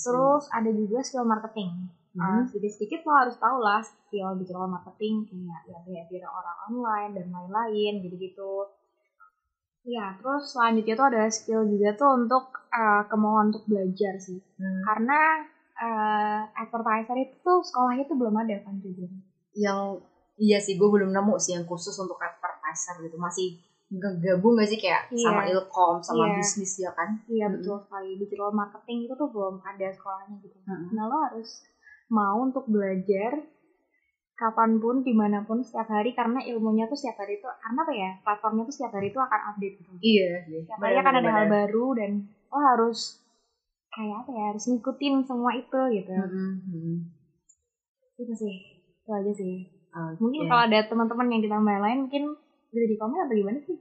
Terus 0.03 0.49
ada 0.51 0.71
juga 0.71 0.99
skill 1.01 1.23
marketing. 1.23 1.71
Uh, 2.11 2.41
Mhm. 2.41 2.49
sedikit-sedikit 2.49 3.01
lo 3.03 3.13
harus 3.15 3.37
tahu 3.37 3.59
lah 3.59 3.79
skill 3.79 4.33
digital 4.35 4.65
marketing 4.67 5.23
kayak 5.25 5.61
ya 5.67 5.79
behavior 5.83 6.27
orang 6.27 6.57
online 6.67 7.11
dan 7.13 7.27
lain-lain 7.29 7.95
gitu-gitu. 8.01 8.67
Ya, 9.85 10.13
terus 10.15 10.53
selanjutnya 10.53 10.95
tuh 10.95 11.07
ada 11.07 11.23
skill 11.29 11.65
juga 11.65 11.95
tuh 11.95 12.11
untuk 12.15 12.45
uh, 12.69 13.03
kemauan 13.07 13.49
untuk 13.49 13.65
belajar 13.65 14.17
sih 14.19 14.37
Hmm. 14.55 14.83
karena 14.83 15.21
uh, 15.77 16.41
advertiser 16.53 17.17
itu 17.17 17.37
tuh 17.41 17.63
sekolahnya 17.63 18.05
tuh 18.05 18.17
belum 18.17 18.35
ada 18.37 18.59
kan 18.61 18.75
juga 18.79 19.07
yang 19.55 19.97
iya 20.37 20.59
sih 20.59 20.75
gue 20.75 20.85
belum 20.85 21.09
nemu 21.09 21.35
sih 21.37 21.55
yang 21.55 21.65
khusus 21.65 21.95
untuk 21.95 22.19
advertiser 22.19 22.99
gitu 23.01 23.17
masih 23.17 23.55
gabung 24.19 24.55
gak 24.55 24.67
sih 24.67 24.77
kayak 24.77 25.07
Iya. 25.09 25.25
sama 25.25 25.43
ilkom 25.47 25.97
sama 25.99 26.27
Iya. 26.27 26.37
bisnis 26.37 26.73
ya 26.77 26.91
kan 26.91 27.09
iya 27.27 27.47
Mm-mm. 27.47 27.55
betul 27.57 27.79
sekali 27.81 28.11
digital 28.17 28.51
marketing 28.53 28.99
itu 29.05 29.15
tuh 29.15 29.29
belum 29.29 29.63
ada 29.63 29.87
sekolahnya 29.89 30.37
gitu 30.39 30.59
Mm-mm. 30.61 30.91
nah 30.93 31.05
lo 31.07 31.17
harus 31.25 31.65
mau 32.09 32.37
untuk 32.43 32.65
belajar 32.69 33.33
kapan 34.39 34.79
pun 34.79 35.03
di 35.03 35.11
mana 35.11 35.43
pun 35.43 35.61
setiap 35.67 35.91
hari 35.91 36.15
karena 36.15 36.39
ilmunya 36.47 36.87
tuh 36.87 36.95
setiap 36.95 37.19
hari 37.27 37.43
itu 37.43 37.49
karena 37.59 37.81
apa 37.83 37.93
ya 37.95 38.11
platformnya 38.23 38.63
tuh 38.71 38.75
setiap 38.75 38.93
hari 38.95 39.11
itu 39.11 39.19
akan 39.19 39.41
update 39.51 39.75
gitu 39.83 39.93
iya 39.99 40.29
sih 40.47 40.63
setiap 40.63 40.81
hari 40.81 40.97
akan 41.03 41.15
ada 41.19 41.31
hal 41.35 41.45
baru 41.51 41.87
dan 41.99 42.11
lo 42.49 42.59
harus 42.63 43.19
kayak 43.91 44.17
apa 44.23 44.31
ya 44.31 44.45
harus 44.55 44.65
ngikutin 44.71 45.15
semua 45.27 45.51
itu 45.59 45.81
gitu 45.91 46.13
Mhm, 46.15 46.49
mhm. 46.71 46.95
itu 48.19 48.35
sih 48.35 48.55
itu 49.03 49.11
aja 49.11 49.33
sih 49.35 49.57
Oke. 49.91 50.23
mungkin 50.23 50.41
kalau 50.47 50.63
ada 50.71 50.79
teman-teman 50.87 51.27
yang 51.35 51.43
ditambah 51.43 51.77
lain 51.83 51.99
mungkin 52.07 52.23
bisa 52.71 52.87
di 52.87 52.97
komen 53.01 53.19
atau 53.27 53.35
gimana 53.35 53.59
sih 53.67 53.77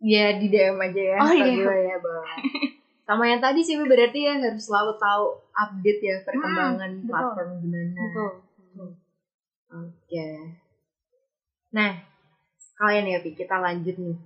Ya 0.00 0.32
di 0.32 0.48
DM 0.48 0.80
aja 0.80 1.02
ya 1.12 1.18
Oh, 1.20 1.28
iya. 1.36 1.76
ya 1.76 1.96
bang. 2.00 2.24
Sama 3.10 3.26
yang 3.26 3.42
tadi 3.42 3.58
sih 3.66 3.74
berarti 3.74 4.22
ya 4.22 4.38
harus 4.38 4.70
selalu 4.70 4.94
tahu 4.94 5.34
update 5.50 5.98
ya 5.98 6.16
perkembangan 6.22 6.90
Hmm, 6.94 7.02
betul. 7.02 7.10
platform 7.10 7.48
gimana. 7.58 7.98
betul 8.06 8.30
Oke. 9.70 10.26
Nah 11.74 11.92
kalian 12.78 13.10
ya 13.10 13.18
Pi 13.18 13.34
kita 13.34 13.58
lanjut 13.58 13.98
nih 13.98 14.16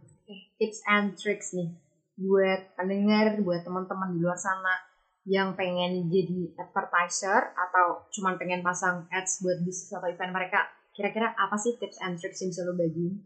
tips 0.61 0.85
and 0.85 1.17
tricks 1.17 1.57
nih 1.57 1.73
buat 2.21 2.61
pendengar 2.77 3.41
buat 3.41 3.65
teman-teman 3.65 4.13
di 4.13 4.21
luar 4.21 4.37
sana 4.37 4.85
yang 5.25 5.57
pengen 5.57 6.13
jadi 6.13 6.53
advertiser 6.61 7.57
atau 7.57 8.05
cuman 8.13 8.37
pengen 8.37 8.61
pasang 8.61 9.09
ads 9.09 9.41
buat 9.41 9.57
bisnis 9.65 9.97
atau 9.97 10.13
event 10.13 10.29
mereka 10.29 10.69
kira-kira 10.93 11.33
apa 11.41 11.57
sih 11.57 11.73
tips 11.81 11.97
and 12.05 12.21
tricks 12.21 12.45
yang 12.45 12.53
bisa 12.53 12.63
lo 12.69 12.77
bagiin? 12.77 13.17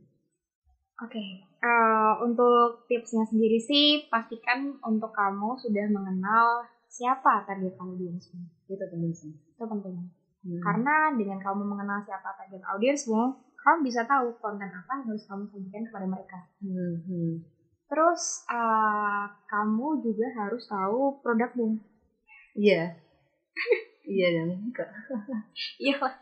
Oke, 0.98 1.46
eh, 1.46 2.12
untuk 2.26 2.82
tipsnya 2.90 3.22
sendiri 3.22 3.62
sih 3.62 4.11
pastikan 4.11 4.82
untuk 4.82 5.14
kamu 5.14 5.54
sudah 5.54 5.87
mengenal 5.94 6.66
siapa 6.90 7.46
target 7.46 7.78
audiensmu. 7.78 8.42
Itu 8.66 8.82
penting 8.82 9.14
sih. 9.14 9.30
Itu 9.30 9.62
penting. 9.62 9.94
Hmm. 10.42 10.58
Karena 10.58 11.14
dengan 11.14 11.38
kamu 11.38 11.62
mengenal 11.62 12.03
siapa 12.03 12.34
target 12.34 12.66
audiensmu, 12.66 13.30
kamu 13.62 13.86
bisa 13.86 14.03
tahu 14.11 14.34
konten 14.42 14.66
apa 14.66 14.99
yang 14.99 15.07
harus 15.14 15.22
kamu 15.30 15.46
sajikan 15.55 15.86
kepada 15.86 16.07
mereka. 16.11 16.38
Hmm, 16.66 16.94
hmm. 17.07 17.32
Terus 17.86 18.42
eh, 18.51 19.24
kamu 19.46 20.03
juga 20.03 20.26
harus 20.34 20.66
tahu 20.66 21.22
produkmu. 21.22 21.78
Iya. 22.59 22.99
iya 24.18 24.26
enggak. 24.51 24.90
Iya 25.78 25.94
lah. 26.03 26.14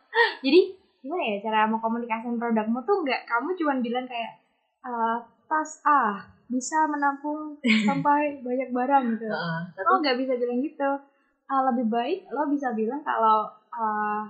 Jadi 0.45 0.61
gimana 1.01 1.22
ya 1.33 1.37
cara 1.49 1.64
mau 1.64 1.81
komunikasiin 1.81 2.37
produkmu 2.37 2.85
tuh 2.85 3.07
nggak 3.07 3.24
kamu 3.24 3.55
cuma 3.57 3.79
bilang 3.79 4.05
kayak 4.11 4.45
eh, 4.87 5.16
tas 5.47 5.70
A 5.84 6.03
bisa 6.47 6.78
menampung 6.87 7.59
sampai 7.89 8.39
banyak 8.39 8.68
barang 8.70 9.05
gitu. 9.12 9.26
Heeh. 9.28 9.61
Tapi 9.74 9.87
lo 9.87 9.97
nggak 10.01 10.18
bisa 10.20 10.32
bilang 10.37 10.59
gitu 10.62 10.91
Ah, 11.47 11.62
lebih 11.62 11.87
baik 11.87 12.18
lo 12.34 12.43
bisa 12.51 12.74
bilang 12.74 12.99
kalau 13.07 13.47
ah, 13.70 14.22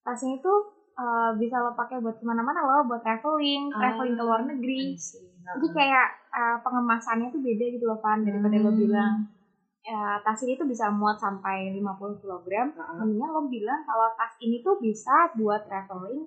tasnya 0.00 0.40
itu 0.40 0.52
ah, 0.96 1.28
bisa 1.36 1.60
lo 1.60 1.76
pakai 1.76 2.00
buat 2.00 2.16
ke 2.16 2.24
mana-mana 2.24 2.64
lo 2.64 2.88
buat 2.88 3.04
traveling 3.04 3.68
traveling 3.68 4.16
ke 4.16 4.22
luar 4.24 4.40
negeri 4.48 4.80
I 4.92 4.96
see. 4.96 5.28
jadi 5.52 5.68
kayak 5.76 6.06
ah, 6.32 6.56
pengemasannya 6.64 7.28
tuh 7.28 7.40
beda 7.44 7.64
gitu 7.68 7.84
loh 7.84 8.00
Pan 8.00 8.24
daripada 8.24 8.56
lo 8.56 8.72
Hmm. 8.72 8.80
bilang 8.80 9.12
ya, 9.84 10.20
tas 10.20 10.40
ini 10.44 10.56
tuh 10.56 10.68
bisa 10.68 10.88
muat 10.92 11.16
sampai 11.16 11.72
50 11.72 12.16
kg. 12.20 12.48
Heeh. 12.72 12.96
Mendingan 12.96 13.30
lo 13.32 13.40
bilang 13.48 13.80
kalau 13.84 14.08
tas 14.16 14.32
ini 14.40 14.60
tuh 14.60 14.76
bisa 14.80 15.28
buat 15.36 15.60
traveling 15.64 16.24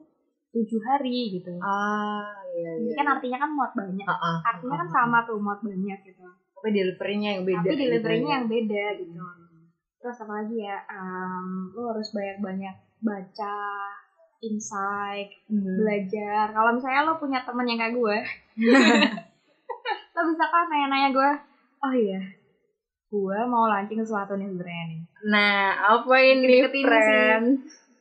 7 0.52 0.80
hari 0.84 1.40
gitu. 1.40 1.52
Ah, 1.64 2.28
iya 2.52 2.70
Ini 2.76 2.92
iya. 2.92 2.96
kan 3.00 3.08
artinya 3.16 3.38
kan 3.40 3.50
muat 3.56 3.72
banyak. 3.72 4.04
Heeh. 4.04 4.38
Artinya 4.44 4.76
kan 4.84 4.90
sama 4.92 5.18
tuh 5.24 5.40
muat 5.40 5.60
banyak 5.64 6.00
gitu. 6.04 6.28
Tapi 6.60 6.70
deliverynya 6.70 7.30
yang 7.40 7.44
beda. 7.48 7.64
Tapi 7.64 7.76
deliverynya 7.80 8.20
gitu 8.20 8.28
ya. 8.28 8.36
yang 8.36 8.48
beda 8.52 8.86
gitu. 9.00 9.20
Terus 10.02 10.18
apa 10.20 10.34
lagi 10.44 10.58
ya? 10.60 10.78
Em, 10.92 11.48
lo 11.72 11.82
harus 11.96 12.10
banyak-banyak 12.12 12.76
baca, 13.00 13.58
insight, 14.42 15.30
Mhm. 15.48 15.74
belajar. 15.78 16.46
Kalau 16.52 16.72
misalnya 16.76 17.02
lo 17.06 17.14
punya 17.16 17.40
temen 17.42 17.66
yang 17.66 17.80
kayak 17.80 17.96
gue, 17.96 18.18
lo 20.16 20.22
bisa 20.28 20.46
kan 20.50 20.66
nanya-nanya 20.68 21.10
gue, 21.14 21.32
oh 21.82 21.94
iya, 21.96 22.22
gue 23.08 23.38
mau 23.46 23.66
launching 23.66 24.02
sesuatu 24.02 24.36
nih 24.36 24.50
sebenarnya 24.50 24.86
nih. 24.90 25.02
Nah, 25.30 25.62
apa 25.96 26.16
ini, 26.20 26.46
ini 26.46 26.82
friend? 26.82 27.46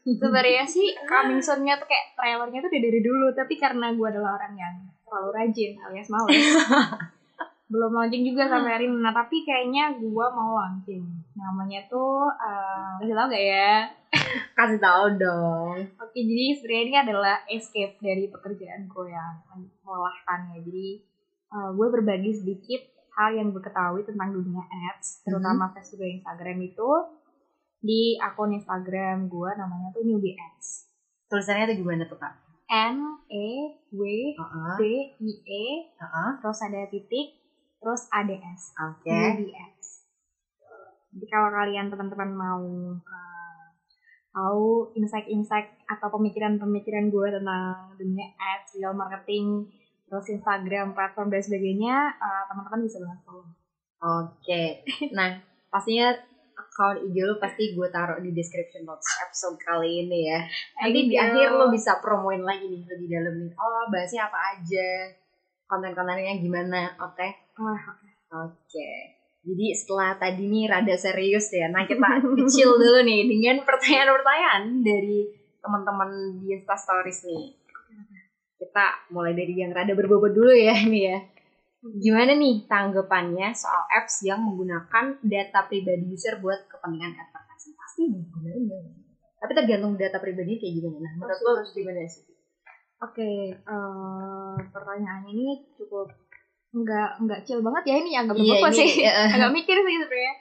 Sebenarnya 0.05 0.65
sih 0.65 0.97
coming 1.11 1.41
soon-nya 1.41 1.77
tuh 1.77 1.89
kayak 1.89 2.17
trailernya 2.17 2.61
tuh 2.65 2.71
dari 2.73 3.01
dulu, 3.01 3.33
tapi 3.37 3.55
karena 3.61 3.93
gue 3.93 4.07
adalah 4.07 4.41
orang 4.41 4.55
yang 4.57 4.75
terlalu 5.05 5.31
rajin 5.35 5.73
alias 5.83 6.09
males. 6.09 6.39
belum 7.71 7.95
launching 7.95 8.27
juga 8.27 8.51
sampai 8.51 8.71
hari 8.75 8.85
ini. 8.91 8.99
Nah, 8.99 9.15
tapi 9.15 9.47
kayaknya 9.47 9.95
gue 9.95 10.27
mau 10.35 10.59
launching. 10.59 11.07
Namanya 11.39 11.87
tuh, 11.87 12.27
eh 12.27 12.99
kasih 12.99 13.15
tau 13.15 13.27
gak 13.31 13.47
ya? 13.47 13.73
Kasih 14.59 14.81
tahu 14.83 15.05
dong. 15.23 15.79
Oke, 16.03 16.19
jadi 16.19 16.59
sebenarnya 16.59 16.83
ini 16.83 16.97
adalah 16.99 17.37
escape 17.47 17.95
dari 18.03 18.27
pekerjaan 18.27 18.91
gue 18.91 19.07
yang 19.07 19.39
melelahkan 19.87 20.51
ya. 20.51 20.59
Jadi 20.67 20.89
uh, 21.55 21.71
gue 21.71 21.87
berbagi 21.95 22.35
sedikit 22.35 22.83
hal 23.15 23.39
yang 23.39 23.55
gue 23.55 23.63
ketahui 23.63 24.03
tentang 24.03 24.35
dunia 24.35 24.67
ads, 24.91 25.23
terutama 25.23 25.71
Facebook 25.71 26.03
dan 26.03 26.19
Instagram 26.19 26.59
itu 26.67 26.89
di 27.81 28.17
akun 28.21 28.53
Instagram 28.53 29.27
gue 29.27 29.51
namanya 29.57 29.89
tuh 29.97 30.05
Newbie 30.05 30.37
Ads. 30.37 30.89
Tulisannya 31.33 31.73
tuh 31.73 31.77
gimana 31.81 32.05
tuh, 32.05 32.21
Kak? 32.21 32.35
N 32.71 32.97
E 33.27 33.49
W. 33.91 34.03
B 34.79 34.83
I 35.19 35.33
E 35.43 35.65
Heeh. 35.99 36.31
terus 36.39 36.59
ada 36.63 36.87
titik 36.87 37.35
terus 37.81 38.07
A 38.13 38.23
D 38.23 38.37
S. 38.37 38.77
Oke. 38.79 39.11
Newbie 39.11 39.57
Ads. 39.57 39.89
Jadi 41.11 41.27
kalau 41.27 41.51
kalian 41.51 41.91
teman-teman 41.91 42.31
mau 42.31 42.63
uh, 42.95 43.65
tahu 44.31 44.95
insight-insight 44.95 45.83
atau 45.91 46.07
pemikiran-pemikiran 46.15 47.11
gue 47.11 47.29
tentang 47.35 47.99
dunia 47.99 48.31
ads, 48.39 48.79
real 48.79 48.95
marketing, 48.95 49.67
terus 50.07 50.31
Instagram, 50.31 50.95
platform 50.95 51.35
dan 51.35 51.43
sebagainya, 51.43 52.15
uh, 52.15 52.47
teman-teman 52.47 52.87
bisa 52.87 53.03
banget 53.03 53.19
follow. 53.27 53.51
Oke. 54.01 54.87
Nah, 55.11 55.43
pastinya 55.67 56.15
account 56.61 57.01
IG 57.09 57.17
lu 57.25 57.35
pasti 57.41 57.73
gue 57.73 57.89
taruh 57.89 58.21
di 58.21 58.31
description 58.37 58.85
notes 58.85 59.09
episode 59.25 59.57
kali 59.57 60.05
ini 60.05 60.29
ya. 60.29 60.41
Nanti 60.85 61.09
di 61.09 61.17
akhir 61.17 61.57
lo 61.57 61.73
bisa 61.73 61.97
promoin 62.05 62.45
lagi 62.45 62.69
nih 62.69 62.85
lebih 62.85 63.09
dalam 63.09 63.35
nih. 63.41 63.53
Oh, 63.57 63.89
bahasnya 63.89 64.29
apa 64.29 64.39
aja? 64.57 64.89
Konten-kontennya 65.65 66.37
gimana? 66.39 66.93
Oke. 67.01 67.29
Wah, 67.57 67.83
Oke. 68.31 68.91
Jadi 69.41 69.73
setelah 69.73 70.15
tadi 70.21 70.45
nih 70.47 70.69
rada 70.69 70.95
serius 71.01 71.49
ya, 71.49 71.73
nah 71.73 71.89
kita 71.89 72.21
kecil 72.45 72.77
dulu 72.77 73.01
nih 73.09 73.25
dengan 73.25 73.65
pertanyaan-pertanyaan 73.65 74.85
dari 74.85 75.33
teman-teman 75.65 76.39
di 76.45 76.53
Insta 76.53 76.77
Stories 76.77 77.25
nih. 77.25 77.57
Kita 78.61 79.09
mulai 79.17 79.33
dari 79.33 79.57
yang 79.57 79.73
rada 79.73 79.97
berbobot 79.97 80.37
dulu 80.37 80.53
ya 80.53 80.77
nih 80.85 81.03
ya. 81.09 81.19
Gimana 81.81 82.37
nih 82.37 82.69
tanggapannya 82.69 83.57
soal 83.57 83.89
apps 83.89 84.21
yang 84.21 84.45
menggunakan 84.45 85.17
data 85.25 85.65
pribadi 85.65 86.13
user 86.13 86.37
buat 86.37 86.69
kepentingan 86.69 87.17
advertising? 87.17 87.73
Pasti 87.73 88.03
ya. 88.05 88.21
Tapi 89.41 89.53
tergantung 89.57 89.97
data 89.97 90.21
pribadi 90.21 90.61
kayak 90.61 90.77
gimana. 90.77 91.01
Nah, 91.01 91.13
menurut 91.17 91.41
lo 91.41 91.53
Pasti, 91.65 91.81
gimana 91.81 92.05
sih? 92.05 92.25
Oke, 93.01 93.31
eh, 93.57 94.55
pertanyaannya 94.69 95.33
ini 95.33 95.73
cukup 95.73 96.13
nggak 96.71 97.11
nggak 97.25 97.41
chill 97.43 97.65
banget 97.65 97.83
ya 97.89 97.95
ini 97.99 98.13
agak 98.15 98.37
Iya, 98.37 98.61
berbobot 98.61 98.71
ini, 98.77 98.87
sih, 98.87 99.03
agak 99.41 99.51
mikir 99.51 99.77
sih 99.81 99.97
sebenarnya. 100.05 100.35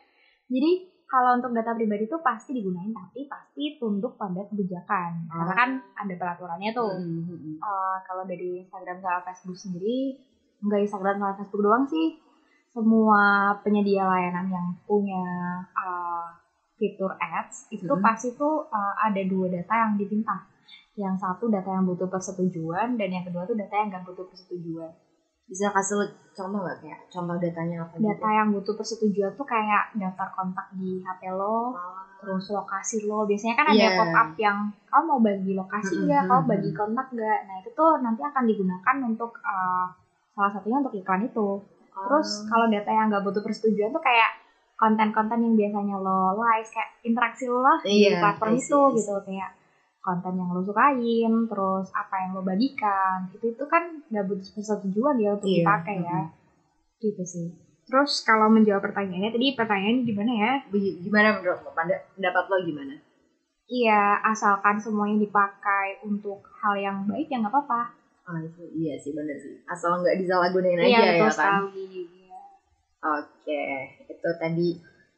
Jadi 0.51 0.71
kalau 1.09 1.41
untuk 1.41 1.55
data 1.55 1.71
pribadi 1.73 2.05
itu 2.05 2.17
pasti 2.21 2.51
digunain 2.53 2.91
tapi 2.91 3.25
pasti 3.25 3.79
tunduk 3.79 4.13
pada 4.13 4.43
kebijakan 4.45 5.25
karena 5.25 5.49
Oh. 5.49 5.57
kan 5.57 5.69
ada 5.95 6.13
peraturannya 6.19 6.69
tuh. 6.69 6.99
Mm, 6.99 7.21
mm, 7.25 7.37
mm. 7.39 7.55
Eh, 7.63 7.97
kalau 8.05 8.27
dari 8.27 8.61
Instagram 8.61 8.99
sama 8.99 9.23
Facebook 9.25 9.57
sendiri 9.57 10.19
nggak 10.61 10.81
Instagram 10.81 11.15
sama 11.17 11.33
Facebook 11.33 11.61
doang 11.61 11.85
sih 11.85 12.19
semua 12.69 13.21
penyedia 13.59 14.03
layanan 14.03 14.45
yang 14.47 14.67
punya 14.83 15.23
eh, 15.65 16.27
fitur 16.75 17.11
ads 17.13 17.67
itu 17.69 17.87
Mhm. 17.87 17.99
pasti 17.99 18.29
tuh 18.33 18.67
eh, 18.69 18.93
ada 19.01 19.21
dua 19.25 19.47
data 19.47 19.73
yang 19.77 19.93
dipinta 19.95 20.37
yang 20.93 21.15
satu 21.15 21.47
data 21.47 21.69
yang 21.69 21.83
butuh 21.83 22.07
persetujuan 22.07 22.93
dan 22.93 23.09
yang 23.09 23.23
kedua 23.23 23.43
tuh 23.43 23.55
data 23.55 23.73
yang 23.73 23.87
nggak 23.89 24.05
butuh 24.05 24.25
persetujuan 24.25 24.91
Bisa 25.45 25.65
kasih 25.67 26.05
contoh 26.29 26.61
nggak 26.61 26.77
kayak 26.79 26.99
contoh 27.09 27.33
datanya 27.35 27.81
apa 27.81 27.97
gitu? 27.97 28.05
data 28.05 28.29
yang 28.29 28.47
butuh 28.51 28.75
persetujuan 28.75 29.31
tuh 29.33 29.43
kayak 29.43 29.83
daftar 29.95 30.29
kontak 30.29 30.67
di 30.71 30.99
HP 30.99 31.21
lo 31.31 31.73
Oh. 31.73 31.97
terus 32.21 32.51
lokasi 32.51 33.01
lo 33.03 33.23
biasanya 33.23 33.55
kan 33.55 33.65
ada 33.65 33.79
Iya. 33.81 33.97
pop 33.97 34.11
up 34.13 34.29
yang 34.37 34.59
kamu 34.85 35.03
mau 35.05 35.19
bagi 35.19 35.51
lokasi 35.53 35.93
Mm-mm, 35.95 36.05
nggak 36.05 36.21
kamu 36.21 36.35
mm-mm. 36.37 36.51
bagi 36.51 36.71
kontak 36.71 37.07
nggak 37.09 37.39
nah 37.43 37.55
itu 37.57 37.69
tuh 37.71 37.91
nanti 37.97 38.21
akan 38.21 38.43
digunakan 38.45 38.95
untuk 39.01 39.31
uh, 39.41 39.87
salah 40.39 40.51
satunya 40.55 40.79
untuk 40.79 40.95
iklan 40.95 41.27
itu 41.27 41.49
terus 41.91 42.29
Oh. 42.39 42.47
kalau 42.47 42.65
data 42.71 42.87
yang 42.95 43.11
nggak 43.11 43.23
butuh 43.27 43.43
persetujuan 43.43 43.91
tuh 43.91 43.99
kayak 43.99 44.31
konten-konten 44.79 45.39
yang 45.43 45.53
biasanya 45.59 45.99
lo 45.99 46.39
like 46.39 46.71
kayak 46.71 46.89
interaksi 47.03 47.43
lo 47.51 47.59
lah 47.59 47.79
di 47.83 47.91
Iya, 48.07 48.23
platform 48.23 48.55
itu 48.55 48.79
gitu 48.95 49.13
kayak 49.27 49.49
konten 49.99 50.33
yang 50.39 50.49
lo 50.55 50.63
sukain 50.63 51.33
terus 51.51 51.85
apa 51.91 52.15
yang 52.23 52.31
lo 52.31 52.41
bagikan 52.41 53.27
itu 53.35 53.51
itu 53.51 53.63
kan 53.67 53.83
nggak 54.07 54.25
butuh 54.31 54.47
persetujuan 54.55 55.15
ya 55.19 55.29
untuk 55.35 55.51
Iya, 55.51 55.59
dipakai 55.59 55.95
ya 55.99 56.19
gitu 57.03 57.23
sih 57.27 57.47
terus 57.89 58.11
kalau 58.23 58.47
menjawab 58.47 58.79
pertanyaannya 58.85 59.31
tadi 59.35 59.47
pertanyaannya 59.59 60.03
gimana 60.07 60.31
ya 60.31 60.51
gimana 61.03 61.27
menurut 61.35 61.59
lo? 61.65 61.69
Pendapat 62.15 62.43
lo 62.47 62.57
gimana? 62.63 62.95
Iya, 63.69 64.17
asalkan 64.25 64.81
semuanya 64.81 65.17
dipakai 65.21 66.01
untuk 66.01 66.41
hal 66.63 66.73
yang 66.79 66.97
baik 67.05 67.29
ya 67.29 67.37
nggak 67.37 67.53
apa-apa. 67.53 67.81
Ah, 68.29 68.37
itu 68.39 68.61
iya 68.77 68.93
sih 68.93 69.09
bener 69.09 69.33
sih. 69.35 69.57
Asal 69.65 69.97
nggak 69.97 70.21
disalahgunain 70.21 70.77
Iya, 70.77 71.01
aja 71.01 71.11
ya 71.17 71.29
kan. 71.33 71.65
Iya. 71.73 72.39
Oke, 73.01 73.63
itu 74.05 74.29
tadi 74.37 74.69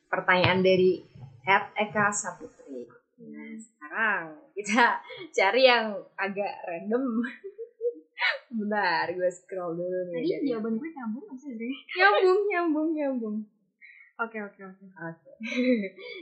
pertanyaan 0.07 0.63
dari 0.63 1.03
Ed 1.43 1.65
Eka 1.75 2.07
Saputri. 2.07 2.87
Nah, 3.19 3.51
sekarang 3.53 4.23
kita 4.55 4.95
cari 5.37 5.67
yang 5.67 5.91
agak 6.15 6.55
random. 6.63 7.03
Bentar, 8.53 9.09
gue 9.09 9.27
scroll 9.27 9.75
dulu 9.75 9.99
nih. 10.07 10.15
Tadi 10.15 10.29
dari- 10.31 10.47
jawaban 10.47 10.73
gue 10.77 10.89
nyambung 10.93 11.23
nggak 11.25 11.37
sih 11.37 11.51
nyambung, 11.99 12.39
nyambung, 12.47 12.89
nyambung. 12.93 13.37
Oke, 14.21 14.37
oke, 14.39 14.61
oke. 14.61 14.85
Oke. 14.87 15.31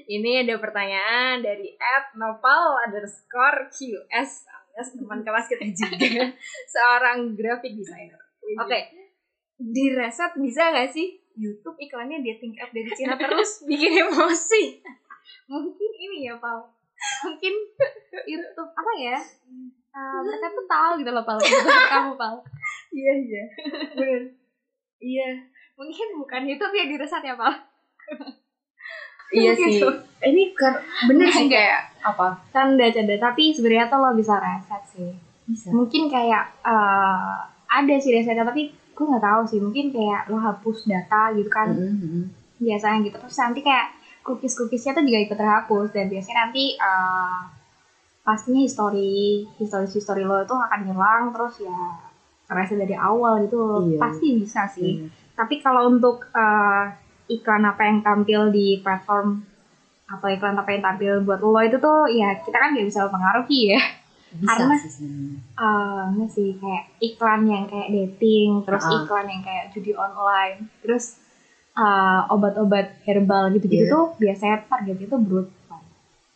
Ini 0.08 0.48
ada 0.48 0.56
pertanyaan 0.56 1.44
dari 1.44 1.76
Ed 1.76 2.06
Nopal 2.16 2.88
underscore 2.88 3.68
QS 3.68 4.48
alias 4.80 4.96
teman 4.96 5.20
kelas 5.28 5.46
kita 5.52 5.68
juga 5.76 6.32
seorang 6.74 7.36
graphic 7.36 7.76
designer. 7.76 8.16
Oke, 8.64 8.80
di 9.60 9.92
reset 9.92 10.32
bisa 10.40 10.72
nggak 10.72 10.88
sih 10.96 11.20
YouTube 11.36 11.76
iklannya 11.76 12.24
dating 12.24 12.56
app 12.56 12.72
dari 12.72 12.88
Cina 12.96 13.20
terus 13.20 13.60
bikin 13.68 14.08
emosi? 14.08 14.80
Mungkin 15.52 15.92
ini 16.00 16.32
ya, 16.32 16.40
Pal. 16.40 16.64
Mungkin 17.28 17.54
YouTube 18.24 18.72
apa 18.72 18.92
ya? 18.96 19.20
Uh, 19.92 20.20
mereka 20.24 20.48
tuh 20.56 20.64
tahu 20.64 20.92
gitu 21.04 21.12
loh. 21.12 21.24
Itu 21.28 21.68
kamu, 21.68 22.16
Pal. 22.16 22.36
Iya 22.96 23.14
iya, 23.20 23.44
bener. 24.00 24.22
Iya, 25.00 25.30
Mungkin 25.76 26.08
bukan 26.24 26.44
YouTube 26.48 26.76
ya 26.76 26.88
diresat 26.88 27.24
ya, 27.24 27.36
Pal. 27.36 27.52
iya 29.36 29.52
sih. 29.56 29.80
Gitu. 29.80 29.88
Ini 30.24 30.56
kan 30.56 30.76
bener 31.08 31.28
sih 31.32 31.48
kayak 31.52 31.89
apa? 32.02 32.40
Canda-canda, 32.50 33.16
tapi 33.18 33.52
sebenarnya 33.52 33.88
tuh 33.88 34.00
lo 34.00 34.12
bisa 34.14 34.36
reset 34.38 34.84
sih. 34.90 35.12
Bisa. 35.46 35.70
Mungkin 35.70 36.08
kayak 36.08 36.44
eh, 36.62 37.36
ada 37.70 37.96
sih 37.98 38.12
resetnya, 38.12 38.44
tapi 38.44 38.68
gue 38.70 39.06
nggak 39.06 39.22
tahu 39.22 39.42
sih. 39.46 39.60
Mungkin 39.60 39.90
kayak 39.90 40.28
lo 40.28 40.38
hapus 40.38 40.86
data 40.86 41.32
gitu 41.34 41.50
kan. 41.50 41.70
biasanya 42.60 43.00
gitu 43.02 43.16
terus 43.16 43.40
nanti 43.40 43.64
kayak 43.64 43.88
cookies 44.20 44.52
cookiesnya 44.54 44.92
tuh 44.92 45.02
juga 45.02 45.20
ikut 45.24 45.38
terhapus 45.40 45.96
dan 45.96 46.12
biasanya 46.12 46.38
nanti 46.44 46.76
uh, 46.76 47.48
pastinya 48.20 48.60
history 48.60 49.48
history 49.56 49.88
history 49.88 50.22
lo 50.22 50.44
itu 50.44 50.52
akan 50.52 50.82
hilang 50.84 51.32
terus 51.32 51.64
ya 51.64 51.80
reset 52.52 52.76
dari 52.76 53.00
awal 53.00 53.40
gitu 53.42 53.88
Iya. 53.88 53.98
pasti 53.98 54.28
bisa 54.36 54.68
sih 54.68 55.08
tapi 55.34 55.64
kalau 55.64 55.88
untuk 55.88 56.28
uh, 56.36 56.92
iklan 57.26 57.64
apa 57.64 57.80
yang 57.88 58.04
tampil 58.04 58.52
di 58.52 58.84
platform 58.84 59.40
atau 60.10 60.28
iklan 60.28 60.58
apa 60.58 60.70
yang 60.70 60.82
tampil 60.82 61.22
buat 61.22 61.40
lo 61.40 61.54
itu 61.60 61.78
tuh 61.78 62.10
ya 62.10 62.34
kita 62.40 62.58
kan 62.58 62.74
nggak 62.74 62.88
bisa 62.88 63.06
mempengaruhi 63.06 63.62
ya 63.72 63.82
Bisa 64.30 64.62
Karena- 64.62 64.78
sih 64.78 65.10
ini 66.14 66.26
sih 66.28 66.50
kayak 66.56 66.86
iklan 67.02 67.42
yang 67.46 67.66
kayak 67.66 67.90
dating, 67.90 68.62
terus 68.62 68.86
Ah. 68.86 69.02
iklan 69.02 69.26
yang 69.26 69.42
kayak 69.42 69.74
judi 69.74 69.90
online, 69.92 70.70
terus 70.82 71.18
uh, 71.74 72.30
obat-obat 72.30 72.94
herbal 73.04 73.50
gitu-gitu 73.50 73.86
Iya. 73.86 73.90
tuh 73.90 74.06
biasanya 74.18 74.70
targetnya 74.70 75.08
tuh 75.08 75.18
broad. 75.18 75.50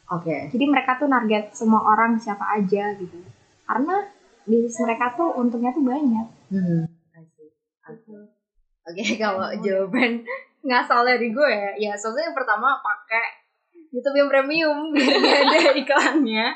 Oke. 0.09 0.49
Jadi 0.49 0.65
mereka 0.65 0.97
tuh 0.97 1.05
target 1.05 1.53
semua 1.53 1.81
orang 1.83 2.17
siapa 2.17 2.41
aja 2.53 2.97
gitu. 2.97 3.17
Karena 3.63 3.95
bisnis 4.43 4.77
mereka 4.79 5.13
tuh 5.13 5.29
untungnya 5.33 5.69
tuh 5.69 5.85
banyak. 5.85 6.27
Hmm. 6.49 6.85
See. 7.29 7.49
Oke, 7.85 8.13
Oke, 8.83 9.03
kalau 9.21 9.53
jawaban 9.59 10.25
ngasal 10.61 11.01
dari 11.03 11.29
gue 11.29 11.45
ya, 11.45 11.69
ya 11.77 11.91
soalnya 11.93 12.29
yang 12.29 12.35
pertama 12.35 12.73
pakai 12.79 13.42
YouTube 13.93 14.17
yang 14.17 14.29
premium 14.29 14.77
biar 14.93 15.45
ada 15.45 15.71
iklannya 15.77 16.47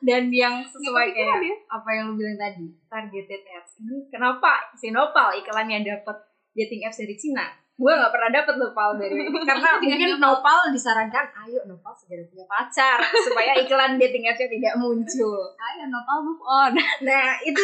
dan 0.00 0.30
yang 0.30 0.64
sesuai 0.64 1.12
kayak 1.12 1.42
apa 1.68 1.88
yang 1.92 2.14
lu 2.14 2.14
bilang 2.16 2.38
tadi 2.38 2.70
targeted 2.88 3.42
ads 3.44 3.82
ini 3.82 4.06
kenapa 4.08 4.72
si 4.78 4.94
Nopal 4.94 5.34
iklannya 5.36 5.84
dapat 5.84 6.16
dating 6.54 6.86
apps 6.86 7.02
dari 7.02 7.18
Cina 7.18 7.44
gue 7.78 7.92
nggak 7.94 8.10
pernah 8.10 8.30
dapet 8.34 8.54
Nopal 8.58 8.98
dari 8.98 9.14
karena 9.48 9.70
mungkin 9.78 10.10
Nopal 10.18 10.74
disarankan 10.74 11.30
ayo 11.46 11.62
Nopal 11.66 11.94
segera 11.94 12.26
punya 12.26 12.46
pacar 12.50 12.98
supaya 13.26 13.54
iklan 13.58 13.94
dating 13.98 14.26
appsnya 14.26 14.50
tidak 14.50 14.74
muncul 14.82 15.54
Ayo 15.54 15.86
Nopal 15.86 16.18
move 16.26 16.42
on. 16.42 16.74
Nah 17.06 17.38
itu 17.46 17.62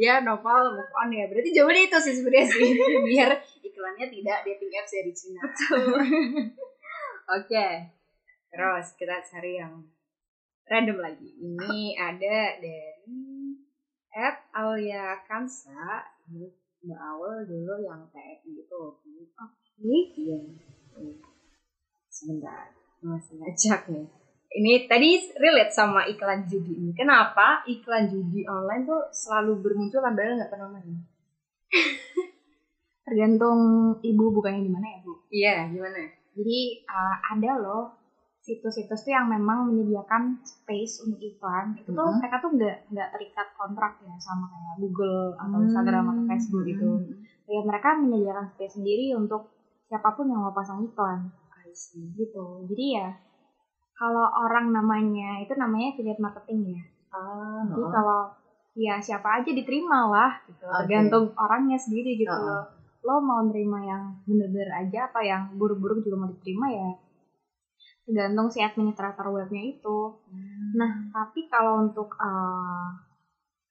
ya 0.00 0.24
Nopal 0.24 0.72
move 0.72 0.92
on 0.96 1.12
ya. 1.12 1.28
Berarti 1.28 1.52
jawabannya 1.52 1.92
itu 1.92 1.98
sih 2.00 2.14
sebenarnya 2.16 2.46
sih 2.48 2.68
biar 3.04 3.30
iklannya 3.60 4.06
tidak 4.08 4.38
dating 4.48 4.72
apps 4.80 4.92
dari 4.96 5.12
Cina. 5.12 5.40
Oke. 7.36 7.99
Terus 8.50 8.86
kita 8.98 9.22
cari 9.22 9.62
yang 9.62 9.86
random 10.66 10.98
lagi. 10.98 11.30
Ini 11.38 11.94
ada 11.98 12.58
dari 12.58 13.54
app 14.10 14.50
Aulia 14.58 15.22
Kansa. 15.26 16.02
Ini 16.26 16.50
Mbak 16.82 17.00
Awal 17.00 17.46
dulu 17.46 17.74
yang 17.86 18.02
TNI 18.10 18.50
gitu. 18.58 18.98
Oke. 19.38 19.96
Iya. 20.18 20.38
Nih. 20.98 21.16
Sebentar. 22.10 22.74
Masih 23.00 23.38
ngajak 23.38 23.86
nih. 23.86 24.06
Ini 24.50 24.90
tadi 24.90 25.14
relate 25.38 25.70
sama 25.70 26.10
iklan 26.10 26.42
judi 26.42 26.74
ini. 26.74 26.90
Kenapa 26.90 27.62
iklan 27.70 28.10
judi 28.10 28.42
online 28.50 28.82
tuh 28.82 29.06
selalu 29.14 29.62
bermunculan 29.62 30.10
padahal 30.10 30.42
nggak 30.42 30.50
pernah 30.50 30.68
main? 30.74 30.98
Tergantung 33.06 33.60
ibu 34.02 34.24
bukannya 34.34 34.66
di 34.66 34.72
mana 34.74 34.86
ya 34.90 34.98
bu. 35.06 35.12
Iya, 35.30 35.54
gimana? 35.70 36.02
Jadi 36.34 36.82
uh, 36.82 37.16
ada 37.30 37.52
loh 37.62 37.99
situs-situs 38.40 39.04
tuh 39.04 39.12
yang 39.12 39.28
memang 39.28 39.68
menyediakan 39.68 40.40
space 40.40 41.04
untuk 41.04 41.20
iklan. 41.20 41.76
Itu 41.76 41.92
tuh 41.92 42.08
Mhm. 42.08 42.18
mereka 42.18 42.36
tuh 42.40 42.50
nggak 42.56 42.76
nggak 42.88 43.08
terikat 43.12 43.48
kontrak 43.54 43.92
ya 44.00 44.16
sama 44.16 44.48
kayak 44.48 44.74
Google 44.80 45.36
atau 45.36 45.58
Hmm. 45.60 45.66
Instagram 45.68 46.04
atau 46.08 46.22
Facebook 46.24 46.62
gitu. 46.64 46.88
Ya 47.46 47.60
mereka 47.60 47.88
menyediakan 47.94 48.46
space 48.50 48.74
sendiri 48.80 49.12
untuk 49.12 49.52
siapa 49.86 50.14
pun 50.16 50.30
yang 50.30 50.40
mau 50.40 50.54
pasang 50.54 50.80
iklan 50.82 51.28
gitu. 52.16 52.66
Jadi 52.66 52.86
ya 52.98 53.08
kalau 53.94 54.26
orang 54.26 54.72
namanya 54.72 55.38
itu 55.38 55.52
namanya 55.54 55.94
affiliate 55.94 56.18
marketing 56.18 56.60
ya. 56.74 56.82
Ah, 57.12 57.62
Jadi 57.62 57.82
kalau 57.90 58.20
ya 58.74 58.94
siapa 58.98 59.38
aja 59.38 59.50
diterima 59.52 60.08
lah 60.08 60.32
gitu. 60.48 60.64
Oke. 60.66 60.76
Tergantung 60.82 61.30
orangnya 61.36 61.78
sendiri 61.78 62.16
gitu. 62.16 62.30
Heeh. 62.32 62.62
Lo 63.06 63.16
mau 63.22 63.40
nerima 63.44 63.80
yang 63.84 64.02
bener-bener 64.26 64.70
aja 64.72 65.08
apa 65.08 65.20
yang 65.22 65.54
buruk-buruk 65.56 66.02
juga 66.02 66.16
mau 66.16 66.28
diterima 66.30 66.66
ya 66.68 66.90
tergantung 68.10 68.50
si 68.50 68.58
administrator 68.58 69.30
webnya 69.30 69.62
itu. 69.70 69.98
Hmm. 70.26 70.74
Nah, 70.74 70.92
tapi 71.14 71.46
kalau 71.46 71.86
untuk 71.86 72.10
uh, 72.18 72.90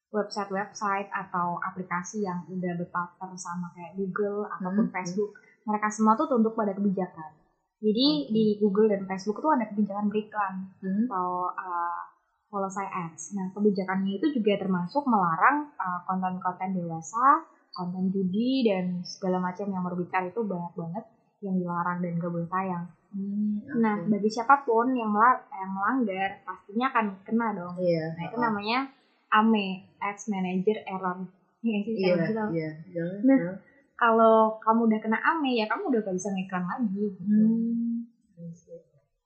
website-website 0.10 1.12
atau 1.12 1.60
aplikasi 1.60 2.24
yang 2.24 2.48
udah 2.48 2.74
berpartner 2.80 3.36
sama 3.36 3.70
kayak 3.76 4.00
Google 4.00 4.48
ataupun 4.48 4.88
Hmm, 4.90 4.96
Facebook, 4.96 5.36
mereka 5.68 5.92
semua 5.92 6.16
tuh 6.16 6.32
tunduk 6.32 6.56
pada 6.56 6.72
kebijakan. 6.72 7.36
Jadi 7.80 8.08
Oke. 8.28 8.32
di 8.32 8.46
Google 8.64 8.88
dan 8.96 9.04
Facebook 9.06 9.44
tuh 9.44 9.52
ada 9.54 9.68
kebijakan 9.68 10.08
beriklan 10.08 10.54
Hmm. 10.82 11.06
atau 11.08 11.52
uh, 11.52 12.02
policy 12.50 12.88
ads. 12.88 13.38
Nah, 13.38 13.52
kebijakannya 13.54 14.18
itu 14.18 14.40
juga 14.40 14.58
termasuk 14.58 15.06
melarang 15.06 15.70
uh, 15.78 16.02
konten-konten 16.08 16.74
dewasa, 16.74 17.46
konten 17.76 18.10
judi 18.10 18.66
dan 18.66 19.06
segala 19.06 19.38
macam 19.38 19.70
yang 19.70 19.86
merugikan 19.86 20.26
itu 20.26 20.42
banyak 20.42 20.74
banget 20.74 21.06
yang 21.40 21.56
dilarang 21.56 21.98
dan 22.00 22.12
gak 22.16 22.30
boleh 22.30 22.48
tayang. 22.48 22.86
Hmm, 23.10 23.58
Nah, 23.80 23.96
oke. 23.98 24.06
bagi 24.08 24.30
siapa 24.30 24.62
pun 24.62 24.94
yang 24.94 25.10
yang 25.50 25.72
melanggar 25.72 26.30
pastinya 26.44 26.88
akan 26.90 27.06
kena 27.24 27.48
dong. 27.54 27.74
iya. 27.80 28.06
Nah, 28.14 28.24
itu 28.24 28.36
heeh. 28.36 28.44
namanya 28.44 28.80
AME, 29.30 29.68
Ads 29.98 30.24
Manager 30.28 30.78
Error. 30.84 31.18
Iya 31.60 31.80
Iya, 31.82 31.96
iya. 31.98 32.70
Jangan. 32.90 33.20
Nah, 33.24 33.38
jangan. 33.38 33.56
Kalau 33.96 34.36
kamu 34.58 34.82
udah 34.88 35.00
kena 35.00 35.18
AME 35.20 35.52
ya 35.54 35.66
kamu 35.66 35.84
udah 35.90 36.00
gak 36.02 36.16
bisa 36.16 36.30
ngiklan 36.30 36.64
lagi. 36.64 37.04
Gitu. 37.10 37.24
Hmm. 37.26 38.08
I 38.40 38.48
see. 38.50 38.80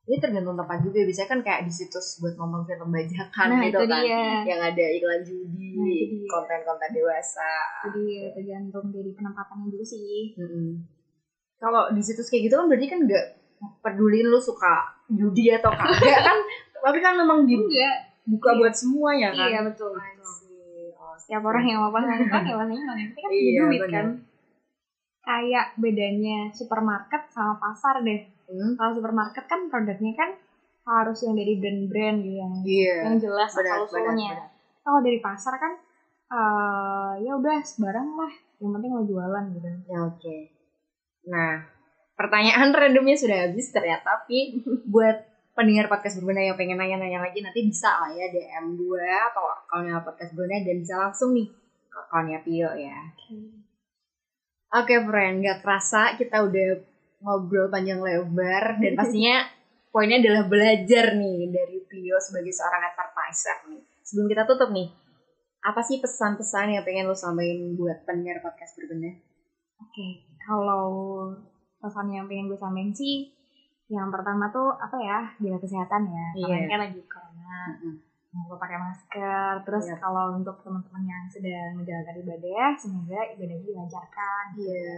Jadi 0.03 0.17
tergantung 0.19 0.55
tempat 0.55 0.83
juga. 0.83 0.99
Biasanya 1.01 1.29
kan 1.29 1.39
kayak 1.39 1.61
di 1.63 1.71
situs 1.71 2.19
buat 2.19 2.35
nonton 2.35 2.63
film 2.63 2.89
bajakan 2.89 3.47
Nah, 3.49 3.61
gitu 3.63 3.79
itu 3.79 3.85
kan. 3.85 4.03
dia. 4.03 4.23
Yang 4.43 4.61
ada 4.67 4.85
iklan 4.91 5.21
judi, 5.23 5.71
Nah, 5.73 6.27
konten-konten 6.29 6.89
dewasa. 6.91 7.51
Jadi 7.87 8.01
ya, 8.17 8.27
tergantung 8.31 8.85
dari 8.89 9.11
penempatannya 9.11 9.67
juga 9.69 9.85
sih. 9.85 10.35
Mm-mm. 10.35 10.67
Kalau 11.63 11.87
di 11.89 12.03
situs 12.03 12.27
kayak 12.27 12.43
gitu 12.45 12.59
kan 12.59 12.67
berarti 12.67 12.85
kan 12.85 12.99
nggak 12.99 13.23
peduliin 13.79 14.27
lu 14.27 14.35
suka 14.37 14.83
judi 15.07 15.47
atau 15.47 15.71
kagak 15.71 16.19
kan 16.19 16.37
tapi 16.83 16.99
kan 16.99 17.15
memang 17.15 17.47
dibuka 17.47 17.71
Enggak. 18.27 18.51
Iya. 18.51 18.59
buat 18.59 18.73
semua 18.75 19.09
ya 19.13 19.29
kan 19.31 19.47
Iya 19.47 19.59
betul. 19.63 19.91
Betul. 19.95 20.35
Oh, 20.93 21.15
Setiap 21.15 21.43
orang 21.43 21.63
yang 21.63 21.79
mau 21.79 21.87
pasang 21.89 22.19
iklan 22.19 22.43
ya 22.43 22.55
pasang 22.59 22.75
iklan. 22.75 22.95
Yang 22.99 23.07
penting 23.09 23.23
kan 23.23 23.31
punya 23.31 23.39
Iya, 23.47 23.61
duit 23.63 23.81
kan. 23.87 24.05
Kayak 25.23 25.65
bedanya 25.75 26.37
supermarket 26.51 27.21
sama 27.31 27.55
pasar 27.55 28.03
deh. 28.03 28.19
Hmm, 28.43 28.75
Kalau 28.75 28.91
supermarket 28.91 29.43
kan 29.47 29.59
produknya 29.71 30.11
kan 30.13 30.29
harus 30.83 31.15
yang 31.23 31.31
dari 31.33 31.55
brand-brand 31.55 32.17
gitu 32.19 32.35
yang 32.37 32.53
Iya. 32.59 32.95
yang 33.07 33.15
jelas 33.17 33.49
asal 33.49 33.87
usulnya. 33.87 34.51
Kalau 34.83 34.99
dari 34.99 35.15
pasar 35.17 35.55
kan 35.55 35.71
eh 36.27 37.13
ya 37.23 37.31
udah 37.33 37.63
sembarang 37.63 38.07
lah. 38.13 38.33
Yang 38.59 38.71
penting 38.73 38.91
lo 38.91 39.01
jualan 39.05 39.43
gitu. 39.49 39.69
Ya, 39.87 39.99
Oke. 40.03 40.51
Nah, 41.27 41.63
pertanyaan 42.19 42.75
randomnya 42.75 43.17
sudah 43.17 43.49
habis 43.49 43.71
ternyata 43.73 44.23
tapi 44.23 44.63
buat 44.93 45.23
pendengar 45.53 45.85
podcast 45.85 46.17
berbenah 46.21 46.49
yang 46.49 46.57
pengen 46.57 46.81
nanya-nanya 46.81 47.29
lagi 47.29 47.39
nanti 47.45 47.61
bisa 47.65 47.89
lah 47.89 48.09
ya 48.09 48.25
DM 48.29 48.73
gue 48.73 49.09
atau 49.29 49.45
akunnya 49.45 50.01
podcast 50.01 50.33
berbenah 50.33 50.65
dan 50.65 50.77
bisa 50.81 50.95
langsung 50.97 51.29
nih 51.37 51.47
ke 51.89 51.97
akunnya 52.09 52.39
Pio 52.41 52.71
ya. 52.73 52.97
Oke 54.73 54.97
friend, 55.05 55.45
gak 55.45 55.61
kerasa 55.61 56.17
kita 56.17 56.41
udah 56.41 56.81
ngobrol 57.21 57.69
panjang 57.69 58.01
lebar 58.01 58.81
dan 58.81 58.97
pastinya 58.97 59.45
poinnya 59.93 60.17
adalah 60.17 60.49
belajar 60.49 61.13
nih 61.13 61.53
dari 61.53 61.77
Pio 61.85 62.17
sebagai 62.17 62.49
seorang 62.49 62.89
advertiser 62.89 63.69
nih. 63.69 63.81
Sebelum 64.01 64.25
kita 64.25 64.43
tutup 64.49 64.73
nih, 64.73 64.89
apa 65.61 65.79
sih 65.85 66.01
pesan-pesan 66.01 66.73
yang 66.73 66.83
pengen 66.83 67.05
lo 67.05 67.13
sampaikan 67.13 67.77
buat 67.77 68.01
pendengar 68.03 68.41
podcast 68.41 68.73
berbenah? 68.75 69.32
Oke, 69.83 70.07
kalau 70.39 70.87
pesan 71.83 72.07
yang 72.07 72.25
pengen 72.31 72.47
gue 72.47 72.55
sampaikan 72.55 72.95
sih, 72.95 73.27
yang 73.91 74.07
pertama 74.07 74.47
tuh 74.47 74.71
apa 74.79 74.95
ya, 74.95 75.19
jaga 75.43 75.59
kesehatan 75.59 76.07
ya. 76.07 76.27
Iya. 76.39 76.47
Karena 76.55 76.71
kan 76.71 76.81
lagi 76.87 77.01
corona, 77.05 77.59
mau 78.31 78.47
lupa 78.47 78.65
pakai 78.65 78.79
masker. 78.79 79.51
Terus 79.67 79.85
Iya. 79.91 79.95
kalau 79.99 80.39
untuk 80.39 80.55
teman-teman 80.63 81.03
yang 81.03 81.23
sedang 81.27 81.75
menjalankan 81.75 82.15
ibadah, 82.23 82.69
semoga 82.79 83.19
ibadahnya 83.35 83.67
dilancarkan. 83.67 84.45
Iya. 84.55 84.95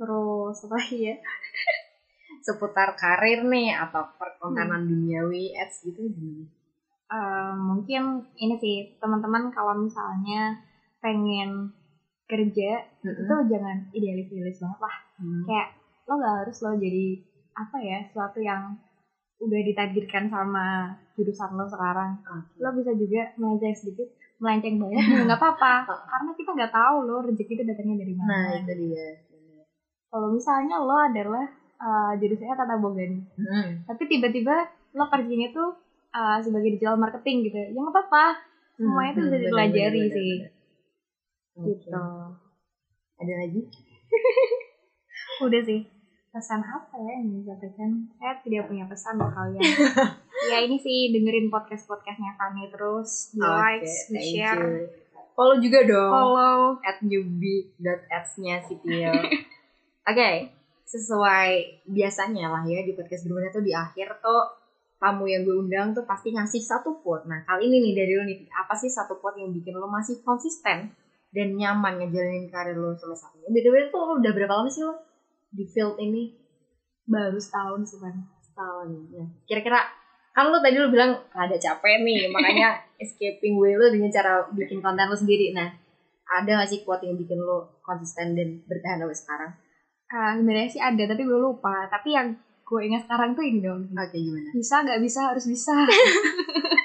Terus 0.00 0.56
apa 0.64 0.78
ya? 0.90 1.14
Seputar 2.46 2.96
karir 2.96 3.44
nih 3.46 3.72
atau 3.76 4.04
perkontenan 4.16 4.84
duniawi 4.88 5.54
ads 5.54 5.84
gitu 5.86 6.08
gimana? 6.08 6.44
Eh, 7.14 7.52
mungkin 7.54 8.26
ini 8.34 8.56
sih 8.58 8.76
teman-teman 8.98 9.52
kalau 9.52 9.76
misalnya 9.76 10.56
pengen 10.98 11.68
kerja 12.24 12.70
itu 13.02 13.34
jangan 13.46 13.76
idealis-idealis 13.90 14.58
banget 14.58 14.80
lah. 14.80 14.96
Hmm. 15.16 15.42
Kayak 15.44 15.68
lo 16.04 16.12
gak 16.16 16.36
harus 16.40 16.56
lo 16.58 16.70
jadi 16.74 17.06
apa 17.54 17.76
ya, 17.78 17.98
sesuatu 18.06 18.38
yang 18.38 18.62
udah 19.36 19.60
ditakdirkan 19.62 20.24
sama 20.26 20.66
jurusan 21.14 21.52
lo 21.52 21.66
sekarang. 21.66 22.18
Oke. 22.22 22.58
lo 22.58 22.68
bisa 22.72 22.92
juga 22.92 23.22
melenceng 23.34 23.74
sedikit 23.74 24.08
melenceng 24.34 24.76
banyak 24.76 24.98
juga 25.00 25.22
nggak 25.28 25.40
apa-apa 25.40 25.72
karena 25.86 26.30
kita 26.32 26.50
nggak 26.52 26.72
tahu 26.72 26.96
lo 27.02 27.22
rezeki 27.22 27.52
itu 27.52 27.64
datangnya 27.64 27.96
dari 27.98 28.14
mana 28.14 28.26
Nah 28.26 28.50
itu 28.58 28.72
dia. 28.74 29.08
kalau 30.08 30.28
misalnya 30.28 30.76
lo 30.76 30.96
adalah 30.96 31.46
uh, 31.76 32.12
jurusannya 32.14 32.52
tata 32.52 32.76
boga 32.76 33.04
nih 33.04 33.22
Hmm. 33.34 33.68
tapi 33.84 34.02
tiba-tiba 34.04 34.56
lo 34.92 35.06
kerjanya 35.06 35.48
tuh 35.50 35.70
uh, 36.10 36.38
sebagai 36.40 36.72
digital 36.72 36.96
marketing 36.96 37.36
gitu 37.44 37.56
ya 37.56 37.68
nggak 37.70 37.90
apa-apa 37.90 38.26
semuanya 38.74 39.10
itu 39.12 39.14
Hmm, 39.14 39.24
bisa 39.24 39.30
benar, 39.30 39.44
dipelajari 39.44 40.00
benar, 40.00 40.12
sih 40.12 40.32
benar, 40.34 40.50
gitu. 41.58 42.06
Ada 43.18 43.34
lagi? 43.46 43.60
udah 45.44 45.62
sih 45.66 45.82
pesan 46.34 46.62
apa 46.66 46.94
ya 46.98 47.22
yang 47.22 47.30
disampaikan 47.30 47.90
saya 48.18 48.34
tidak 48.42 48.66
punya 48.66 48.84
pesan 48.90 49.22
buat 49.22 49.30
kalian 49.38 49.62
ya 50.50 50.58
ini 50.66 50.82
sih 50.82 51.14
dengerin 51.14 51.46
podcast 51.46 51.86
podcastnya 51.86 52.34
kami 52.34 52.66
terus 52.74 53.30
di 53.30 53.42
like 53.42 53.86
di 53.86 54.22
share 54.34 54.62
you. 54.62 55.02
Follow 55.34 55.58
juga 55.58 55.82
dong. 55.82 56.10
follow 56.14 56.58
At 56.86 57.02
newbie.ads-nya 57.02 58.62
si 58.70 58.78
Pio. 58.78 59.10
Oke, 60.10 60.30
sesuai 60.86 61.82
biasanya 61.90 62.54
lah 62.54 62.62
ya 62.62 62.86
di 62.86 62.94
podcast 62.94 63.26
berbeda 63.26 63.50
tuh 63.50 63.66
di 63.66 63.74
akhir 63.74 64.22
tuh 64.22 64.62
tamu 65.02 65.26
yang 65.26 65.42
gue 65.42 65.58
undang 65.58 65.90
tuh 65.90 66.06
pasti 66.06 66.30
ngasih 66.30 66.62
satu 66.62 67.02
quote. 67.02 67.26
Nah 67.26 67.42
kali 67.50 67.66
ini 67.66 67.82
nih 67.82 67.92
dari 67.98 68.12
lo 68.14 68.22
nih 68.22 68.46
apa 68.54 68.78
sih 68.78 68.86
satu 68.86 69.18
quote 69.18 69.42
yang 69.42 69.50
bikin 69.50 69.74
lo 69.74 69.90
masih 69.90 70.22
konsisten 70.22 70.94
dan 71.34 71.58
nyaman 71.58 71.98
ngejalanin 71.98 72.46
karir 72.46 72.78
lo 72.78 72.94
sampai 72.94 73.18
saat 73.18 73.34
ini? 73.34 73.50
Beda-beda 73.50 73.90
tuh 73.90 74.00
lo 74.06 74.12
udah 74.22 74.32
berapa 74.32 74.54
lama 74.54 74.70
sih 74.70 74.86
lo 74.86 74.94
di 75.50 75.66
field 75.66 75.98
ini? 75.98 76.30
Baru 77.04 77.36
setahun 77.36 77.82
sih 77.82 77.98
kan. 77.98 78.14
Setahun. 78.38 78.88
Nah, 79.10 79.28
kira-kira 79.44 79.82
kan 80.30 80.50
lo 80.50 80.62
tadi 80.62 80.78
lo 80.78 80.88
bilang 80.94 81.18
ada 81.34 81.58
capek 81.58 82.06
nih 82.06 82.26
makanya 82.34 82.78
escaping 83.02 83.58
way 83.58 83.74
lo 83.74 83.90
dengan 83.90 84.10
cara 84.14 84.46
bikin 84.54 84.78
konten 84.78 85.10
lo 85.10 85.18
sendiri. 85.18 85.50
Nah 85.50 85.74
ada 86.24 86.62
gak 86.62 86.70
sih 86.70 86.80
quote 86.86 87.04
yang 87.04 87.18
bikin 87.18 87.36
lo 87.42 87.82
konsisten 87.84 88.32
dan 88.38 88.62
bertahan 88.64 89.02
sampai 89.04 89.18
sekarang? 89.18 89.50
Uh, 90.14 90.32
sebenarnya 90.38 90.70
sih 90.70 90.82
ada 90.82 91.02
tapi 91.10 91.22
gue 91.26 91.38
lupa. 91.38 91.90
Tapi 91.90 92.14
yang 92.14 92.32
gue 92.64 92.80
ingat 92.86 93.04
sekarang 93.10 93.34
tuh 93.34 93.44
ini 93.44 93.60
dong. 93.60 93.90
Oke 93.92 94.16
gimana? 94.16 94.50
Bisa 94.54 94.86
nggak 94.86 95.00
bisa 95.02 95.20
harus 95.34 95.44
bisa. 95.44 95.74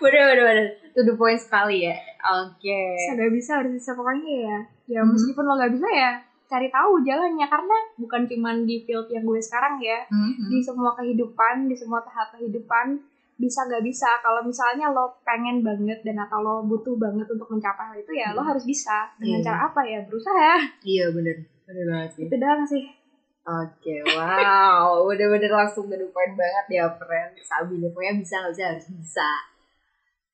bener 0.00 0.22
bener 0.28 0.44
bener. 0.44 0.66
To 0.90 1.00
the 1.02 1.14
point 1.14 1.36
sekali 1.36 1.84
ya. 1.84 1.94
Oke. 2.40 2.80
Bisa 2.96 3.12
nggak 3.14 3.32
bisa 3.32 3.50
harus 3.56 3.72
bisa 3.72 3.90
pokoknya 3.92 4.34
ya. 4.42 4.58
Ya 4.88 5.00
Mhm. 5.00 5.12
meskipun 5.12 5.44
lo 5.44 5.54
nggak 5.54 5.72
bisa 5.72 5.88
ya 5.88 6.12
cari 6.44 6.68
tahu 6.68 7.04
jalannya 7.04 7.44
karena 7.44 7.76
bukan 7.94 8.24
cuman 8.24 8.64
di 8.64 8.80
field 8.82 9.04
yang 9.06 9.22
gue 9.22 9.36
sekarang 9.38 9.76
ya. 9.78 10.00
Mhm. 10.08 10.48
Di 10.48 10.58
semua 10.58 10.90
kehidupan, 10.94 11.66
di 11.66 11.76
semua 11.76 12.00
tahap 12.00 12.32
kehidupan 12.32 12.96
bisa 13.36 13.62
nggak 13.62 13.84
bisa 13.84 14.08
kalau 14.18 14.42
misalnya 14.42 14.88
lo 14.88 15.14
pengen 15.22 15.62
banget 15.62 16.02
dan 16.02 16.18
atau 16.18 16.40
lo 16.40 16.54
butuh 16.64 16.96
banget 16.96 17.22
untuk 17.28 17.46
mencapai 17.46 17.86
hal 17.86 17.96
itu 17.96 18.10
ya 18.12 18.34
lo 18.34 18.42
Hmm. 18.42 18.50
harus 18.50 18.64
bisa 18.64 19.06
dengan 19.14 19.38
Iya. 19.38 19.46
cara 19.46 19.58
apa 19.64 19.80
ya 19.84 19.98
berusaha 20.02 20.58
Iya 20.82 21.06
bener. 21.12 21.36
Bener 21.62 21.84
banget 21.86 22.10
sih. 22.12 22.24
itu 22.24 22.34
doang 22.34 22.64
sih 22.64 22.84
Oke, 23.44 24.04
wow, 24.04 25.08
bener-bener 25.08 25.48
langsung 25.48 25.88
the 25.88 25.96
point 26.06 26.36
banget 26.36 26.66
ya, 26.68 26.84
friend. 26.92 27.32
Sabi 27.40 27.80
pokoknya 27.80 28.20
bisa 28.20 28.34
nggak 28.38 28.52
bisa 28.52 28.64
harus 28.68 28.86
bisa. 28.92 29.30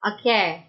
Oke, 0.04 0.60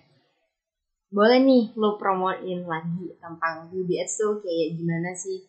boleh 1.12 1.40
nih 1.44 1.64
lo 1.76 2.00
promoin 2.00 2.60
lagi 2.64 3.08
tentang 3.20 3.68
UBS 3.68 4.12
tuh 4.16 4.40
kayak 4.40 4.80
gimana 4.80 5.12
sih? 5.12 5.44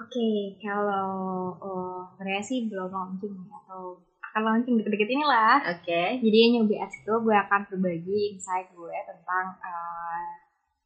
Oke, 0.00 0.56
kalau 0.56 1.52
oh, 1.60 2.08
sebenarnya 2.16 2.40
sih 2.40 2.64
belum 2.64 2.88
launching 2.88 3.36
ya, 3.36 3.52
atau 3.68 4.00
akan 4.32 4.42
launching 4.48 4.80
deket-deket 4.80 5.12
ini 5.12 5.24
lah. 5.28 5.60
Oke, 5.76 6.24
Jadi 6.24 6.36
yang 6.40 6.64
UBS 6.64 6.92
itu 7.04 7.12
gue 7.20 7.36
akan 7.36 7.60
berbagi 7.68 8.32
insight 8.32 8.72
gue 8.72 8.96
tentang 9.04 9.60
eh, 9.60 10.28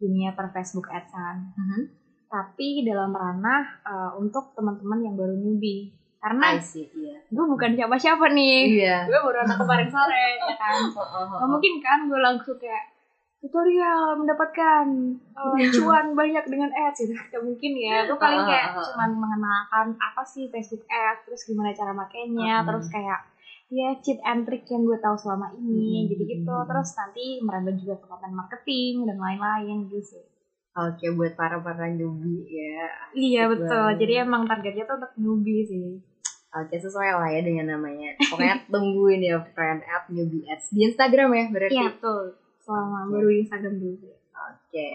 dunia 0.03 0.35
per 0.35 0.51
Facebook 0.51 0.91
Adsan. 0.91 1.55
Mhm. 1.55 1.81
Tapi 2.27 2.83
dalam 2.83 3.15
ranah 3.15 3.63
eh, 3.87 4.11
untuk 4.19 4.51
teman-teman 4.59 4.99
yang 5.07 5.15
baru 5.15 5.39
newbie. 5.39 6.02
Karena 6.23 6.55
see, 6.57 6.87
iya. 6.95 7.19
gue 7.27 7.45
bukan 7.45 7.75
siapa-siapa 7.75 8.31
nih. 8.31 8.79
Iya. 8.79 8.97
Gue 9.05 9.19
baru 9.21 9.43
anak 9.43 9.59
kemarin 9.59 9.91
sore, 9.91 10.27
ya 10.39 10.55
kan. 10.55 10.79
Gak 11.43 11.49
mungkin 11.51 11.75
kan 11.79 12.07
gue 12.07 12.17
langsung 12.17 12.57
kayak 12.57 12.95
tutorial 13.43 14.15
mendapatkan 14.15 14.87
uh, 15.35 15.57
cuan 15.75 16.15
banyak 16.15 16.47
dengan 16.47 16.71
ads 16.71 17.03
gitu 17.03 17.11
gak 17.11 17.43
mungkin 17.43 17.75
ya 17.75 18.07
gue 18.07 18.15
paling 18.15 18.39
kayak 18.39 18.71
Ah, 18.71 18.73
ah, 18.73 18.79
ah. 18.79 18.87
cuman 18.87 19.11
mengenalkan 19.19 19.87
apa 19.99 20.23
sih 20.23 20.47
Facebook 20.47 20.87
ads 20.87 21.27
terus 21.27 21.43
gimana 21.43 21.75
cara 21.75 21.91
makainya 21.91 22.63
Hmm. 22.63 22.67
terus 22.71 22.87
kayak 22.87 23.19
ya 23.67 23.99
cheat 23.99 24.23
and 24.23 24.47
trick 24.47 24.63
yang 24.71 24.87
gue 24.87 24.95
tahu 24.97 25.19
selama 25.19 25.51
ini 25.59 26.07
Hmm. 26.07 26.09
gitu 26.09 26.23
gitu 26.23 26.55
terus 26.71 26.95
nanti 26.95 27.43
merambah 27.43 27.75
juga 27.75 27.99
ke 27.99 28.07
konten 28.07 28.31
marketing 28.31 28.95
dan 29.05 29.19
lain-lain 29.19 29.91
gitu 29.91 29.99
sih 29.99 30.25
Oke, 30.73 31.11
buat 31.11 31.35
para 31.35 31.59
para 31.59 31.85
newbie 31.85 32.47
ya. 32.47 32.87
iya 33.13 33.43
betul 33.45 33.67
banget. 33.91 33.99
jadi 33.99 34.13
emang 34.23 34.47
targetnya 34.47 34.87
tuh 34.87 34.97
untuk 34.97 35.13
newbie 35.19 35.67
sih 35.67 35.99
Oke, 36.53 36.77
sesuai 36.77 37.17
lah 37.17 37.33
ya 37.33 37.41
dengan 37.41 37.65
namanya. 37.65 38.13
Pokoknya 38.29 38.61
tungguin 38.73 39.25
ya, 39.25 39.41
friend, 39.57 39.81
at 39.89 40.05
newbie 40.13 40.45
ads. 40.53 40.69
Di 40.69 40.85
Instagram 40.85 41.33
ya, 41.33 41.45
berarti? 41.49 41.73
iya 41.73 41.89
betul 41.89 42.37
selama 42.63 43.11
baru 43.11 43.27
di 43.27 43.39
Instagram 43.43 43.75
dulu 43.81 44.13
Oke. 44.33 44.91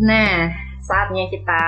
Nah, 0.00 0.48
saatnya 0.80 1.28
kita 1.28 1.62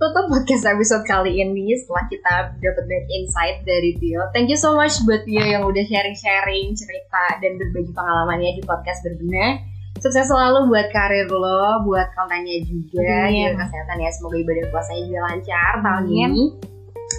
tutup 0.00 0.26
podcast 0.32 0.64
episode 0.64 1.04
kali 1.04 1.38
ini 1.38 1.76
setelah 1.76 2.08
kita 2.08 2.34
dapat 2.56 2.84
banyak 2.88 3.08
insight 3.20 3.62
dari 3.68 3.94
Tio. 4.00 4.32
Thank 4.32 4.48
you 4.48 4.56
so 4.56 4.72
much 4.74 4.96
buat 5.04 5.28
Tio 5.28 5.44
yang 5.44 5.62
udah 5.68 5.84
sharing-sharing 5.86 6.72
cerita 6.72 7.36
dan 7.38 7.60
berbagi 7.60 7.92
pengalamannya 7.92 8.58
di 8.58 8.62
podcast 8.64 9.04
berbenah. 9.04 9.69
Sukses 10.00 10.26
selalu 10.32 10.72
buat 10.72 10.88
karir 10.96 11.28
lo, 11.28 11.84
buat 11.84 12.08
kontennya 12.16 12.64
juga, 12.64 13.28
jaga 13.28 13.68
kesehatan 13.68 14.00
ya. 14.00 14.10
Semoga 14.16 14.36
ibadah 14.40 14.64
puasanya 14.72 15.02
juga 15.04 15.20
lancar 15.28 15.72
tahun 15.84 16.04
Amin. 16.08 16.16
ini. 16.16 16.44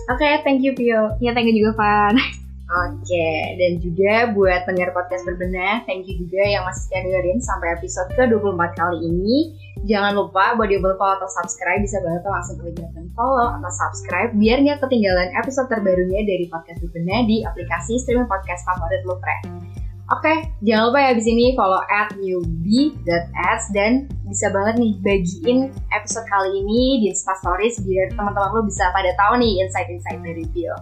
Oke, 0.09 0.29
thank 0.41 0.65
you 0.65 0.73
Tio. 0.73 1.13
ya 1.21 1.31
thank 1.37 1.45
you 1.45 1.55
juga 1.61 1.77
Van 1.77 2.15
Oke, 2.71 3.59
dan 3.59 3.83
juga 3.83 4.31
buat 4.31 4.63
pendengar 4.63 4.95
podcast 4.95 5.27
berbenah, 5.27 5.83
thank 5.83 6.07
you 6.07 6.15
juga 6.15 6.39
yang 6.39 6.63
masih 6.63 6.87
setia 6.87 7.03
dengerin 7.03 7.43
sampai 7.43 7.75
episode 7.75 8.07
ke-24 8.15 8.79
kali 8.79 9.11
ini. 9.11 9.59
Jangan 9.83 10.15
lupa 10.15 10.55
buat 10.55 10.71
double 10.71 10.95
follow 10.95 11.19
atau 11.19 11.27
subscribe, 11.35 11.83
bisa 11.83 11.99
banget 11.99 12.23
langsung 12.23 12.63
klik 12.63 12.79
button 12.79 13.11
follow 13.11 13.59
atau 13.59 13.71
subscribe 13.75 14.31
biar 14.39 14.63
nggak 14.63 14.79
ketinggalan 14.87 15.35
episode 15.35 15.67
terbarunya 15.67 16.23
dari 16.23 16.47
podcast 16.47 16.79
berbenah 16.79 17.27
di 17.27 17.43
aplikasi 17.43 17.99
streaming 17.99 18.31
podcast 18.31 18.63
favorit 18.63 19.03
lo, 19.03 19.19
friend. 19.19 19.80
Oke, 20.11 20.51
jangan 20.59 20.91
lupa 20.91 20.99
ya 20.99 21.11
di 21.15 21.23
sini 21.23 21.55
follow 21.55 21.79
at 21.87 22.11
newbie.ads 22.19 23.65
dan 23.71 24.11
bisa 24.27 24.51
banget 24.51 24.75
nih 24.83 24.93
bagiin 24.99 25.71
episode 25.95 26.27
kali 26.27 26.51
ini 26.59 26.99
di 26.99 27.05
Insta 27.15 27.31
Stories 27.39 27.79
biar 27.79 28.11
teman-teman 28.11 28.51
lo 28.51 28.61
bisa 28.67 28.91
pada 28.91 29.15
tahu 29.15 29.39
nih 29.39 29.63
insight-insight 29.63 30.19
dari 30.19 30.43
Tio. 30.51 30.75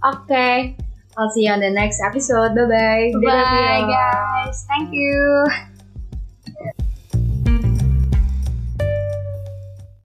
Oke, 0.00 0.80
I'll 1.20 1.28
see 1.28 1.44
you 1.44 1.52
on 1.52 1.60
the 1.60 1.68
next 1.68 2.00
episode. 2.00 2.56
Bye-bye. 2.56 3.20
Dadah, 3.20 3.20
bye 3.20 3.80
Tio. 3.84 3.92
guys 3.92 4.56
thank 4.64 4.88
you 4.96 5.68